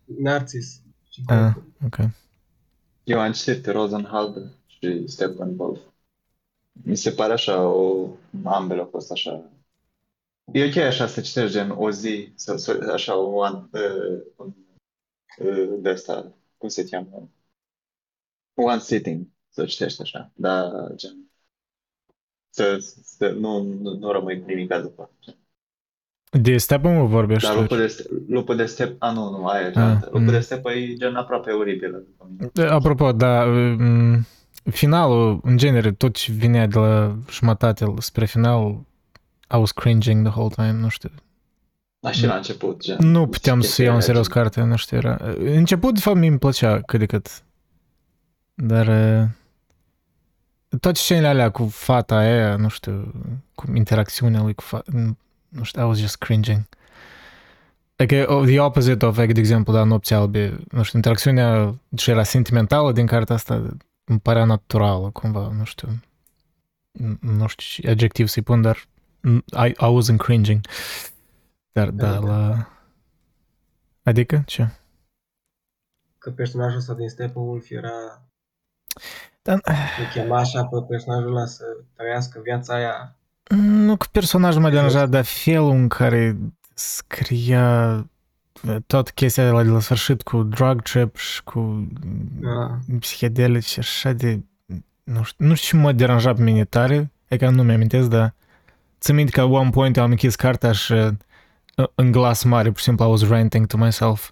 [0.06, 0.82] Narcis.
[1.10, 1.64] Și Ah, Goethe.
[1.86, 2.10] ok.
[3.04, 5.80] Eu am citit Rosenhalde și Steppenwolf.
[6.72, 8.08] Mi se pare așa, o...
[8.44, 9.44] ambele au fost așa.
[10.52, 14.54] E ok așa să citești gen o zi, să, să, așa o an, uh, un,
[15.38, 17.30] uh, de asta, cum se cheamă?
[18.54, 21.31] One sitting, să citești așa, dar gen
[22.52, 25.10] să, să nu, nu, nu rămâi cu nimic după.
[26.32, 27.62] De Steppenwolf vorbești Dar tu?
[27.62, 30.06] lupul de, ste- lupul de step, a nu, nu, aia e Ah, cealaltă.
[30.06, 30.32] Lupul mm.
[30.32, 31.98] de step e gen aproape oribilă.
[31.98, 32.70] după mine.
[32.70, 34.26] Apropo, da, m,
[34.72, 38.86] finalul, în genere, tot ce vinea de la jumătate spre final,
[39.54, 41.10] I was cringing the whole time, nu știu.
[42.00, 42.98] Dar și la început, gen.
[42.98, 45.18] Nu puteam să chestia iau în aia, serios gen, cartea, nu știu, era...
[45.38, 47.44] Început, de fapt, mi-mi plăcea cât de cât.
[48.54, 48.88] Dar...
[48.88, 49.30] uh,
[50.80, 53.12] Toate scenele alea cu fata aia, nu știu,
[53.56, 54.92] cu interacțiunea lui cu fata,
[55.50, 56.62] nu știu, I was just cringing.
[57.96, 62.12] Like, uh, the opposite of, like, de exemplu, da, Nopții Albe, nu știu, interacțiunea ce
[62.12, 65.88] era sentimentală din cartea asta îmi părea naturală, cumva, nu știu.
[67.00, 68.86] N- Nu știu ce adjectiv să-i pun, dar
[69.66, 70.66] I, I wasn't cringing.
[71.72, 72.20] Dar, da, Da.
[72.20, 72.68] la...
[74.04, 74.70] Adică, ce?
[76.18, 77.92] Că personajul ăsta din Steppenwolf era...
[79.42, 79.62] Dar,
[80.00, 81.64] Îl chema așa pe personajul ăla să
[81.96, 83.16] trăiască viața aia.
[83.60, 86.38] nu că personajul mă deranja, dar felul în care
[86.74, 87.96] scria
[88.68, 91.88] uh, tot chestia de la, de la sfârșit cu drug trip și cu
[92.40, 92.78] Da.
[93.00, 94.40] psihedelici și așa de...
[95.04, 98.34] Nu știu, nu știu ce mă deranja pe mine tare, e că nu mi-amintesc, dar
[99.00, 101.14] țin minte că at one point am închis cartea și uh,
[101.96, 104.32] în glas mare, pur și simplu, I was ranting to myself.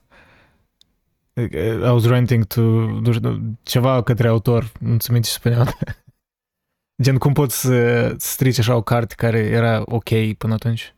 [1.51, 5.67] I was ranting to, nu știu, ceva către autor, nu țin minte ce spuneam.
[7.01, 10.95] Gen, cum poți să să strici așa o carte care era ok până atunci?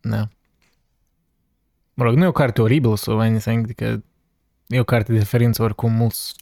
[0.00, 0.28] Da.
[1.94, 4.02] Mă rog, nu e o carte oribilă sau anything, adică
[4.66, 6.34] e o carte de referință, oricum mulți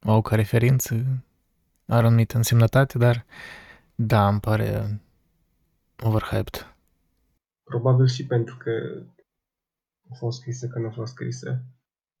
[0.00, 0.94] au ca referință,
[1.86, 3.24] are o anumită însemnătate, dar
[3.94, 5.00] da, îmi pare
[6.02, 6.74] overhyped.
[7.64, 8.70] Probabil și pentru că
[10.10, 11.62] a fost scrisă că nu a fost scrisă.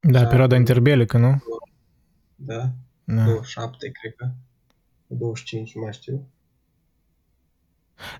[0.00, 0.26] Da, Da.
[0.26, 1.42] perioada interbelică, nu?
[2.34, 2.70] Da?
[3.04, 3.24] Da.
[3.24, 4.28] 27, cred că.
[5.06, 6.28] 25, nu mai știu.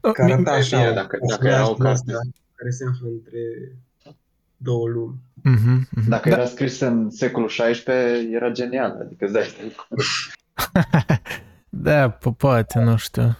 [0.02, 1.92] Oh, Care mi- arăta așa, bine, un dacă- personaj dacă era o din carte.
[2.12, 2.20] ăsta
[2.54, 3.38] care se află între
[4.56, 5.18] două lumi.
[5.34, 6.08] Mhm, mhm.
[6.08, 6.36] Dacă Da.
[6.36, 8.98] era scris în secolul XVI, era genial.
[9.00, 9.72] Adică îți dai seama.
[11.68, 13.36] Da, po- poate, nu știu.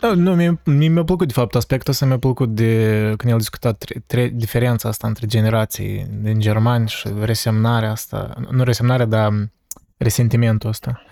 [0.00, 3.38] Nu, nu mie, mie mi-a plăcut, de fapt, aspectul ăsta mi-a plăcut de când el
[3.38, 9.50] discuta tre, tre, diferența asta între generații din germani și resemnarea asta, nu resemnarea, dar
[9.96, 11.02] resentimentul ăsta.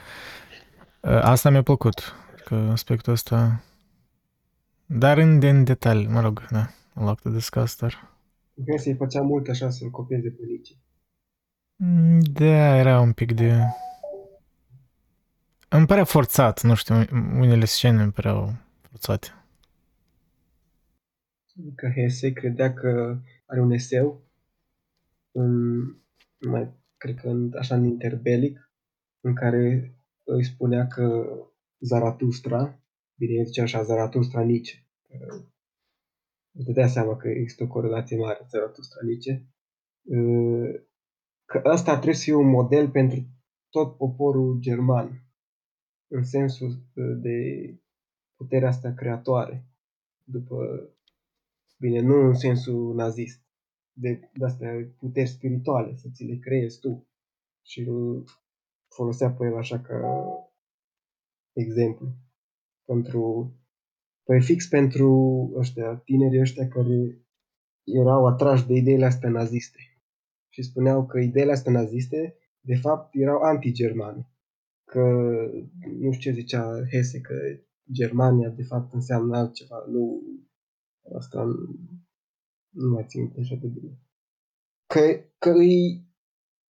[1.01, 2.15] Asta mi-a plăcut,
[2.45, 3.63] că aspectul ăsta...
[4.87, 8.11] Dar în, în detalii, mă rog, da, în loc de discuss, dar...
[8.65, 10.77] Cred să-i făcea mult așa să-l copieze pe Nici.
[12.33, 13.61] Da, era un pic de...
[15.69, 16.95] Îmi părea forțat, nu știu,
[17.39, 18.55] unele scene îmi păreau
[18.97, 19.29] forțate.
[21.75, 24.23] Că Hesse credea că are un eseu
[25.33, 25.83] în,
[26.41, 28.71] mai, cred că în, așa în interbelic,
[29.21, 29.95] în care
[30.25, 31.27] îi spunea că
[31.79, 32.81] Zaratustra,
[33.15, 34.87] bine, el zicea așa, Zaratustra Nice,
[36.53, 39.47] îți dădea seama că există o corelație mare Zaratustra Nice,
[41.45, 43.27] că ăsta trebuie să fie un model pentru
[43.71, 45.23] tot poporul german,
[46.09, 47.39] în sensul de
[48.37, 49.67] puterea asta creatoare,
[50.25, 50.89] după,
[51.79, 53.41] bine, nu în sensul nazist,
[53.93, 57.09] de, de astea puteri spirituale, să ți le creezi tu.
[57.63, 58.25] Și îl
[58.89, 60.01] folosea pe el așa ca
[61.53, 62.15] exemplu.
[62.85, 63.53] Pentru,
[64.23, 65.11] păi fix pentru
[65.57, 67.27] ăștia, tinerii ăștia care
[67.85, 69.79] erau atrași de ideile astea naziste.
[70.49, 74.31] Și spuneau că ideile astea naziste, de fapt, erau anti-germane.
[74.85, 75.01] Că,
[75.99, 77.35] nu știu ce zicea Hesse, că
[77.93, 79.85] Germania, de fapt, înseamnă altceva.
[79.89, 80.23] Nu,
[81.19, 81.45] asta
[82.69, 83.99] nu mai țin așa de bine.
[84.87, 85.01] Că,
[85.39, 86.07] că, îi,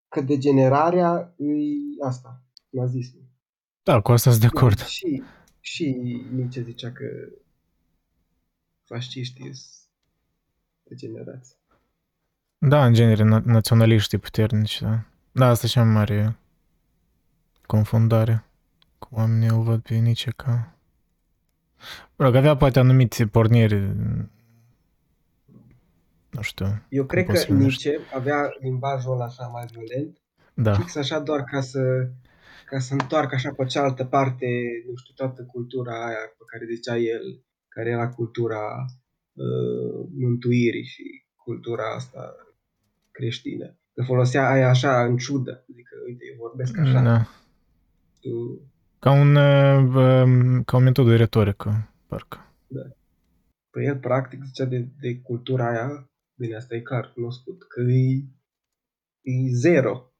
[0.08, 3.24] că degenerarea îi asta, nazismul.
[3.82, 4.78] Da, cu asta sunt de acord.
[4.78, 5.22] Și,
[5.60, 5.90] și
[6.32, 7.04] Nietzsche zicea că
[8.84, 9.88] fasciștii sunt
[10.82, 11.56] degenerați.
[12.58, 15.04] Da, în genere, na- naționaliștii puternici, da.
[15.32, 16.38] Da, asta e cea mai mare
[17.66, 18.44] confundare.
[18.98, 20.75] Cu oamenii îl văd pe Nietzsche ca...
[22.16, 23.94] Mă rog, avea poate anumite porniri,
[26.30, 26.82] nu știu.
[26.88, 27.88] Eu cred poți că să numești.
[27.88, 30.18] Nietzsche avea limbajul ăla așa mai violent,
[30.54, 32.08] Da, fix așa doar ca să,
[32.66, 34.46] ca să întoarcă așa pe cealaltă parte,
[34.88, 38.84] nu știu, toată cultura aia pe care zicea el, care era cultura
[39.32, 42.34] uh, mântuirii și cultura asta
[43.10, 43.78] creștină.
[43.94, 47.26] Că folosea aia așa în ciudă, adică, uite, eu vorbesc așa, da.
[48.20, 48.60] tu,
[48.98, 52.38] Ca un, uh, um, ca o metodă de retorică, parcă.
[53.70, 58.24] Păi el practic zicea de, de cultura aia, bine, asta e clar cunoscut, că e,
[59.20, 60.12] e zero.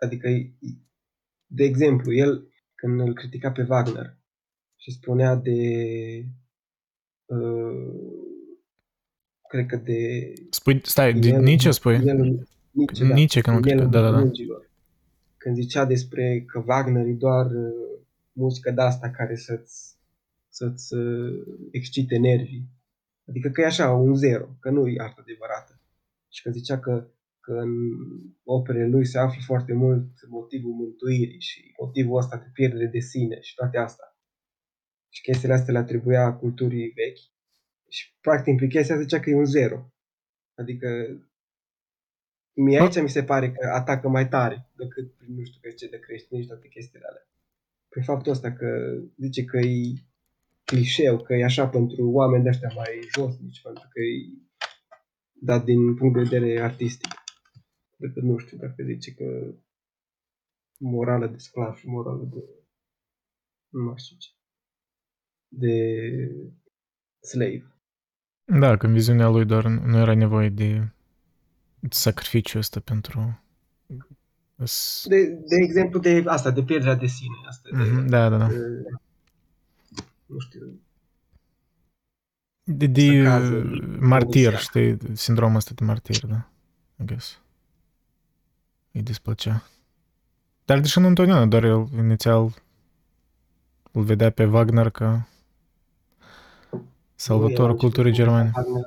[0.00, 0.52] Adică, e,
[1.46, 4.16] de exemplu, el când îl critica pe Wagner
[4.76, 5.60] și spunea de,
[7.24, 7.94] uh,
[9.48, 11.94] cred că de Spui, stai, de el- Nietzsche spui?
[11.94, 14.20] el, Nietzsche, da, Nietzsche când îl el critica, da, da, da.
[14.20, 14.70] Îngilor.
[15.36, 17.93] Când zicea despre că Wagner e doar uh,
[18.34, 19.96] muzică de asta care să-ți,
[20.48, 22.68] să-ți uh, excite nervii.
[23.28, 25.80] Adică că e așa, un zero, că nu e artă adevărată.
[26.28, 27.08] Și că zicea că,
[27.40, 27.72] că în
[28.44, 33.40] operele lui se află foarte mult motivul mântuirii și motivul ăsta de pierdere de sine
[33.40, 34.18] și toate astea.
[35.08, 37.32] Și chestiile astea le atribuia culturii vechi.
[37.88, 39.92] Și practic prin chestia zicea că e un zero.
[40.54, 40.88] Adică
[42.52, 45.88] mie aici mi se pare că atacă mai tare decât prin nu știu pe ce
[45.88, 47.28] de creștini și toate chestiile alea.
[47.94, 49.92] Prin faptul ăsta că zice că e
[50.64, 54.42] clișeu, că e așa pentru oameni de ăștia mai josnici, pentru că e
[55.32, 57.12] dat din punct de vedere artistic.
[57.96, 59.54] Decât nu știu dacă zice că
[60.78, 62.44] morală de sclav și morală de
[63.68, 64.28] nu mai știu ce
[65.48, 65.76] de
[67.20, 67.78] slave.
[68.44, 70.88] Da, că în viziunea lui doar nu era nevoie de
[71.90, 73.43] sacrificiu ăsta pentru...
[74.62, 77.34] s- De, de exemplu, de asta, de pierderea de sine.
[77.48, 78.46] Asta, de, Mhm, Da, da, da.
[78.48, 78.82] de,
[80.26, 80.80] nu știu,
[82.66, 83.62] De, de Să cază
[84.00, 84.60] martir, polițiac.
[84.60, 86.48] știi, sindromul ăsta de martir, da.
[87.00, 87.40] I guess.
[88.92, 89.62] Îi displăcea.
[90.64, 92.54] Dar deși nu întotdeauna, doar el inițial
[93.92, 95.28] îl vedea pe Wagner ca
[97.14, 98.52] salvatorul Nu, culturii era germane.
[98.54, 98.84] Wagner,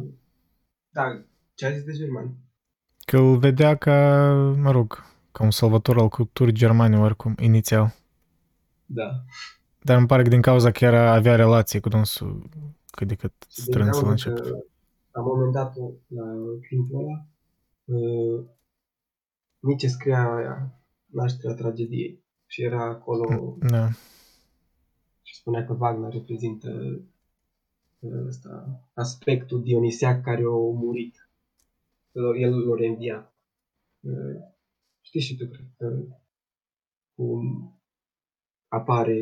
[0.00, 0.08] uh,
[0.90, 1.24] Da,
[1.54, 2.34] ce a zis de germani?
[3.10, 4.32] Că îl vedea ca,
[4.62, 7.94] mă rog, ca un salvator al culturii germane, oricum, inițial.
[8.86, 9.24] Da.
[9.82, 12.48] Dar îmi pare că din cauza că era, avea relație cu dânsul
[12.90, 14.40] cât de cât Din strâns la cauza început.
[14.40, 14.48] că
[15.12, 15.76] la un moment dat
[16.06, 16.24] la
[16.68, 17.26] clipul ăla
[17.84, 18.44] uh,
[19.58, 23.88] Nietzsche scria aia, nașterea tragediei și era acolo Da.
[25.22, 26.68] și spunea că Wagner reprezintă
[27.98, 30.48] uh, ăsta, aspectul dionisiac care a
[30.84, 31.19] murit.
[32.12, 33.34] El- El l-a reînviat.
[34.00, 34.48] Uh,
[35.00, 36.02] Știi și tu, cred că,
[37.14, 37.74] cum
[38.68, 39.18] apare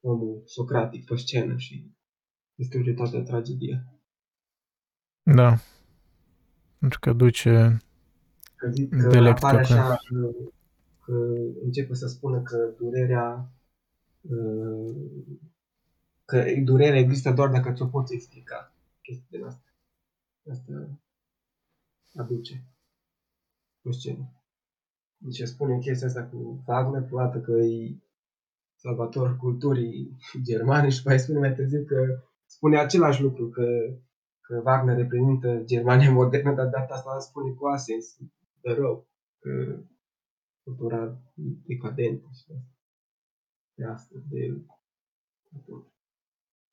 [0.00, 1.90] omul socratic pe scenă și
[2.54, 3.84] distruge toată tragedia.
[5.22, 5.56] Da.
[6.78, 7.76] Pentru că duce...
[8.56, 10.30] Că zic că Dialectul apare că- așa că,
[11.00, 11.12] că
[11.62, 13.52] începe să spună că durerea
[14.20, 14.94] uh,
[16.24, 18.74] că durerea există doar dacă ți-o poți explica.
[19.02, 19.74] Chestii din asta.
[20.50, 20.98] Asta
[22.16, 22.64] aduce
[23.82, 24.32] pe scenă.
[25.16, 27.98] Deci spune chestia asta cu Wagner, prima dată că e
[28.74, 30.16] salvator culturii
[30.48, 33.66] germane și mai spune mai târziu că spune același lucru, că,
[34.40, 38.16] că Wagner reprezintă Germania modernă, dar de data asta spune cu asens
[38.60, 39.08] de rău,
[39.38, 39.80] că
[40.62, 41.18] cultura
[41.66, 42.44] decadentă și
[43.74, 44.64] de asta, de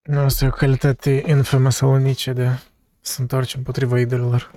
[0.02, 2.48] Nu, asta e o calitate infamă salonice de
[3.00, 4.52] să întoarce împotriva idolilor.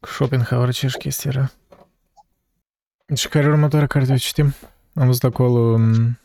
[0.00, 1.50] Cu Schopenhauer ce chestia era.
[3.14, 4.52] Și care e următoarea carte o citim?
[4.94, 6.18] Am văzut acolo m,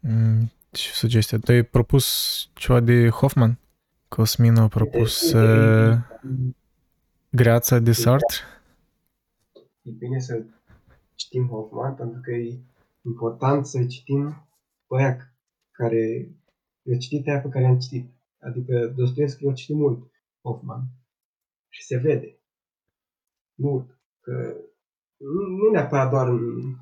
[0.00, 1.38] m, ce sugestia.
[1.38, 2.06] Tu ai propus
[2.54, 3.58] ceva de Hoffman?
[4.08, 5.98] Cosmin a propus uh,
[7.30, 8.36] Greața de Sartre.
[9.82, 10.44] e bine să
[11.14, 12.58] citim Hoffman, pentru că e
[13.02, 14.48] important să citim
[14.86, 15.34] pe aia
[15.70, 16.28] care
[16.82, 18.10] eu citit aia pe care am citit.
[18.40, 20.10] Adică Dostoevski eu citit mult
[20.42, 20.82] Hoffman.
[21.68, 22.39] Și se vede.
[23.60, 23.98] Mult.
[24.20, 24.56] Că
[25.16, 26.76] nu, nu neapărat doar în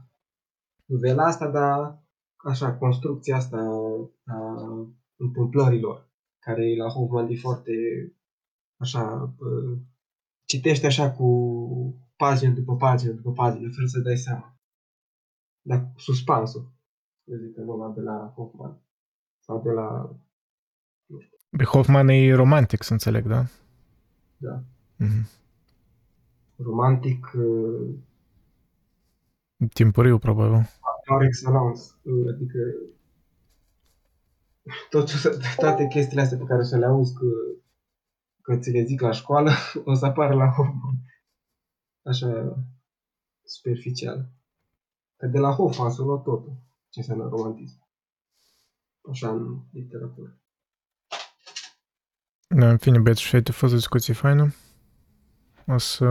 [0.84, 2.02] novela asta, dar
[2.36, 3.58] așa, construcția asta
[4.24, 4.62] a
[5.16, 7.72] întâmplărilor, care e la Hoffman e foarte
[8.76, 9.78] așa, uh,
[10.44, 11.28] citește așa cu
[12.16, 14.56] pagină după pagină după pagină, fără să dai seama.
[15.60, 16.72] Dar cu suspansul,
[17.24, 18.82] eu zic că nu de la Hoffman.
[19.38, 20.16] Sau de la...
[21.56, 23.44] Pe Hoffman e romantic, să înțeleg, da?
[24.36, 24.62] Da.
[24.96, 25.28] Mhm.
[26.62, 27.94] Romantic uh,
[29.72, 30.68] Timpuriu, probabil.
[31.04, 31.80] par excellence.
[32.02, 32.58] Uh, Adică
[34.90, 37.26] tot, ce- toate chestiile astea pe care o să le auzi că,
[38.40, 39.50] că ți le zic la școală,
[39.84, 40.96] o să apară la Hoffman.
[42.02, 42.56] Așa
[43.44, 44.30] superficial.
[45.16, 46.56] Că de la Hoffman s-a luat totul.
[46.88, 47.86] Ce înseamnă romantism.
[49.10, 50.38] Așa în literatură.
[52.48, 54.52] Da, în fine, băieți și fete, a fost o discuție faină.
[55.68, 56.06] O să,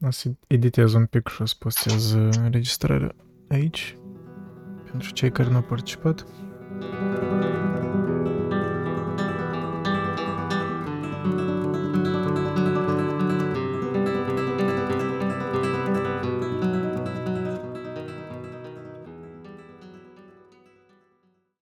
[0.00, 3.14] o să editez un pic și o să postez uh, înregistrarea
[3.48, 3.96] aici.
[4.90, 6.26] Pentru cei care nu au participat.